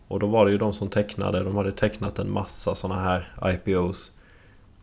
Och 0.07 0.19
då 0.19 0.27
var 0.27 0.45
det 0.45 0.51
ju 0.51 0.57
de 0.57 0.73
som 0.73 0.89
tecknade, 0.89 1.43
de 1.43 1.55
hade 1.55 1.71
tecknat 1.71 2.19
en 2.19 2.31
massa 2.31 2.75
såna 2.75 2.95
här 2.95 3.33
IPOs 3.43 4.11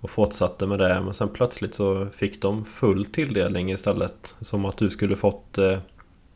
och 0.03 0.11
fortsatte 0.11 0.67
med 0.67 0.79
det. 0.79 1.01
Men 1.05 1.15
sen 1.15 1.29
plötsligt 1.29 1.75
så 1.75 2.07
fick 2.13 2.43
de 2.43 2.65
full 2.65 3.05
tilldelning 3.05 3.71
istället. 3.71 4.35
Som 4.41 4.65
att 4.65 4.77
du 4.79 4.91
skulle 4.91 5.17
fått 5.17 5.59
eh, 5.59 5.79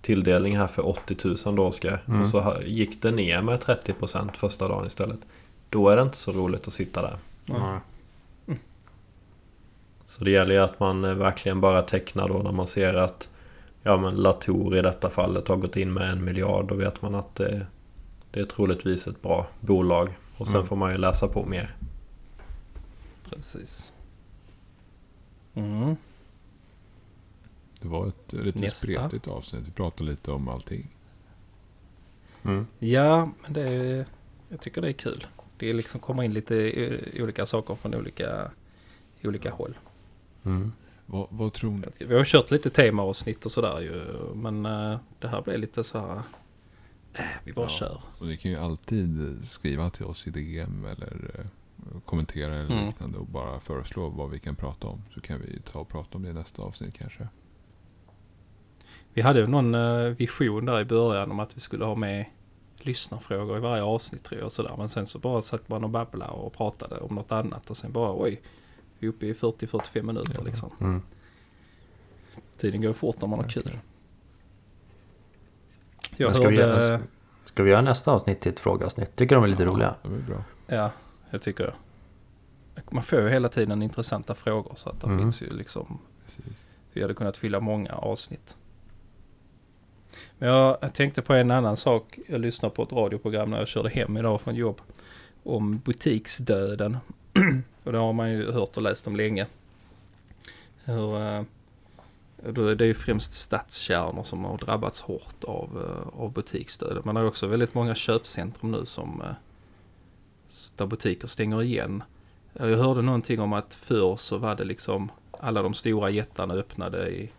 tilldelning 0.03 0.57
här 0.57 0.67
för 0.67 0.87
80 0.89 1.17
000 1.47 1.57
då 1.57 1.65
Oskar. 1.67 2.03
Mm. 2.09 2.21
Och 2.21 2.27
så 2.27 2.55
gick 2.67 3.03
det 3.03 3.11
ner 3.11 3.43
med 3.43 3.61
30% 3.61 4.37
första 4.37 4.69
dagen 4.69 4.87
istället. 4.87 5.19
Då 5.71 5.89
är 5.89 5.97
det 5.97 6.03
inte 6.03 6.17
så 6.17 6.33
roligt 6.33 6.67
att 6.67 6.73
sitta 6.73 7.03
där. 7.03 7.17
Ja. 7.45 7.81
Så 10.07 10.25
det 10.25 10.31
gäller 10.31 10.55
ju 10.55 10.61
att 10.61 10.81
man 10.81 11.05
eh, 11.05 11.15
verkligen 11.15 11.61
bara 11.61 11.83
tecknar 11.83 12.29
då 12.29 12.39
när 12.39 12.53
man 12.53 12.67
ser 12.67 12.95
att 12.95 13.29
Ja 13.83 13.97
men 13.97 14.15
Latour 14.15 14.77
i 14.77 14.83
detta 14.83 15.11
fallet 15.11 15.49
har 15.49 15.57
gått 15.57 15.77
in 15.77 15.93
med 15.93 16.11
en 16.11 16.25
miljard. 16.25 16.69
Då 16.69 16.75
vet 16.75 17.03
man 17.03 17.15
att 17.15 17.35
det, 17.35 17.67
det 18.31 18.41
är 18.41 18.45
troligtvis 18.45 19.07
ett 19.07 19.23
bra 19.23 19.47
bolag. 19.61 20.17
Och 20.37 20.47
sen 20.47 20.57
Mm. 20.57 20.67
får 20.67 20.77
man 20.77 20.93
ju 20.93 20.99
läsa 20.99 21.29
på 21.29 21.45
mer. 21.47 21.75
Precis. 23.31 23.93
Mm. 25.55 25.97
Det 27.81 27.89
var 27.89 28.07
ett 28.09 28.33
lite 28.33 28.59
Nästa. 28.59 28.87
spretigt 28.87 29.29
avsnitt. 29.29 29.63
Vi 29.67 29.71
pratade 29.71 30.11
lite 30.11 30.31
om 30.31 30.49
allting. 30.49 30.89
Mm. 32.45 32.67
Ja, 32.79 33.31
men 33.43 33.53
det 33.53 33.63
är, 33.63 34.07
jag 34.49 34.61
tycker 34.61 34.81
det 34.83 34.89
är 34.89 34.93
kul. 34.93 35.27
Det 35.59 35.69
är 35.71 35.75
liksom 35.75 36.01
kommer 36.01 36.23
in 36.23 36.33
lite 36.35 36.99
olika 37.23 37.47
saker 37.47 37.75
från 37.75 37.95
olika, 37.95 38.51
olika 39.25 39.51
håll. 39.51 39.79
Mm. 40.45 40.73
Vad, 41.07 41.27
vad 41.31 41.53
tror 41.53 41.71
ni? 41.71 41.83
Vi 42.07 42.15
har 42.17 42.25
kört 42.25 42.51
lite 42.51 42.71
temaavsnitt 42.71 43.45
och 43.47 43.53
sådär 43.53 43.81
ju. 43.81 44.05
Men 44.35 44.67
eh, 44.67 44.99
det 45.19 45.29
här 45.29 45.43
blir 45.43 45.59
lite 45.59 45.85
så 45.85 45.99
här... 45.99 46.23
Äh, 47.15 47.25
vi 47.45 47.53
bara 47.53 47.65
Ja. 47.65 47.69
kör. 47.69 48.01
Och 48.19 48.27
ni 48.27 48.37
kan 48.37 48.51
ju 48.51 48.57
alltid 48.59 49.37
skriva 49.51 49.91
till 49.91 50.05
oss 50.05 50.27
i 50.27 50.31
DM 50.31 50.85
eller 50.85 51.31
eh, 51.39 51.47
kommentera 52.05 52.55
eller 52.55 52.73
Mm. 52.75 52.87
liknande 52.87 53.19
och 53.19 53.27
bara 53.27 53.61
föreslå 53.61 54.09
vad 54.09 54.31
vi 54.31 54.39
kan 54.39 54.57
prata 54.57 54.87
om. 54.87 55.03
Så 55.15 55.21
kan 55.21 55.41
vi 55.41 55.61
ta 55.73 55.79
och 55.79 55.89
prata 55.89 56.17
om 56.19 56.23
det 56.23 56.29
i 56.31 56.33
nästa 56.33 56.63
avsnitt 56.63 56.95
kanske. 56.99 57.29
Vi 59.15 59.23
hade 59.23 59.47
någon 59.47 59.75
eh, 59.75 60.01
vision 60.01 60.65
där 60.65 60.81
i 60.81 60.85
början 60.85 61.31
om 61.31 61.41
att 61.41 61.57
vi 61.57 61.61
skulle 61.61 61.85
ha 61.85 61.95
med 61.95 62.25
lyssnarfrågor 62.77 63.57
i 63.57 63.61
varje 63.61 63.83
avsnitt 63.83 64.25
tror 64.25 64.39
jag. 64.39 64.47
och 64.47 64.53
Sådär. 64.53 64.75
Men 64.79 64.89
sen 64.89 65.07
så 65.07 65.19
bara 65.19 65.43
satt 65.43 65.69
man 65.69 65.85
och 65.85 65.91
babblade 65.91 66.33
och 66.33 66.53
pratade 66.53 66.97
om 67.01 67.15
något 67.15 67.33
annat. 67.33 67.71
Och 67.71 67.77
sen 67.77 67.93
bara 67.93 68.23
oj, 68.23 68.43
vi 68.99 69.07
är 69.07 69.11
uppe 69.11 69.27
i 69.27 69.33
40-45 69.33 70.03
minuter 70.03 70.35
Ja. 70.39 70.43
liksom. 70.45 70.71
Mm. 70.81 71.03
Tiden 72.57 72.83
går 72.83 72.93
fort 72.93 73.21
när 73.21 73.29
man 73.29 73.39
har 73.39 73.49
kul. 73.49 73.79
Jag 76.17 76.35
ska, 76.35 76.49
vi, 76.49 76.57
hörde... 76.63 76.87
göra- 76.87 77.01
ska 77.45 77.63
vi 77.63 77.71
göra 77.71 77.81
nästa 77.83 78.13
avsnitt 78.13 78.41
till 78.41 78.53
ett 78.53 78.61
frågeavsnitt? 78.61 79.17
Tycker 79.17 79.35
de 79.35 79.45
är 79.45 79.49
lite 79.49 79.65
roliga? 79.65 79.95
Ja, 80.03 80.09
det 80.09 80.17
var 80.17 80.23
bra. 80.23 80.45
Ja, 80.67 80.91
jag 81.37 81.43
tycker. 81.43 81.75
Man 82.91 83.03
får 83.03 83.21
ju 83.21 83.29
hela 83.29 83.49
tiden 83.49 83.83
intressanta 83.83 84.35
frågor 84.35 84.73
så 84.77 84.91
att 84.91 85.01
det 85.01 85.07
Mm. 85.07 85.19
finns 85.19 85.43
ju 85.43 85.51
liksom... 85.51 85.99
Vi 86.93 87.03
hade 87.03 87.15
kunnat 87.15 87.37
fylla 87.37 87.61
många 87.61 87.93
avsnitt. 87.93 88.57
Men 90.39 90.49
jag, 90.49 90.95
tänkte 90.95 91.23
på 91.23 91.35
en 91.35 91.51
annan 91.51 91.77
sak. 91.77 92.19
Jag 92.29 92.41
lyssnade 92.41 92.75
på 92.75 92.83
ett 92.83 92.93
radioprogram 92.93 93.51
när 93.51 93.59
jag 93.59 93.69
körde 93.69 93.89
hem 93.89 94.17
idag 94.17 94.41
från 94.41 94.55
jobb. 94.55 94.81
Om 95.43 95.79
butiksdöden. 95.79 96.97
och 97.85 97.93
det 97.93 97.99
har 97.99 98.13
man 98.13 98.31
ju 98.31 98.53
hört 98.53 98.77
och 98.77 98.83
läst 98.83 99.07
om 99.07 99.17
länge. 99.17 99.47
Hur, 100.85 101.23
eh, 101.23 101.43
då 102.51 102.67
är 102.69 102.75
det 102.75 102.87
ju 102.87 102.95
främst 102.95 103.33
stadskärnor 103.33 104.23
som 104.23 104.45
har 104.45 104.59
drabbats 104.59 105.01
hårt 105.01 105.45
av, 105.45 105.71
eh, 105.85 106.23
av 106.23 106.33
butiksdöden. 106.33 107.03
Men 107.05 107.15
det 107.15 107.21
är 107.21 107.27
också 107.27 107.47
väldigt 107.47 107.75
många 107.75 107.95
köpcentrum 107.95 108.71
nu 108.71 108.87
som 108.87 109.21
eh, 109.23 109.27
där 110.77 110.87
butiker 110.87 111.29
stänger 111.29 111.63
igen. 111.63 112.03
Jag 112.53 112.77
hörde 112.77 113.03
någonting 113.03 113.41
om 113.41 113.53
att 113.53 113.75
förr 113.75 114.17
så 114.17 114.39
var 114.39 114.55
det 114.55 114.65
liksom 114.65 115.11
alla 115.31 115.63
de 115.63 115.75
stora 115.75 116.11
jättarna 116.11 116.55
öppnade 116.55 117.09
i, 117.11 117.31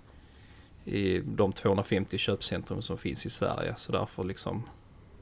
i 0.86 1.20
de 1.26 1.54
250 1.54 2.18
köpcentrum 2.18 2.82
som 2.82 2.98
finns 2.98 3.26
i 3.26 3.30
Sverige. 3.30 3.74
Så 3.78 3.92
därför 3.92 4.24
liksom, 4.24 4.64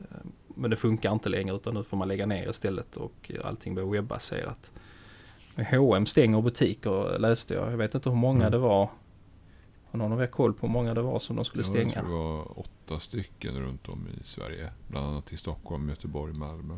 eh, 0.01 0.17
men 0.47 0.69
det 0.69 0.75
funkar 0.75 1.11
inte 1.11 1.29
längre 1.29 1.55
utan 1.55 1.73
nu 1.73 1.83
får 1.83 1.97
man 1.97 2.07
lägga 2.07 2.25
ner 2.25 2.49
istället 2.49 2.97
och 2.97 3.31
allting 3.43 3.75
blir 3.75 3.85
webbaserat. 3.85 4.71
H&M 5.71 6.05
stänger 6.05 6.41
butiker 6.41 7.19
läste 7.19 7.53
jag. 7.53 7.71
Jag 7.71 7.77
vet 7.77 7.95
inte 7.95 8.09
hur 8.09 8.17
många 8.17 8.39
Mm. 8.39 8.51
det 8.51 8.57
var. 8.57 8.89
Har 9.91 9.99
någon 9.99 10.11
av 10.11 10.21
er 10.21 10.27
koll 10.27 10.53
på 10.53 10.67
hur 10.67 10.73
många 10.73 10.93
det 10.93 11.01
var 11.01 11.19
som 11.19 11.35
de 11.35 11.45
skulle 11.45 11.63
Ja, 11.63 11.67
stänga? 11.67 11.83
Jag 11.93 11.93
tror 11.93 12.09
det 12.09 12.13
var 12.17 12.59
åtta 12.59 12.99
stycken 12.99 13.59
runt 13.59 13.89
om 13.89 14.07
i 14.07 14.23
Sverige. 14.23 14.71
Bland 14.87 15.07
annat 15.07 15.33
i 15.33 15.37
Stockholm, 15.37 15.89
Göteborg, 15.89 16.33
Malmö. 16.33 16.77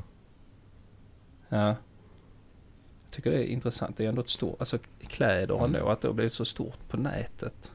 Ja. 1.49 1.67
Jag 1.67 3.11
tycker 3.11 3.31
det 3.31 3.37
är 3.37 3.47
intressant. 3.47 3.97
Det 3.97 4.05
är 4.05 4.09
ändå 4.09 4.21
ett 4.21 4.29
stort, 4.29 4.55
alltså 4.59 4.77
kläder 5.07 5.65
ändå, 5.65 5.89
att 5.89 6.01
det 6.01 6.07
har 6.07 6.13
blivit 6.13 6.33
så 6.33 6.45
stort 6.45 6.89
på 6.89 6.97
nätet. 6.97 7.71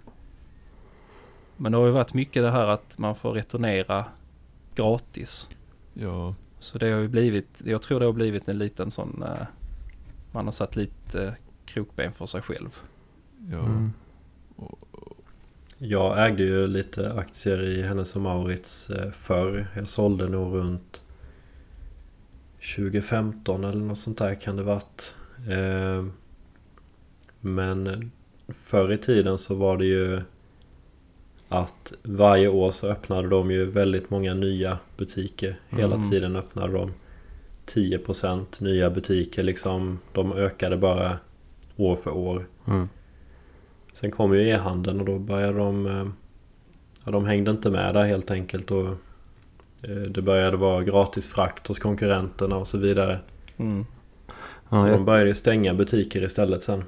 Men 1.56 1.72
det 1.72 1.78
har 1.78 1.86
ju 1.86 1.92
varit 1.92 2.14
mycket 2.14 2.42
det 2.42 2.50
här 2.50 2.66
att 2.66 2.98
man 2.98 3.14
får 3.14 3.32
returnera 3.32 4.04
gratis. 4.74 5.48
Ja, 5.94 6.34
Så 6.58 6.78
det 6.78 6.90
har 6.90 7.00
ju 7.00 7.08
blivit, 7.08 7.62
jag 7.64 7.82
tror 7.82 8.00
det 8.00 8.06
har 8.06 8.12
blivit 8.12 8.48
en 8.48 8.58
liten 8.58 8.90
sån, 8.90 9.22
eh, 9.22 9.46
man 10.32 10.44
har 10.44 10.52
satt 10.52 10.76
lite 10.76 11.26
eh, 11.26 11.32
krokben 11.64 12.12
för 12.12 12.26
sig 12.26 12.42
själv. 12.42 12.80
ja. 13.50 13.58
Mm. 13.58 13.92
Jag 15.84 16.26
ägde 16.26 16.42
ju 16.42 16.66
lite 16.66 17.12
aktier 17.12 17.62
i 17.62 17.82
Hennes 17.82 18.16
och 18.16 18.22
Mauritz 18.22 18.90
eh, 18.90 19.10
förr. 19.10 19.66
Jag 19.76 19.86
sålde 19.86 20.28
nog 20.28 20.54
runt 20.54 21.01
2015 22.76 23.64
eller 23.64 23.80
något 23.84 23.98
sånt 23.98 24.18
där 24.18 24.34
kan 24.34 24.56
det 24.56 24.62
varit. 24.62 25.14
Eh, 25.50 26.04
Men 27.40 28.10
förr 28.48 28.92
i 28.92 28.98
tiden 28.98 29.38
så 29.38 29.54
var 29.54 29.76
det 29.76 29.84
ju 29.84 30.20
att 31.48 31.92
varje 32.02 32.48
år 32.48 32.70
så 32.70 32.86
öppnade 32.88 33.28
de 33.28 33.50
ju 33.50 33.64
väldigt 33.64 34.10
många 34.10 34.34
nya 34.34 34.78
butiker. 34.96 35.60
Hela 35.70 35.94
Mm. 35.94 36.10
tiden 36.10 36.36
öppnade 36.36 36.72
de 36.72 36.92
10% 37.66 38.60
nya 38.60 38.90
butiker 38.90 39.42
liksom. 39.42 39.98
De 40.12 40.32
ökade 40.32 40.76
bara 40.76 41.18
år 41.76 41.96
för 41.96 42.10
år. 42.16 42.46
Mm. 42.66 42.88
Sen 43.92 44.10
kom 44.10 44.34
ju 44.34 44.48
e-handeln 44.50 45.00
och 45.00 45.06
då 45.06 45.18
började 45.18 45.58
de... 45.58 45.86
eh, 45.86 46.06
Ja, 47.06 47.12
de 47.12 47.24
hängde 47.24 47.50
inte 47.50 47.70
med 47.70 47.94
där 47.94 48.04
helt 48.04 48.30
enkelt 48.30 48.70
och 48.70 48.94
det 49.88 50.22
började 50.22 50.56
vara 50.56 50.84
gratis 50.84 51.28
frakt 51.28 51.68
hos 51.68 51.78
konkurrenterna 51.78 52.56
och 52.56 52.66
så 52.66 52.78
vidare. 52.78 53.18
Mm. 53.56 53.86
Ja, 54.68 54.80
så 54.80 54.86
jag, 54.86 54.96
de 54.96 55.04
började 55.04 55.28
ju 55.28 55.34
stänga 55.34 55.74
butiker 55.74 56.24
istället 56.24 56.64
sen. 56.64 56.84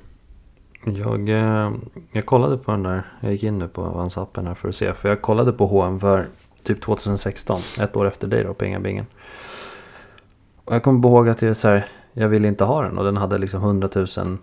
jag, 0.85 1.29
eh, 1.29 1.73
jag 2.13 2.27
kollade 2.27 2.59
på 2.59 2.71
den 2.71 2.83
där. 2.83 3.03
Jag 3.21 3.33
gick 3.33 3.43
in 3.43 3.59
nu 3.59 3.69
på 3.69 3.83
Avanza-appen 3.83 4.47
här 4.47 4.55
för 4.55 4.69
att 4.69 4.75
se. 4.75 4.95
För 4.95 5.09
jag 5.09 5.23
kollade 5.23 5.53
på 5.53 5.67
H&M 5.67 6.01
för 6.01 6.27
typ 6.65 6.81
2016. 6.83 7.61
Ett 7.81 7.97
år 7.97 8.07
efter 8.07 8.29
dig 8.29 8.45
då, 8.45 8.55
Pengabingen. 8.55 9.07
Och 10.65 10.75
jag 10.75 10.83
kommer 10.83 11.09
ihåg 11.09 11.29
att 11.29 11.43
jag, 11.43 11.57
så 11.57 11.69
här, 11.69 11.89
jag 12.13 12.29
ville 12.29 12.49
inte 12.49 12.65
ha 12.65 12.83
den 12.83 12.99
och 12.99 13.05
den 13.05 13.17
hade 13.17 13.39
liksom 13.39 13.63
100 13.63 13.89
000 13.95 14.39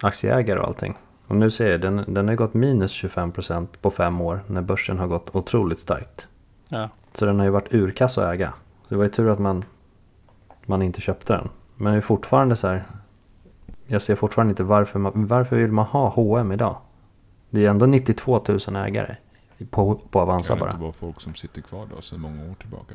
aktieägare 0.00 0.58
och 0.58 0.66
allting. 0.66 0.94
Och 1.26 1.36
nu 1.36 1.50
ser 1.50 1.70
jag, 1.70 1.80
den, 1.80 2.04
den 2.08 2.28
har 2.28 2.34
gått 2.34 2.54
minus 2.54 2.92
25% 2.92 3.66
på 3.80 3.90
fem 3.90 4.20
år 4.20 4.40
när 4.46 4.62
börsen 4.62 4.98
har 4.98 5.06
gått 5.06 5.36
otroligt 5.36 5.78
starkt. 5.78 6.28
Ja. 6.68 6.88
Så 7.14 7.26
den 7.26 7.38
har 7.38 7.44
ju 7.44 7.50
varit 7.50 7.74
urkass 7.74 8.18
att 8.18 8.34
äga. 8.34 8.52
Så 8.82 8.88
det 8.88 8.96
var 8.96 9.04
ju 9.04 9.10
tur 9.10 9.28
att 9.28 9.38
man, 9.38 9.64
man 10.66 10.82
inte 10.82 11.00
köpte 11.00 11.32
den. 11.32 11.48
Men 11.76 11.92
det 11.92 11.98
är 11.98 12.00
fortfarande 12.00 12.56
så 12.56 12.68
här. 12.68 12.84
Jag 13.86 14.02
ser 14.02 14.16
fortfarande 14.16 14.50
inte 14.50 14.62
varför, 14.62 14.98
man, 14.98 15.12
varför 15.26 15.56
vill 15.56 15.72
man 15.72 15.86
ha 15.86 16.08
H&M 16.08 16.52
idag? 16.52 16.76
Det 17.50 17.64
är 17.66 17.70
ändå 17.70 17.86
92 17.86 18.44
000 18.68 18.76
ägare 18.76 19.16
på, 19.70 19.94
på 19.94 20.20
Avanza 20.20 20.48
Kan 20.48 20.58
det 20.58 20.60
bara. 20.60 20.70
inte 20.70 20.82
vara 20.82 20.92
folk 20.92 21.20
som 21.20 21.34
sitter 21.34 21.60
kvar 21.62 21.86
då 21.96 22.02
sedan 22.02 22.20
många 22.20 22.50
år 22.50 22.54
tillbaka? 22.60 22.94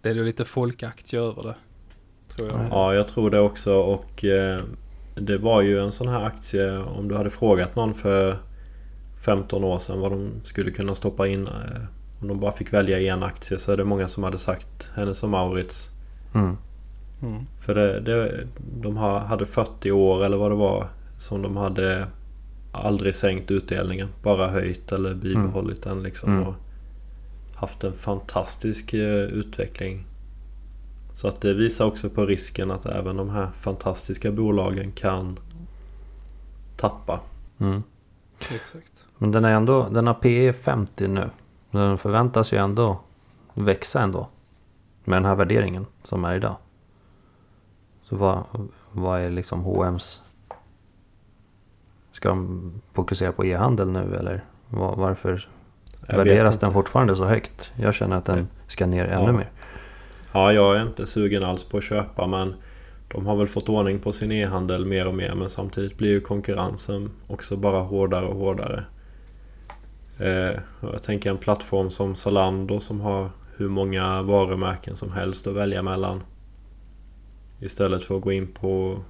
Det 0.00 0.08
är 0.08 0.14
ju 0.14 0.24
lite 0.24 0.44
folkaktie 0.44 1.20
över 1.20 1.42
det. 1.42 1.54
Tror 2.36 2.48
jag. 2.48 2.60
Ja, 2.70 2.94
jag 2.94 3.08
tror 3.08 3.30
det 3.30 3.40
också 3.40 3.74
och 3.74 4.24
eh, 4.24 4.62
det 5.14 5.38
var 5.38 5.62
ju 5.62 5.78
en 5.80 5.92
sån 5.92 6.08
här 6.08 6.24
aktie 6.24 6.78
om 6.78 7.08
du 7.08 7.14
hade 7.16 7.30
frågat 7.30 7.76
någon 7.76 7.94
för 7.94 8.38
15 9.24 9.64
år 9.64 9.78
sedan 9.78 10.00
vad 10.00 10.12
de 10.12 10.30
skulle 10.42 10.70
kunna 10.70 10.94
stoppa 10.94 11.26
in. 11.26 11.48
Om 12.20 12.28
de 12.28 12.40
bara 12.40 12.52
fick 12.52 12.72
välja 12.72 13.14
en 13.14 13.22
aktie 13.22 13.58
så 13.58 13.72
är 13.72 13.76
det 13.76 13.84
många 13.84 14.08
som 14.08 14.22
hade 14.22 14.38
sagt 14.38 14.90
Hennes 14.94 15.22
och 15.22 15.28
Maurits. 15.28 15.90
Mm. 16.34 16.56
Mm. 17.22 17.46
För 17.60 17.74
det, 17.74 18.00
det, 18.00 18.46
de 18.80 18.96
ha- 18.96 19.24
hade 19.24 19.46
40 19.46 19.90
år 19.92 20.24
eller 20.24 20.36
vad 20.36 20.50
det 20.50 20.54
var 20.54 20.88
som 21.16 21.42
de 21.42 21.56
hade 21.56 22.06
aldrig 22.72 23.14
sänkt 23.14 23.50
utdelningen. 23.50 24.08
Bara 24.22 24.48
höjt 24.48 24.92
eller 24.92 25.14
bibehållit 25.14 25.82
den 25.82 26.02
liksom. 26.02 26.32
Mm. 26.32 26.48
Och 26.48 26.54
haft 27.54 27.84
en 27.84 27.92
fantastisk 27.92 28.94
eh, 28.94 29.24
utveckling. 29.24 30.04
Så 31.14 31.28
att 31.28 31.40
det 31.40 31.54
visar 31.54 31.84
också 31.84 32.10
på 32.10 32.26
risken 32.26 32.70
att 32.70 32.86
även 32.86 33.16
de 33.16 33.30
här 33.30 33.48
fantastiska 33.60 34.32
bolagen 34.32 34.92
kan 34.92 35.38
tappa. 36.76 37.20
Mm. 37.58 37.82
Exakt. 38.54 38.92
Men 39.18 39.32
den, 39.32 39.44
är 39.44 39.54
ändå, 39.54 39.88
den 39.88 40.06
har 40.06 40.14
PE 40.14 40.52
50 40.52 41.08
nu. 41.08 41.30
Den 41.70 41.98
förväntas 41.98 42.52
ju 42.52 42.56
ändå 42.58 43.00
växa 43.54 44.00
ändå. 44.00 44.28
Med 45.04 45.16
den 45.16 45.24
här 45.24 45.34
värderingen 45.34 45.86
som 46.02 46.24
är 46.24 46.34
idag. 46.36 46.56
Så 48.02 48.16
vad, 48.16 48.44
vad 48.92 49.20
är 49.20 49.30
liksom 49.30 49.64
H&M's 49.64 50.20
Ska 52.12 52.28
de 52.28 52.72
fokusera 52.92 53.32
på 53.32 53.44
e-handel 53.44 53.90
nu 53.92 54.16
eller 54.16 54.44
var, 54.68 54.96
varför 54.96 55.48
Jag 56.08 56.16
värderas 56.16 56.58
den 56.58 56.72
fortfarande 56.72 57.16
så 57.16 57.24
högt? 57.24 57.72
Jag 57.76 57.94
känner 57.94 58.16
att 58.16 58.24
den 58.24 58.48
ska 58.66 58.86
ner 58.86 59.04
ännu 59.04 59.26
Ja. 59.26 59.32
mer. 59.32 59.50
Ja, 60.32 60.52
jag 60.52 60.76
är 60.76 60.82
inte 60.82 61.06
sugen 61.06 61.44
alls 61.44 61.64
på 61.64 61.76
att 61.78 61.84
köpa 61.84 62.26
men 62.26 62.54
de 63.08 63.26
har 63.26 63.36
väl 63.36 63.46
fått 63.46 63.68
ordning 63.68 63.98
på 63.98 64.12
sin 64.12 64.32
e-handel 64.32 64.86
mer 64.86 65.08
och 65.08 65.14
mer 65.14 65.34
men 65.34 65.50
samtidigt 65.50 65.98
blir 65.98 66.10
ju 66.10 66.20
konkurrensen 66.20 67.10
också 67.26 67.56
bara 67.56 67.80
hårdare 67.80 68.26
och 68.26 68.36
hårdare. 68.36 68.84
Eh, 70.18 70.60
jag 70.80 71.02
tänker 71.02 71.30
en 71.30 71.38
plattform 71.38 71.90
som 71.90 72.14
Zalando 72.14 72.80
som 72.80 73.00
har 73.00 73.30
hur 73.56 73.68
många 73.68 74.22
varumärken 74.22 74.96
som 74.96 75.12
helst 75.12 75.46
att 75.46 75.54
välja 75.54 75.82
mellan. 75.82 76.22
Istället 77.60 78.04
för 78.04 78.16
att 78.16 78.22
gå 78.22 78.32
in 78.32 78.46
på, 78.46 79.00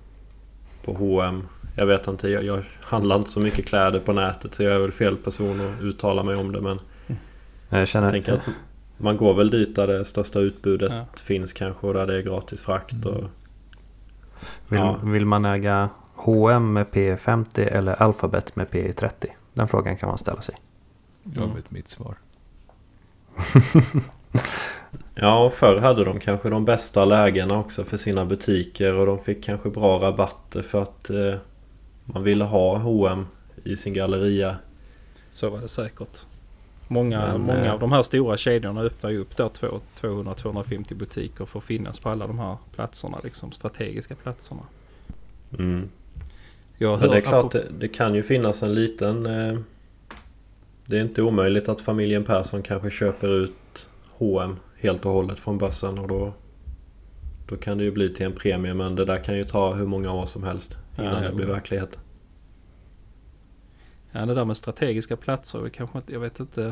på 0.84 0.92
H&M. 0.92 1.42
Jag 1.76 1.86
vet 1.86 2.06
inte, 2.06 2.28
jag, 2.28 2.44
jag 2.44 2.62
handlar 2.80 3.16
inte 3.16 3.30
så 3.30 3.40
mycket 3.40 3.66
kläder 3.66 4.00
på 4.00 4.12
nätet 4.12 4.54
så 4.54 4.62
jag 4.62 4.74
är 4.74 4.78
väl 4.78 4.92
fel 4.92 5.16
person 5.16 5.60
att 5.60 5.82
uttala 5.82 6.22
mig 6.22 6.36
om 6.36 6.52
det 6.52 6.60
men 6.60 6.78
Jag 7.68 7.88
känner, 7.88 8.06
jag 8.06 8.12
tänker 8.12 8.32
att 8.32 8.40
man 8.96 9.16
går 9.16 9.34
väl 9.34 9.50
dit 9.50 9.76
där 9.76 9.86
det 9.86 10.04
största 10.04 10.40
utbudet 10.40 10.92
Ja. 10.92 11.04
finns 11.22 11.52
kanske 11.52 11.86
och 11.86 11.94
där 11.94 12.06
det 12.06 12.16
är 12.16 12.22
gratis 12.22 12.62
frakt. 12.62 13.06
Och, 13.06 13.24
vill, 14.68 14.80
ja. 14.80 15.00
vill 15.04 15.26
man 15.26 15.44
äga 15.44 15.88
H&M 16.14 16.72
med 16.72 16.90
PE 16.90 17.16
50 17.16 17.62
eller 17.62 18.02
Alphabet 18.02 18.56
med 18.56 18.70
PE 18.70 18.92
30? 18.92 19.28
Den 19.52 19.68
frågan 19.68 19.96
kan 19.96 20.08
man 20.08 20.18
ställa 20.18 20.40
sig. 20.40 20.54
Jag 21.34 21.44
Mm. 21.44 21.56
vet 21.56 21.70
mitt 21.70 21.90
svar. 21.90 22.14
ja, 25.14 25.44
och 25.44 25.52
förr 25.52 25.76
hade 25.80 26.04
de 26.04 26.20
kanske 26.20 26.48
de 26.50 26.64
bästa 26.64 27.04
lägena 27.04 27.58
också 27.58 27.84
för 27.84 27.96
sina 27.96 28.24
butiker 28.24 28.94
och 28.94 29.06
de 29.06 29.18
fick 29.18 29.44
kanske 29.44 29.70
bra 29.70 29.98
rabatter 29.98 30.62
för 30.62 30.82
att 30.82 31.10
eh, 31.10 31.34
man 32.04 32.22
ville 32.22 32.44
ha 32.44 32.78
H&M 32.78 33.26
i 33.64 33.76
sin 33.76 33.94
galleria. 33.94 34.56
Så 35.30 35.50
var 35.50 35.60
det 35.60 35.68
säkert. 35.68 36.18
Många, 36.88 37.20
Men, 37.32 37.40
många 37.40 37.64
eh, 37.66 37.72
av 37.72 37.80
de 37.80 37.92
här 37.92 38.02
stora 38.02 38.36
kedjorna 38.36 38.80
öppnar 38.80 39.10
ju 39.10 39.18
upp 39.18 39.36
där 39.36 39.48
två- 39.48 39.80
200-250 40.00 40.94
butiker 40.94 41.44
för 41.44 41.58
att 41.58 41.64
finnas 41.64 41.98
på 41.98 42.08
alla 42.08 42.26
de 42.26 42.38
här 42.38 42.56
platserna. 42.74 43.18
Liksom 43.24 43.52
strategiska 43.52 44.14
platserna. 44.14 44.62
Mm. 45.58 45.88
Jag 46.78 46.96
hör, 46.96 47.08
det 47.08 47.16
är 47.16 47.20
klart, 47.20 47.34
apropå- 47.54 47.58
det, 47.58 47.78
det 47.78 47.88
kan 47.88 48.14
ju 48.14 48.22
finnas 48.22 48.62
en 48.62 48.74
liten... 48.74 49.26
Eh, 49.26 49.58
det 50.88 50.96
är 50.96 51.00
inte 51.00 51.22
omöjligt 51.22 51.68
att 51.68 51.80
familjen 51.80 52.24
Persson 52.24 52.62
kanske 52.62 52.90
köper 52.90 53.28
ut 53.28 53.88
H&M 54.10 54.56
helt 54.76 55.06
och 55.06 55.12
hållet 55.12 55.38
från 55.38 55.58
börsen 55.58 55.98
och 55.98 56.08
då... 56.08 56.32
Då 57.48 57.56
kan 57.56 57.78
det 57.78 57.84
ju 57.84 57.90
bli 57.90 58.14
till 58.14 58.26
en 58.26 58.32
premie 58.32 58.74
men 58.74 58.94
det 58.94 59.04
där 59.04 59.24
kan 59.24 59.36
ju 59.36 59.44
ta 59.44 59.74
hur 59.74 59.86
många 59.86 60.12
år 60.12 60.26
som 60.26 60.42
helst 60.42 60.78
innan 60.98 61.22
Ja, 61.22 61.28
det 61.28 61.34
blir 61.34 61.46
verklighet. 61.46 61.98
Ja, 64.12 64.26
det 64.26 64.34
där 64.34 64.44
med 64.44 64.56
strategiska 64.56 65.16
platser, 65.16 65.68
kanske 65.68 65.98
inte, 65.98 66.12
jag 66.12 66.20
vet 66.20 66.40
inte 66.40 66.62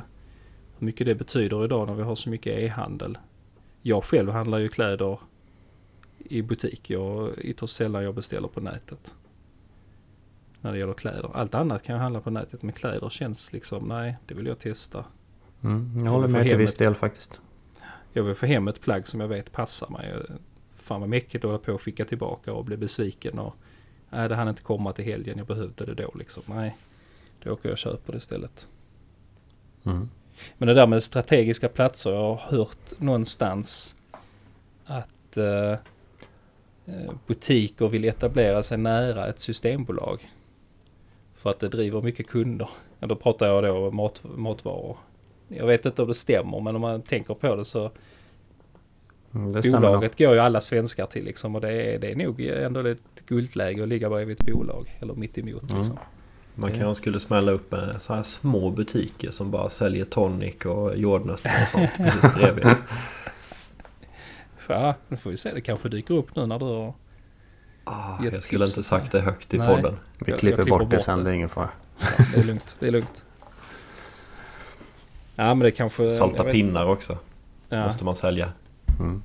hur 0.79 0.87
mycket 0.87 1.07
det 1.07 1.15
betyder 1.15 1.65
idag 1.65 1.89
när 1.89 1.95
vi 1.95 2.03
har 2.03 2.15
så 2.15 2.31
mycket 2.31 2.59
e-handel. 2.59 3.19
Jag 3.83 4.05
själv 4.05 4.31
handlar 4.31 4.59
ju 4.59 4.69
kläder 4.69 5.19
i 6.19 6.43
butik. 6.43 6.91
Jag 6.91 7.31
ytterst 7.39 7.77
sällan 7.77 8.05
jag 8.05 8.15
beställer 8.15 8.49
på 8.49 8.61
nätet. 8.61 9.15
När 10.61 10.73
det 10.73 10.79
gäller 10.79 10.95
kläder. 10.95 11.31
Allt 11.35 11.55
annat 11.55 11.83
kan 11.83 11.95
jag 11.95 12.03
handla 12.03 12.21
på 12.21 12.31
nätet 12.31 12.63
men 12.63 12.73
kläder 12.73 13.09
känns 13.09 13.53
liksom, 13.53 13.89
nej 13.89 14.17
det 14.27 14.35
vill 14.35 14.47
jag 14.47 14.59
testa. 14.59 15.05
Mm, 15.63 15.93
jag 15.97 16.07
Jag 16.07 16.11
håller 16.11 16.27
får 16.27 16.33
med 16.33 16.43
till 16.43 16.57
viss 16.57 16.75
del 16.75 16.95
faktiskt. 16.95 17.41
Jag 18.13 18.23
vill 18.23 18.35
få 18.35 18.47
hem 18.47 18.69
ett 18.69 18.81
plagg 18.81 19.09
som 19.09 19.21
jag 19.21 19.29
vet 19.29 19.53
passar 19.53 19.89
mig. 19.89 20.15
Fan 20.77 21.01
vad 21.01 21.09
mäckigt 21.09 21.45
att 21.45 21.51
hålla 21.51 21.63
på 21.63 21.73
och 21.73 21.83
skicka 21.83 22.05
tillbaka 22.05 22.53
och 22.53 22.65
bli 22.65 22.77
besviken 22.77 23.39
och 23.39 23.55
nej 24.11 24.29
det 24.29 24.35
hann 24.35 24.49
inte 24.49 24.63
komma 24.63 24.93
till 24.93 25.05
helgen, 25.05 25.39
jag 25.39 25.47
behövde 25.47 25.85
det 25.85 25.95
då 25.95 26.11
liksom. 26.19 26.43
Nej, 26.47 26.77
då 27.43 27.53
åker 27.53 27.69
jag 27.69 27.73
och 27.73 27.79
köper 27.79 28.13
det 28.13 28.17
istället. 28.17 28.69
Mm. 29.85 30.11
Men 30.59 30.69
det 30.69 30.75
där 30.75 30.87
med 30.87 31.03
strategiska 31.03 31.69
platser, 31.69 32.11
jag 32.11 32.35
har 32.35 32.59
hört 32.59 32.99
någonstans 33.01 33.97
att 34.85 35.37
eh, 35.37 35.73
eh, 36.87 37.13
butiker 37.27 37.89
vill 37.89 38.05
etablera 38.05 38.63
sig 38.63 38.79
nära 38.79 39.27
ett 39.27 39.41
systembolag. 39.41 40.31
För 41.47 41.51
att 41.51 41.59
det 41.59 41.69
driver 41.69 42.03
mycket 42.03 42.27
kunder. 42.27 42.69
Ja, 43.01 43.07
då 43.07 43.17
pratar 43.17 43.47
jag 43.47 43.65
då 43.65 43.89
om 43.89 43.97
mat, 43.97 44.21
matvaror. 44.37 44.97
Jag 45.49 45.67
vet 45.67 45.87
inte 45.87 46.03
om 46.03 46.09
det 46.09 46.15
stämmer 46.15 46.61
men 46.61 46.75
om 46.75 46.81
man 46.81 47.03
tänker 47.03 47.35
på 47.35 47.55
det 47.57 47.65
så 47.65 47.91
Mm, 49.35 49.53
det 49.53 49.71
bolaget 49.71 50.19
går 50.19 50.35
ju 50.35 50.41
alla 50.41 50.61
svenskar 50.61 51.07
till 51.07 51.25
liksom 51.25 51.55
och 51.55 51.61
det 51.61 51.69
är, 51.69 51.99
det 51.99 52.11
är 52.11 52.17
nog 52.17 52.41
ändå 52.41 52.87
ett 52.87 52.99
guldläge 53.27 53.83
att 53.83 53.89
ligga 53.89 54.11
bredvid 54.11 54.41
ett 54.41 54.47
bolag 54.47 54.99
eller 55.01 55.15
mitt 55.15 55.39
emot 55.39 55.63
Mm. 55.63 55.77
liksom. 55.77 55.99
Man 56.55 56.73
kanske 56.73 56.95
skulle 57.03 57.21
smälla 57.21 57.53
upp 57.53 57.73
en 57.73 58.01
så 58.01 58.15
här 58.15 58.23
små 58.23 58.71
butiker 58.71 59.31
som 59.31 59.51
bara 59.51 59.71
säljer 59.71 60.05
tonic 60.05 60.65
och 60.65 60.97
jordnötter 60.97 61.53
och 61.63 61.69
sånt 61.69 61.91
precis 61.97 62.35
bredvid. 62.35 62.67
Ja, 64.69 64.95
nu 65.09 65.17
får 65.17 65.31
vi 65.31 65.37
se. 65.37 65.51
Det 65.55 65.61
kanske 65.61 65.89
dyker 65.89 66.15
upp 66.15 66.37
nu 66.37 66.47
när 66.47 66.59
du 66.59 66.65
har... 66.65 66.95
Ah, 67.89 68.25
jag 68.25 68.43
skulle 68.43 68.65
inte 68.65 68.83
sagt 68.83 69.13
det 69.13 69.21
högt 69.21 69.55
i 69.55 69.59
Nej. 69.59 69.69
podden. 69.77 69.97
Vi 70.19 70.31
Jag- 70.33 70.39
klipper 70.39 70.59
jag 70.59 70.67
klipper 70.67 70.79
bort 70.79 70.91
det 70.91 71.01
sen, 71.03 71.25
det. 71.25 71.31
är 71.31 71.35
ingen 71.35 71.49
fara. 71.49 71.69
Ja, 72.01 72.07
det 72.35 72.41
är 72.41 72.45
lugnt. 72.45 72.77
Det 72.79 72.87
är 72.87 72.91
lugnt. 72.91 73.25
Ja 75.39 75.55
men 75.55 75.59
det 75.59 75.71
kanske... 75.71 76.11
Salta 76.11 76.45
pinnar 76.45 76.87
också 76.87 77.19
Ja, 77.69 77.85
måste 77.85 78.05
man 78.05 78.15
sälja. 78.15 78.53
Mm. 79.01 79.23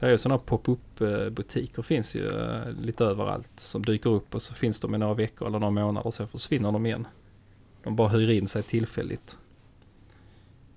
det 0.00 0.06
är 0.06 0.10
ju 0.10 0.18
sådana 0.18 0.38
pop-up 0.38 0.98
butiker 1.32 1.82
finns 1.82 2.14
ju 2.16 2.40
eh, 2.40 2.70
lite 2.80 3.04
överallt 3.04 3.50
som 3.56 3.84
dyker 3.84 4.10
upp 4.10 4.34
och 4.34 4.42
så 4.42 4.54
finns 4.54 4.80
de 4.80 4.94
i 4.94 4.98
några 4.98 5.14
veckor 5.14 5.48
eller 5.48 5.58
några 5.58 5.70
månader 5.70 6.06
och 6.06 6.14
sen 6.14 6.28
försvinner 6.28 6.72
de 6.72 6.86
igen. 6.86 7.06
De 7.82 7.96
bara 7.96 8.08
hyr 8.08 8.30
in 8.30 8.48
sig 8.48 8.62
tillfälligt. 8.62 9.36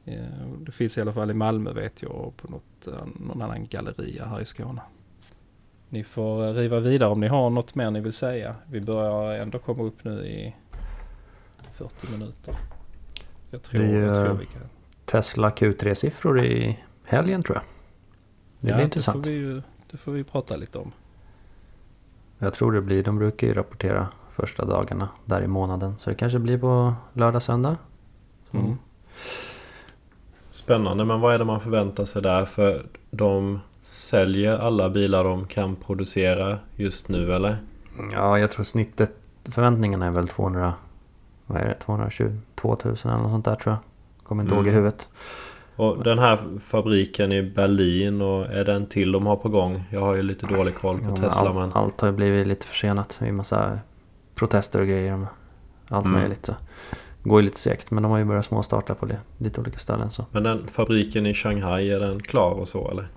Eh, 0.06 0.24
Det 0.66 0.72
finns 0.72 0.97
i 0.97 1.01
alla 1.01 1.14
fall 1.14 1.32
i 1.32 1.34
Malmö 1.34 1.74
vet 1.74 2.01
jag 2.01 2.12
och 2.12 2.38
på 2.38 2.47
något, 2.47 2.88
eh, 2.88 3.06
någon 3.16 3.41
annan 3.41 3.68
galleria 3.68 4.26
här 4.26 4.41
i 4.41 4.45
Skåne. 4.45 4.82
Ni 5.94 6.04
får 6.04 6.54
riva 6.54 6.80
vidare 6.80 7.10
om 7.10 7.20
ni 7.20 7.28
har 7.28 7.50
något 7.50 7.76
mer 7.76 7.91
ni 7.91 8.00
vill 8.00 8.14
säga. 8.14 8.56
Vi 8.66 8.82
börjar 8.82 9.39
ändå 9.39 9.60
komma 9.60 9.84
upp 9.84 10.04
nu 10.04 10.26
i 10.26 10.56
40 11.74 12.12
minuter. 12.12 12.56
Jag 13.52 13.64
tror, 13.64 13.82
Vi, 13.82 14.00
jag 14.00 14.16
tror 14.16 14.38
vi 14.38 14.46
kan. 14.46 14.62
Tesla 15.06 15.50
Q3-siffror 15.50 16.44
i 16.44 16.80
helgen 17.04 17.41
tror 17.41 17.56
jag. 17.56 17.64
Det 18.60 18.74
blir 18.74 18.84
intressant. 18.84 19.24
Det 19.24 19.30
får, 19.30 19.32
vi 19.32 19.38
ju, 19.38 19.62
det 19.91 19.98
får 19.98 20.12
vi 20.12 20.24
prata 20.24 20.56
lite 20.56 20.78
om. 20.78 20.91
Jag 22.39 22.54
tror 22.54 22.72
det 22.72 22.82
blir, 22.82 23.04
de 23.04 23.18
brukar 23.18 23.48
ju 23.48 23.54
rapportera 23.54 24.08
första 24.36 24.66
dagarna 24.66 25.10
där 25.26 25.41
i 25.41 25.48
månaden. 25.48 25.98
Så 25.98 26.10
det 26.10 26.16
kanske 26.16 26.39
blir 26.39 26.58
på 26.58 26.94
lördag, 27.14 27.41
söndag. 27.41 27.78
Så 28.52 28.58
Mm. 28.58 28.78
Spännande, 30.52 31.06
men 31.06 31.20
vad 31.20 31.34
är 31.34 31.39
det 31.39 31.46
man 31.46 31.62
förväntar 31.62 32.06
sig 32.06 32.22
där? 32.22 32.46
För 32.46 32.86
de 33.12 33.60
säljer 33.84 34.58
alla 34.58 34.90
bilar 34.90 35.24
de 35.24 35.48
kan 35.48 35.76
producera 35.76 36.60
just 36.76 37.10
nu 37.10 37.34
eller? 37.34 37.58
Ja, 38.12 38.40
jag 38.40 38.52
tror 38.52 38.64
snittet, 38.64 39.12
förväntningarna 39.46 40.06
är 40.06 40.12
väl 40.12 40.28
200, 40.28 40.74
vad 41.46 41.62
är 41.62 41.66
det, 41.66 41.74
222 41.74 42.78
000 42.86 42.96
eller 43.04 43.18
något 43.18 43.32
sånt 43.32 43.46
där 43.46 43.56
tror 43.56 43.74
jag. 43.74 43.80
Kommer 44.28 44.44
inte 44.44 44.56
ihåg 44.56 44.66
i 44.68 44.70
Mm. 44.70 44.76
huvudet. 44.76 45.10
Och 45.76 46.04
den 46.04 46.20
här 46.20 46.60
fabriken 46.66 47.32
i 47.32 47.42
Berlin 47.44 48.22
och 48.22 48.46
är 48.46 48.66
det 48.66 48.74
en 48.74 48.86
till 48.86 49.12
de 49.12 49.26
har 49.26 49.36
på 49.36 49.50
gång? 49.50 49.84
Jag 49.92 50.00
har 50.02 50.16
ju 50.16 50.22
lite 50.24 50.46
dålig 50.46 50.76
koll 50.76 51.00
på 51.00 51.06
Ja, 51.10 51.16
Tesla 51.16 51.42
all, 51.42 51.54
men... 51.56 51.72
Allt 51.74 52.02
har 52.02 52.08
ju 52.08 52.14
blivit 52.14 52.48
lite 52.48 52.66
försenat. 52.68 53.16
Det 53.20 53.28
är 53.28 53.32
massa 53.32 53.80
protester 54.36 54.80
och 54.80 54.88
grejer. 54.88 55.26
Allt 55.90 56.06
Mm. 56.06 56.20
möjligt. 56.20 56.46
Så. 56.46 56.54
Går 57.24 57.40
ju 57.42 57.46
lite 57.46 57.60
segt 57.60 57.92
men 57.92 58.04
de 58.04 58.12
har 58.12 58.20
ju 58.20 58.26
börjat 58.26 58.46
småstarta 58.46 58.96
på 58.96 59.06
det, 59.06 59.18
lite 59.38 59.62
olika 59.62 59.78
ställen. 59.80 60.12
Så. 60.12 60.26
Men 60.32 60.44
den 60.44 60.68
fabriken 60.68 61.26
i 61.26 61.34
Shanghai, 61.34 61.90
är 61.92 62.00
den 62.00 62.22
klar 62.22 62.52
och 62.52 62.68
så 62.68 62.92
eller? 62.92 63.08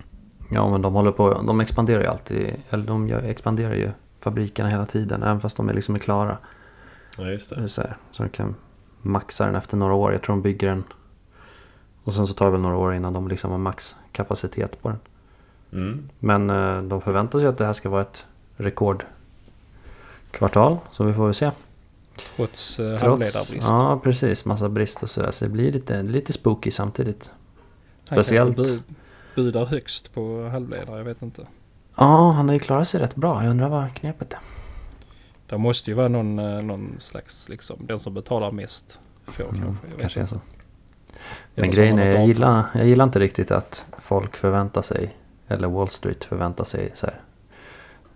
Ja 0.51 0.71
men 0.71 0.83
de 0.83 0.95
håller 0.95 1.13
på, 1.13 1.43
de 1.43 1.61
expanderar 1.61 2.01
ju 2.01 2.07
alltid. 2.07 2.55
Eller 2.71 2.85
de 2.85 3.11
expanderar 3.13 3.75
ju 3.75 3.91
fabrikerna 4.21 4.69
hela 4.69 4.87
tiden. 4.87 5.23
Även 5.23 5.41
fast 5.41 5.57
de 5.57 5.69
är 5.69 5.75
liksom 5.75 5.95
är 5.95 5.99
klara. 5.99 6.39
Ja 7.19 7.27
just 7.29 7.51
Det. 7.51 7.69
Så, 7.69 7.81
här, 7.81 7.97
så 8.11 8.23
de 8.23 8.29
kan 8.29 8.55
maxa 9.03 9.47
den 9.47 9.55
efter 9.55 9.77
några 9.77 9.95
år. 9.95 10.13
Jag 10.13 10.23
tror 10.23 10.37
de 10.37 10.43
bygger 10.43 10.69
den. 10.69 10.85
Och 12.05 12.15
sen 12.15 12.27
så 12.27 12.35
tar 12.35 12.45
det 12.47 12.53
väl 12.53 12.61
några 12.61 12.77
år 12.77 12.95
innan 12.95 13.13
de 13.13 13.29
liksom 13.29 13.51
har 13.51 13.59
maxkapacitet 13.59 14.83
på 14.83 14.89
den. 14.89 14.99
Mm. 15.73 16.05
Men 16.19 16.51
eh, 16.51 16.83
de 16.83 17.01
förväntar 17.01 17.39
sig 17.39 17.49
att 17.49 17.59
det 17.59 17.67
här 17.67 17.73
ska 17.73 17.89
vara 17.89 18.03
ett 18.03 18.27
rekordkvartal. 18.57 19.07
Så 20.91 21.05
vi 21.05 21.13
får 21.13 21.25
väl 21.25 21.35
se. 21.35 21.51
Trots 22.37 22.81
eh, 22.81 22.87
Trots, 22.89 23.03
halvledarbrist. 23.03 23.71
ja 23.71 24.01
precis, 24.05 24.45
massa 24.45 24.69
brist 24.69 25.03
och 25.03 25.11
sådär. 25.11 25.31
Så 25.31 25.45
det 25.45 25.51
blir 25.51 25.73
lite, 25.73 26.03
lite 26.03 26.33
spooky 26.33 26.71
samtidigt. 26.71 27.31
Speciellt- 28.11 28.83
budar 29.37 29.65
högst 29.65 30.13
på 30.15 30.49
halvledare, 30.49 30.99
jag 30.99 31.05
vet 31.05 31.23
inte. 31.23 31.47
Ja, 31.97 32.31
han 32.31 32.49
har 32.49 32.53
ju 32.55 32.61
klarat 32.61 32.89
sig 32.89 33.01
rätt 33.01 33.15
bra. 33.15 33.43
Jag 33.43 33.51
undrar 33.51 33.69
vad 33.69 33.95
knepet 33.95 34.33
är. 34.33 34.39
Det 35.47 35.59
måste 35.59 35.91
ju 35.91 35.95
vara 35.95 36.09
någon, 36.09 36.39
eh, 36.39 36.63
någon 36.63 36.97
slags, 36.99 37.49
liksom, 37.49 37.77
den 37.87 37.99
som 37.99 38.15
betalar 38.15 38.53
mest 38.53 39.01
får 39.27 39.45
Mm, 39.45 39.63
kanske. 39.63 39.89
Jag 39.91 40.01
kanske 40.01 40.21
är 40.21 40.27
så. 40.27 40.41
Men 41.55 41.71
grejen 41.71 41.99
är, 41.99 42.13
jag 42.13 42.27
gillar, 42.27 42.65
jag 42.75 42.87
gillar 42.87 43.05
inte 43.05 43.19
riktigt 43.19 43.51
att 43.51 43.87
folk 43.99 44.37
förväntar 44.37 44.83
sig, 44.83 45.17
eller 45.49 45.69
Wall 45.69 45.89
Street 45.89 46.25
förväntar 46.25 46.65
sig 46.65 46.91
så 46.95 47.07
här, 47.07 47.21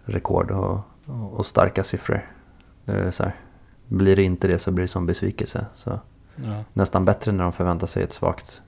rekord 0.05 0.51
och, 0.51 0.81
och, 1.33 1.47
starka 1.47 1.85
siffror. 1.85 2.31
Det 2.85 2.93
är 2.93 3.11
så 3.11 3.23
här, 3.23 3.37
blir 3.89 4.17
det 4.17 4.23
inte 4.23 4.49
det 4.49 4.59
så 4.59 4.71
blir 4.71 4.85
det 4.85 4.89
som 4.89 5.07
besvikelse. 5.07 5.67
Så. 5.75 6.01
Ja, 6.37 6.65
nästan 6.73 7.05
bättre 7.05 7.33
när 7.33 7.45
de 7.45 7.53
förväntar 7.53 7.87
sig 7.87 8.03
ett 8.03 8.13
svagt, 8.13 8.63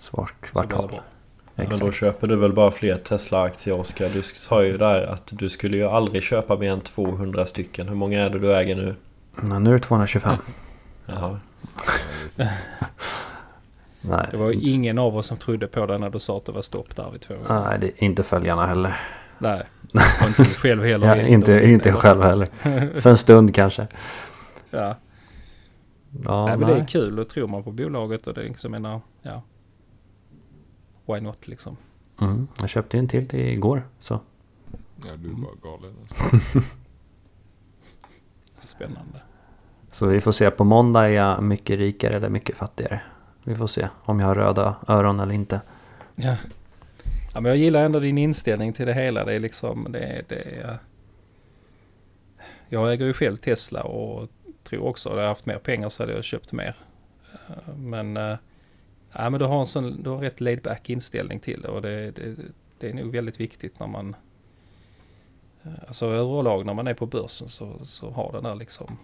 det 0.00 0.46
kvartal. 0.46 1.00
Men 1.54 1.78
då 1.78 1.92
köper 1.92 2.26
du 2.26 2.36
väl 2.36 2.52
bara 2.52 2.70
fler 2.70 2.96
Tesla-aktier 2.96 3.80
Oskar? 3.80 4.08
Du 4.14 4.22
sa 4.22 4.64
ju 4.64 4.78
där 4.78 5.02
att 5.02 5.22
du 5.32 5.48
skulle 5.48 5.76
ju 5.76 5.86
aldrig 5.86 6.22
köpa 6.22 6.56
mer 6.56 6.72
än 6.72 6.80
200 6.80 7.46
stycken. 7.46 7.88
Hur 7.88 7.94
många 7.94 8.20
är 8.24 8.30
det 8.30 8.38
du 8.38 8.54
äger 8.56 8.76
nu? 8.76 8.94
Ja, 9.48 9.58
nu 9.58 9.70
är 9.70 9.74
det 9.74 9.80
225. 9.80 10.36
Jaha. 11.06 11.40
Nej, 14.00 14.28
Det 14.30 14.36
var 14.36 14.50
ju 14.50 14.60
ingen 14.70 14.98
av 14.98 15.16
oss 15.16 15.26
som 15.26 15.36
trodde 15.36 15.66
på 15.66 15.86
det 15.86 15.98
när 15.98 16.10
du 16.10 16.18
sa 16.18 16.36
att 16.36 16.44
det 16.44 16.52
var 16.52 16.62
stopp 16.62 16.96
där 16.96 17.10
vid 17.10 17.20
två. 17.20 17.34
nej 17.48 17.78
det 17.80 17.86
är 17.86 18.04
inte 18.04 18.22
följarna 18.22 18.66
heller. 18.66 19.00
Nej, 19.38 19.62
och 20.22 20.26
inte 20.40 20.44
själv 20.44 20.84
heller. 20.84 21.06
Ja, 21.06 21.16
inte, 21.26 21.52
inte 21.66 21.88
inne. 21.88 21.98
själv 21.98 22.22
heller. 22.22 22.46
För 23.00 23.10
en 23.10 23.16
stund 23.16 23.54
kanske. 23.54 23.86
Ja, 24.70 24.94
Ja, 26.24 26.46
nej, 26.46 26.56
men 26.56 26.68
nej. 26.68 26.76
det 26.76 26.82
är 26.82 26.86
kul 26.86 27.18
och 27.18 27.28
tror 27.28 27.48
man 27.48 27.62
på 27.64 27.70
bolaget 27.70 28.26
och 28.26 28.34
det 28.34 28.40
är 28.40 28.44
liksom 28.44 28.72
menar, 28.72 29.00
ja. 29.22 29.42
Why 31.14 31.20
not 31.20 31.48
liksom. 31.48 31.76
Mm, 32.20 32.48
jag 32.60 32.68
köpte 32.68 32.96
ju 32.96 33.00
en 33.00 33.08
till 33.08 33.34
igår. 33.34 33.88
Så. 34.00 34.20
Ja, 35.06 35.16
du 35.16 35.30
är 35.30 35.34
bara 35.34 35.54
galen. 35.72 35.94
Alltså. 36.00 36.60
Spännande. 38.60 39.22
så 39.90 40.06
vi 40.06 40.20
får 40.20 40.32
se. 40.32 40.50
På 40.50 40.64
måndag 40.64 41.04
är 41.04 41.08
jag 41.08 41.42
mycket 41.42 41.78
rikare 41.78 42.16
eller 42.16 42.28
mycket 42.28 42.56
fattigare. 42.56 43.00
Vi 43.44 43.54
får 43.54 43.66
se 43.66 43.88
om 44.04 44.20
jag 44.20 44.26
har 44.26 44.34
röda 44.34 44.76
öron 44.88 45.20
eller 45.20 45.34
inte. 45.34 45.60
Ja. 46.14 46.36
ja, 47.34 47.40
men 47.40 47.44
jag 47.44 47.56
gillar 47.56 47.84
ändå 47.84 47.98
din 47.98 48.18
inställning 48.18 48.72
till 48.72 48.86
det 48.86 48.94
hela. 48.94 49.24
Det 49.24 49.32
är 49.32 49.40
liksom, 49.40 49.86
det, 49.92 50.22
det 50.28 50.60
är... 50.62 50.78
Jag 52.68 52.92
äger 52.92 53.06
ju 53.06 53.12
själv 53.12 53.36
Tesla 53.36 53.82
och 53.82 54.28
tror 54.64 54.86
också, 54.86 55.08
hade 55.08 55.20
jag 55.20 55.28
haft 55.28 55.46
mer 55.46 55.58
pengar 55.58 55.88
så 55.88 56.02
hade 56.02 56.12
jag 56.12 56.24
köpt 56.24 56.52
mer. 56.52 56.74
Eh, 57.48 57.74
Men, 57.76 58.16
eh, 58.16 58.36
ja, 59.12 59.30
men 59.30 59.40
du 59.40 59.46
har 59.46 59.60
en 59.60 59.66
sån, 59.66 60.02
du 60.02 60.10
har 60.10 60.18
rätt 60.18 60.40
laid 60.40 60.62
back 60.62 60.90
inställning 60.90 61.40
till 61.40 61.60
det 61.62 61.68
och 61.68 61.82
det, 61.82 62.10
det, 62.10 62.36
det 62.78 62.90
är 62.90 62.94
nog 62.94 63.12
väldigt 63.12 63.40
viktigt 63.40 63.80
när 63.80 63.86
man, 63.86 64.16
eh, 65.62 65.70
alltså 65.88 66.06
överlag 66.06 66.66
när 66.66 66.74
man 66.74 66.86
är 66.86 66.94
på 66.94 67.06
börsen 67.06 67.48
så, 67.48 67.72
så 67.82 68.10
har 68.10 68.32
den 68.32 68.44
där 68.44 68.54
liksom 68.54 68.96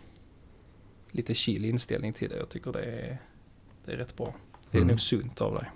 lite 1.10 1.34
chill 1.34 1.64
inställning 1.64 2.12
till 2.12 2.30
det. 2.30 2.36
Jag 2.36 2.48
tycker 2.48 2.72
det 2.72 2.82
är, 2.84 3.18
det 3.84 3.92
är 3.92 3.96
rätt 3.96 4.16
bra. 4.16 4.34
Det 4.70 4.78
är 4.78 4.82
Mm. 4.82 4.88
nog 4.90 5.00
sunt 5.00 5.40
av 5.40 5.54
dig. 5.54 5.70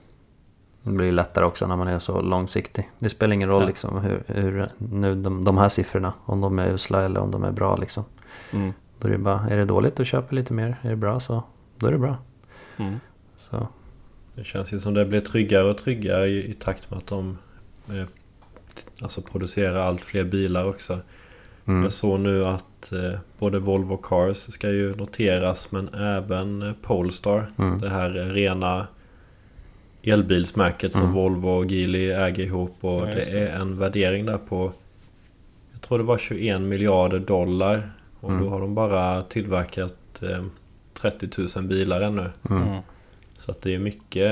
Det 0.83 0.91
blir 0.91 1.12
lättare 1.12 1.45
också 1.45 1.66
när 1.66 1.76
man 1.76 1.89
är 1.89 1.99
så 1.99 2.20
långsiktig. 2.20 2.91
Det 2.99 3.09
spelar 3.09 3.35
ingen 3.35 3.49
roll 3.49 3.62
Ja. 3.62 3.68
liksom 3.68 3.99
hur, 4.01 4.22
hur 4.26 4.68
nu 4.78 5.14
de, 5.14 5.45
de 5.45 5.59
här 5.59 5.68
siffrorna, 5.68 6.12
om 6.24 6.41
de 6.41 6.59
är 6.59 6.68
usla 6.72 7.05
eller 7.05 7.20
om 7.20 7.31
de 7.31 7.45
är 7.45 7.53
bra 7.53 7.76
liksom. 7.76 8.05
Mm. 8.53 8.72
Då 8.99 9.09
är 9.09 9.12
det 9.12 9.18
bara, 9.18 9.49
är 9.51 9.57
det 9.57 9.64
dåligt 9.64 9.97
då 9.97 10.05
köper 10.05 10.37
lite 10.37 10.53
mer. 10.53 10.76
Är 10.83 10.91
det 10.91 10.97
bra 10.97 11.20
så 11.20 11.43
då 11.76 11.87
är 11.87 11.93
det 11.93 11.99
bra. 11.99 12.16
Mm. 12.76 13.01
Så 13.39 13.68
Det 14.35 14.45
känns 14.45 14.72
ju 14.72 14.81
som 14.81 14.95
det 14.95 15.05
blir 15.05 15.20
tryggare 15.20 15.64
och 15.64 15.78
tryggare 15.78 16.28
i, 16.28 16.51
i 16.51 16.53
takt 16.53 16.91
med 16.91 16.99
att 16.99 17.07
de 17.07 17.39
eh, 17.91 18.05
alltså 19.03 19.22
producerar 19.22 19.76
allt 19.76 20.05
fler 20.05 20.24
bilar 20.24 20.64
också. 20.64 20.99
mm. 21.64 21.83
Jag 21.83 21.93
såg 21.93 22.20
nu 22.20 22.45
att 22.45 22.93
eh, 22.93 23.18
både 23.39 23.59
Volvo 23.59 23.97
Cars 23.97 24.37
ska 24.37 24.70
ju 24.70 24.95
noteras 24.97 25.72
men 25.72 25.89
även 25.95 26.62
eh, 26.62 26.72
Polestar. 26.83 27.47
Mm. 27.59 27.81
Det 27.81 27.91
här 27.91 28.18
eh, 28.18 28.26
rena 28.26 28.87
elbilsmärket 30.03 30.93
som 30.93 31.03
Mm. 31.03 31.14
Volvo 31.14 31.49
och 31.49 31.66
Geely 31.70 32.11
äger 32.11 32.45
ihop. 32.45 32.76
Och 32.81 33.01
Ja, 33.01 33.05
det 33.07 33.33
det. 33.33 33.39
är 33.49 33.61
en 33.61 33.78
värdering 33.78 34.26
där 34.26 34.39
på 34.39 34.72
Jag 35.72 35.81
tror 35.81 35.99
det 35.99 36.05
var 36.05 36.18
21 36.18 36.61
miljarder 36.61 37.18
dollar. 37.18 37.91
Och 38.20 38.31
Mm. 38.31 38.43
då 38.45 38.51
har 38.51 38.61
de 38.61 38.74
bara 38.74 39.22
tillverkat 39.22 40.22
eh, 40.22 40.45
30 40.95 41.28
000 41.57 41.64
bilar 41.68 42.01
ännu. 42.01 42.31
Mm. 42.51 42.78
Mm. 43.41 43.45
Så 43.45 43.51
att 43.51 43.62
det 43.62 43.74
är 43.74 43.78
mycket 43.78 44.22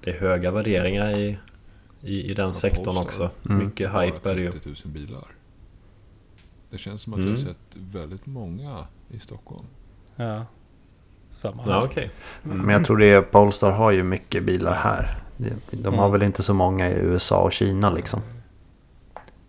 Det 0.00 0.10
är 0.10 0.20
höga 0.20 0.50
värderingar 0.50 1.10
i, 1.10 1.38
i, 2.02 2.30
i 2.30 2.34
den 2.34 2.46
Ja, 2.46 2.52
sektorn 2.52 2.96
också. 2.96 3.30
Mm. 3.48 3.58
Mycket 3.64 3.90
hype 3.90 4.30
är 4.30 4.34
det 4.34 4.40
ju. 4.40 4.50
30 4.52 4.68
000 4.68 4.76
bilar. 4.84 5.24
Det 6.70 6.78
känns 6.78 7.02
som 7.02 7.12
att 7.12 7.18
Mm. 7.18 7.30
jag 7.30 7.38
har 7.38 7.44
sett 7.44 7.56
väldigt 7.74 8.26
många 8.26 8.86
i 9.10 9.18
Stockholm. 9.20 9.66
Ja, 10.16 10.46
samma 11.30 11.62
här. 11.62 11.70
Ja, 11.70 11.84
okej. 11.84 12.10
Men 12.42 12.68
jag 12.68 12.84
tror 12.84 12.96
det 12.98 13.06
är, 13.06 13.22
Polestar 13.22 13.70
har 13.70 13.90
ju 13.90 14.02
mycket 14.02 14.44
bilar 14.44 14.74
här. 14.74 15.18
De- 15.70 15.94
har 15.94 15.98
Mm. 15.98 16.12
väl 16.12 16.22
inte 16.22 16.42
så 16.42 16.54
många 16.54 16.88
i 16.90 16.92
USA 16.92 17.38
och 17.42 17.52
Kina 17.52 17.90
liksom. 17.90 18.20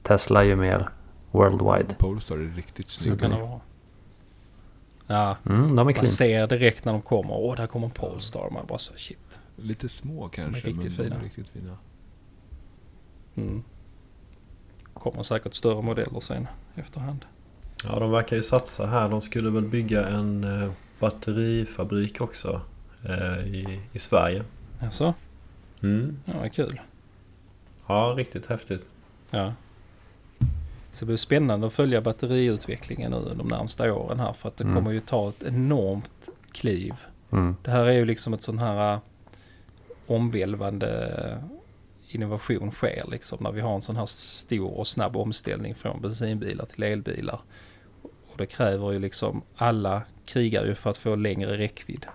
Tesla 0.04 0.40
är 0.44 0.48
ju 0.48 0.56
mer 0.56 0.90
worldwide. 1.32 1.96
Polestar 1.98 2.36
är 2.36 2.54
riktigt 2.56 2.90
Så 2.90 3.10
kan 3.10 3.18
snygga. 3.20 3.36
det 3.36 3.42
vara. 3.44 3.60
Ja, 5.08 5.38
Mm, 5.46 5.62
de 5.68 5.80
är 5.80 5.84
man 5.84 5.94
clean. 5.94 6.06
ser 6.08 6.48
direkt 6.48 6.86
när 6.86 6.92
de 6.94 7.02
kommer. 7.02 7.34
Åh, 7.34 7.56
där 7.56 7.68
kommer 7.68 7.90
Polestar. 7.90 8.50
Man 8.52 8.66
bara 8.68 8.78
så 8.78 8.94
shit. 8.96 9.40
Lite 9.56 9.90
små 9.90 10.28
kanske, 10.30 10.56
riktigt 10.68 10.76
men 10.76 10.84
de 10.86 10.90
fina. 11.04 11.16
är 11.16 11.20
riktigt 11.24 11.50
fina. 11.50 11.78
Mm. 13.36 13.64
Kommer 14.94 15.24
säkert 15.24 15.54
större 15.54 15.82
modeller 15.82 16.20
sen 16.20 16.48
efterhand. 16.76 17.26
Ja, 17.84 18.00
de 18.00 18.12
verkar 18.12 18.36
ju 18.36 18.44
satsa 18.44 18.86
här. 18.86 19.10
De 19.10 19.22
skulle 19.22 19.50
väl 19.50 19.64
bygga 19.68 20.08
en 20.08 20.44
eh, 20.64 20.72
batterifabrik 21.00 22.22
också 22.22 22.62
eh, 23.06 23.40
i, 23.48 23.80
i 23.94 24.00
Sverige. 24.00 24.44
Alltså, 24.80 25.14
Mm. 25.84 26.18
ja, 26.26 26.34
vad 26.40 26.54
kul. 26.54 26.82
Ja, 27.88 28.14
riktigt 28.18 28.46
häftigt. 28.48 28.86
Ja. 29.30 29.54
Så 30.96 31.06
det 31.06 31.08
blir 31.08 31.18
spännande 31.18 31.68
att 31.68 31.74
följa 31.74 32.02
batteriutvecklingen 32.02 33.12
nu 33.12 33.34
de 33.38 33.48
närmsta 33.48 33.94
åren 33.94 34.20
här. 34.20 34.34
För 34.34 34.50
att 34.50 34.58
det 34.58 34.64
Mm. 34.64 34.76
kommer 34.76 34.92
ju 34.92 35.00
ta 35.00 35.30
ett 35.30 35.44
enormt 35.44 36.30
kliv. 36.52 36.94
Mm. 37.32 37.56
Det 37.64 37.72
här 37.72 37.86
är 37.86 37.92
ju 37.92 38.06
liksom 38.06 38.34
ett 38.34 38.42
sån 38.42 38.60
här 38.60 38.94
äh, 38.94 39.00
omvälvande 40.08 41.42
innovation 42.08 42.72
sker 42.72 43.04
liksom 43.12 43.38
när 43.44 43.52
vi 43.52 43.62
har 43.62 43.76
en 43.76 43.82
sån 43.82 43.96
här 43.96 44.06
stor 44.06 44.78
och 44.80 44.88
snabb 44.88 45.18
omställning 45.18 45.76
från 45.76 46.02
bensinbilar 46.02 46.66
till 46.66 46.84
elbilar. 46.84 47.40
Och 48.02 48.38
det 48.38 48.46
kräver 48.46 48.92
ju 48.92 49.00
liksom 49.00 49.42
alla 49.56 50.02
krigar 50.26 50.66
ju 50.66 50.76
för 50.76 50.90
att 50.90 50.98
få 50.98 51.16
längre 51.16 51.58
räckvidd 51.58 52.06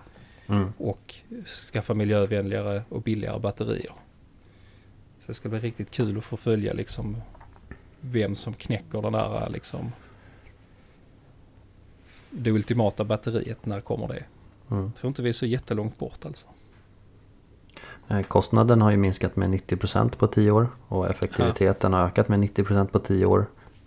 Mm. 0.47 0.73
och 0.77 1.15
skaffa 1.73 1.93
miljövänligare 1.93 2.83
och 2.89 3.01
billigare 3.01 3.39
batterier. 3.39 3.91
Så 5.19 5.27
det 5.27 5.33
ska 5.33 5.49
bli 5.49 5.59
riktigt 5.59 5.91
kul 5.91 6.17
att 6.17 6.23
få 6.23 6.37
följa 6.37 6.73
liksom 6.73 7.17
vem 8.01 8.35
som 8.35 8.53
knäcker 8.53 9.01
den 9.01 9.11
där 9.13 9.49
liksom 9.49 9.91
det 12.29 12.51
ultimata 12.51 13.03
batteriet. 13.03 13.65
När 13.65 13.81
kommer 13.81 14.07
det? 14.07 14.23
Mm. 14.71 14.83
Jag 14.83 14.95
tror 14.95 15.07
inte 15.07 15.21
vi 15.21 15.29
är 15.29 15.33
så 15.33 15.45
jättelångt 15.45 15.97
bort 15.99 16.25
alltså. 16.25 16.45
Eh, 18.07 18.21
Kostnaden 18.21 18.81
har 18.81 18.91
ju 18.91 18.97
minskat 18.97 19.35
med 19.35 19.49
90% 19.49 20.15
på 20.17 20.27
10 20.27 20.51
år 20.51 20.67
och 20.87 21.09
effektiviteten 21.09 21.93
har 21.93 22.05
ökat 22.05 22.27
med 22.29 22.39
90% 22.39 22.85
på 22.87 22.99
10 22.99 23.25
år. 23.25 23.45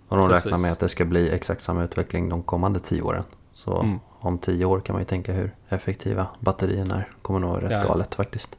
Och 0.08 0.16
de 0.18 0.28
Precis. 0.28 0.44
räknar 0.46 0.58
med 0.58 0.72
att 0.72 0.78
det 0.78 0.88
ska 0.88 1.04
bli 1.04 1.30
exakt 1.30 1.60
samma 1.62 1.84
utveckling 1.84 2.28
de 2.28 2.42
kommande 2.42 2.80
10 2.80 3.02
åren. 3.02 3.22
Så 3.52 3.80
Mm. 3.80 3.98
om 4.20 4.38
10 4.38 4.64
år 4.64 4.80
kan 4.80 4.92
man 4.94 5.00
ju 5.02 5.06
tänka 5.06 5.32
hur 5.32 5.50
effektiva 5.68 6.26
batterierna 6.40 6.96
är. 6.96 7.08
Kommer 7.22 7.40
nog 7.40 7.50
vara 7.50 7.64
rätt 7.64 7.70
Ja. 7.72 7.84
galet 7.84 8.14
faktiskt. 8.14 8.56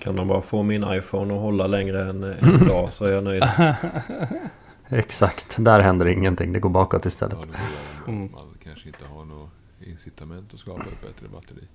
Kan 0.00 0.16
de 0.16 0.28
bara 0.28 0.40
få 0.42 0.62
min 0.62 0.84
iPhone 0.92 1.34
att 1.34 1.40
hålla 1.40 1.66
längre 1.66 2.10
än 2.10 2.22
en 2.24 2.66
dag 2.68 2.92
så 2.92 3.04
är 3.04 3.12
jag 3.12 3.24
nöjd. 3.24 3.44
Exakt, 4.92 5.56
där 5.64 5.80
händer 5.80 6.06
ingenting. 6.06 6.52
Det 6.52 6.60
går 6.60 6.70
bakåt 6.70 7.04
Ja, 7.04 7.08
istället. 7.08 7.38
det. 8.06 8.10
Mm. 8.12 8.32
Man 8.32 8.46
kanske 8.64 8.88
inte 8.88 9.04
har 9.06 9.24
något 9.24 9.50
incitament 9.86 10.54
att 10.54 10.60
skapa 10.60 10.82
ett 10.82 11.00
bättre 11.02 11.28
batteri. 11.28 11.68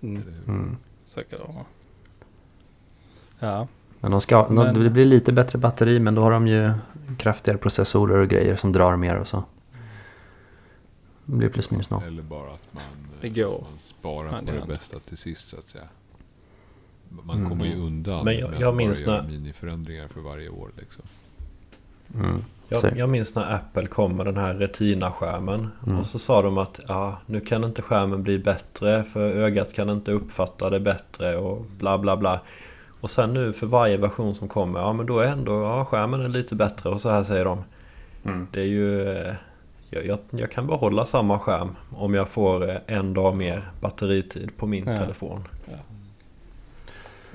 Mm. 0.00 0.22
Mm. 0.46 0.76
Det 1.30 1.38
vara. 1.38 1.64
Ja, 3.38 3.68
Men 4.00 4.10
de 4.10 4.20
ska, 4.20 4.46
Men- 4.50 4.74
de, 4.74 4.84
det 4.84 4.90
blir 4.90 5.04
lite 5.04 5.32
bättre 5.32 5.58
batteri 5.58 6.00
men 6.00 6.14
då 6.14 6.22
har 6.22 6.30
de 6.30 6.46
ju 6.48 6.72
kraftigare 7.18 7.58
processorer 7.58 8.18
och 8.18 8.28
grejer 8.28 8.56
som 8.56 8.72
drar 8.72 8.96
mer 8.96 9.16
och 9.16 9.28
så. 9.28 9.44
Det 11.24 11.36
blir 11.36 11.48
plus 11.48 11.70
minus 11.70 11.90
noll. 11.90 12.02
Eller 12.02 12.22
bara 12.22 12.54
att 12.54 12.72
man, 12.72 12.82
eh, 13.22 13.48
man 13.48 13.78
sparar 13.80 14.28
Hand 14.28 14.46
på 14.46 14.52
det 14.52 14.58
hand. 14.58 14.70
bästa 14.70 14.98
till 14.98 15.16
sist 15.16 15.48
så 15.48 15.58
att 15.58 15.68
säga. 15.68 15.84
Man 17.08 17.36
Mm. 17.36 17.48
kommer 17.48 17.64
ju 17.64 17.76
undan 17.80 18.24
Men 18.24 18.34
jag- 18.38 18.50
med 18.50 18.60
jag 18.60 18.68
att 18.68 18.74
bara 18.74 18.76
minns 18.76 19.00
göra 19.02 19.22
när- 19.22 19.28
miniförändringar 19.30 20.08
för 20.08 20.20
varje 20.20 20.48
år 20.48 20.70
liksom. 20.78 21.04
Mm. 22.14 22.44
Jag, 22.68 22.98
jag 22.98 23.08
minns 23.08 23.34
när 23.34 23.54
Apple 23.54 23.86
kom 23.86 24.16
med 24.16 24.26
den 24.26 24.36
här 24.36 24.54
Retina-skärmen. 24.54 25.70
Mm. 25.86 25.98
Och 25.98 26.06
så 26.06 26.18
sa 26.18 26.42
de 26.42 26.58
att 26.58 26.80
ja, 26.88 27.18
nu 27.26 27.40
kan 27.40 27.64
inte 27.64 27.82
skärmen 27.82 28.22
bli 28.22 28.38
bättre 28.38 29.04
för 29.04 29.20
ögat 29.30 29.72
kan 29.74 29.90
inte 29.90 30.12
uppfatta 30.12 30.70
det 30.70 30.80
bättre 30.80 31.36
och 31.36 31.64
bla 31.78 31.98
bla 31.98 32.16
bla. 32.16 32.40
Och 33.00 33.10
sen 33.10 33.34
nu 33.34 33.52
för 33.52 33.66
varje 33.66 33.96
version 33.96 34.34
som 34.34 34.48
kommer, 34.48 34.80
ja 34.80 34.92
men 34.92 35.06
då 35.06 35.18
är 35.18 35.26
ändå 35.26 35.62
ja, 35.62 35.84
skärmen 35.84 36.20
är 36.20 36.28
lite 36.28 36.54
bättre 36.54 36.90
och 36.90 37.00
så 37.00 37.10
här 37.10 37.22
säger 37.22 37.44
de. 37.44 37.64
Mm. 38.24 38.46
Det 38.52 38.60
är 38.60 38.64
ju... 38.64 39.02
Jag, 39.90 40.06
jag, 40.06 40.18
jag 40.30 40.50
kan 40.50 40.66
behålla 40.66 41.06
samma 41.06 41.38
skärm 41.38 41.76
om 41.96 42.14
jag 42.14 42.28
får 42.28 42.80
en 42.86 43.14
dag 43.14 43.36
mer 43.36 43.70
batteritid 43.80 44.50
på 44.56 44.66
min 44.66 44.84
Ja. 44.86 44.96
telefon. 44.96 45.44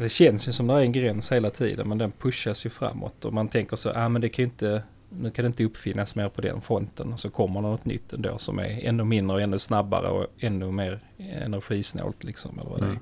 Det 0.02 0.10
känns 0.10 0.48
ju 0.48 0.52
som 0.52 0.68
det 0.68 0.74
är 0.74 0.80
en 0.80 0.92
gräns 0.92 1.32
hela 1.32 1.50
tiden 1.50 1.90
men 1.90 1.98
den 1.98 2.12
pushas 2.12 2.66
ju 2.66 2.70
framåt 2.70 3.26
och 3.26 3.34
man 3.34 3.48
tänker 3.48 3.76
så, 3.76 3.92
ah, 3.96 4.10
men 4.10 4.22
det 4.22 4.30
kan 4.30 4.46
inte, 4.46 4.84
nu 5.10 5.32
kan 5.32 5.44
det 5.46 5.48
inte 5.48 5.64
uppfinnas 5.64 6.16
mer 6.16 6.30
på 6.30 6.42
den 6.42 6.62
fronten. 6.62 7.18
Så 7.18 7.30
kommer 7.30 7.62
det 7.62 7.68
något 7.68 7.86
nytt 7.86 8.14
ändå 8.14 8.38
som 8.38 8.60
är 8.60 8.86
ännu 8.86 9.04
mindre 9.04 9.36
och 9.36 9.42
ännu 9.42 9.60
snabbare 9.60 10.08
och 10.08 10.28
ännu 10.40 10.72
mer 10.72 11.00
energisnålt 11.18 12.24
liksom. 12.24 12.60
Eller 12.60 12.70
vad 12.70 12.80
det 12.80 12.86
är. 12.86 12.90
Mm. 12.90 13.02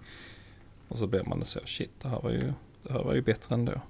Och 0.88 0.98
så 0.98 1.08
blir 1.08 1.24
man 1.24 1.46
så, 1.46 1.60
shit 1.66 1.92
det 2.02 2.08
här 2.08 2.22
var 2.22 2.32
ju, 2.32 2.54
det 2.84 2.94
här 2.94 3.04
var 3.04 3.14
ju 3.14 3.22
bättre 3.22 3.56
ändå. 3.56 3.82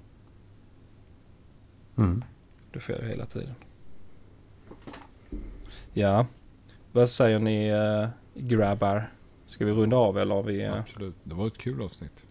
Mm. 1.98 2.24
Det 2.72 2.80
får 2.80 2.94
jag 2.94 3.04
ju 3.04 3.10
hela 3.10 3.26
tiden. 3.26 3.54
Ja, 5.92 6.26
vad 6.92 7.10
säger 7.10 7.38
ni 7.38 7.68
äh, 7.68 8.08
grabbar? 8.34 9.12
Ska 9.46 9.64
vi 9.64 9.72
runda 9.72 9.96
av 9.96 10.18
eller 10.18 10.34
har 10.34 10.42
vi... 10.42 10.62
eh, 10.62 10.78
Absolut. 10.78 11.14
Det 11.22 11.34
var 11.34 11.46
ett 11.46 11.58
kul 11.58 11.82
avsnitt. 11.82 12.24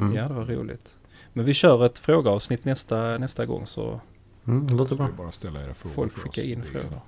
Mm. 0.00 0.14
Ja, 0.14 0.28
det 0.28 0.34
var 0.34 0.44
roligt. 0.44 0.96
Men 1.32 1.44
vi 1.44 1.54
kör 1.54 1.86
ett 1.86 1.98
frågeavsnitt 1.98 2.64
nästa, 2.64 3.18
nästa 3.18 3.46
gång 3.46 3.66
så 3.66 4.00
Mm, 4.46 4.66
det 4.66 4.74
låter 4.74 4.96
bra. 4.96 5.08
bara 5.16 5.32
ställa 5.32 5.64
era 5.64 5.74
frågor 5.74 5.94
folk 5.94 6.18
skickar 6.18 6.42
in 6.42 6.62
frågor. 6.62 7.00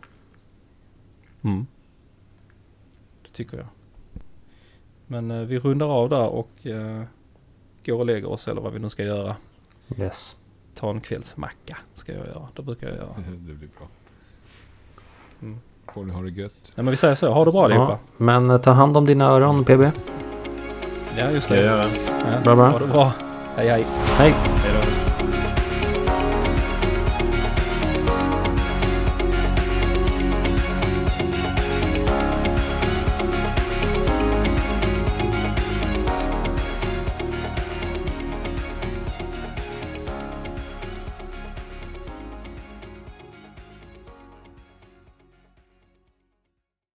Mm. 1.42 1.66
Det 3.22 3.28
tycker 3.32 3.56
jag. 3.56 3.66
Men 5.06 5.30
eh, 5.30 5.40
vi 5.40 5.58
rundar 5.58 5.86
av 5.86 6.08
där 6.08 6.26
och 6.28 6.66
eh, 6.66 7.02
går 7.86 7.98
och 7.98 8.06
lägger 8.06 8.28
oss 8.30 8.48
eller 8.48 8.60
vad 8.60 8.72
vi 8.72 8.78
nu 8.78 8.90
ska 8.90 9.04
göra. 9.04 9.36
Yes. 9.96 10.36
Ta 10.74 10.90
en 10.90 11.00
kvällsmacka 11.00 11.76
ska 11.94 12.12
jag 12.12 12.26
göra. 12.26 12.48
Det 12.56 12.62
brukar 12.62 12.88
jag 12.88 12.96
göra. 12.96 13.14
Det 13.30 13.54
blir 13.54 13.68
bra. 13.78 13.88
Mm. 15.42 15.58
Får 15.92 16.04
ni 16.04 16.12
ha 16.12 16.22
det 16.22 16.30
gött. 16.30 16.72
Nej 16.74 16.84
men 16.84 16.90
vi 16.90 16.96
säger 16.96 17.14
så. 17.14 17.30
Ha 17.32 17.44
det 17.44 17.50
bra 17.50 17.64
allihopa. 17.64 17.92
Ja, 17.92 17.98
men 18.16 18.50
eh, 18.50 18.60
ta 18.60 18.70
hand 18.70 18.96
om 18.96 19.04
dina 19.06 19.24
öron 19.24 19.64
PB. 19.64 19.82
Ja 21.16 21.30
just 21.30 21.50
jag 21.50 21.58
det. 21.58 21.64
göra? 21.64 21.84
Ja, 22.32 22.40
Bra, 22.44 22.56
bra. 22.56 22.68
Ha 22.70 22.78
det 22.78 22.86
bra. 22.86 23.12
Hej 23.56 23.68
hej. 23.68 23.86
Hej! 24.18 24.34
Hej 24.64 24.72
då. 24.74 25.01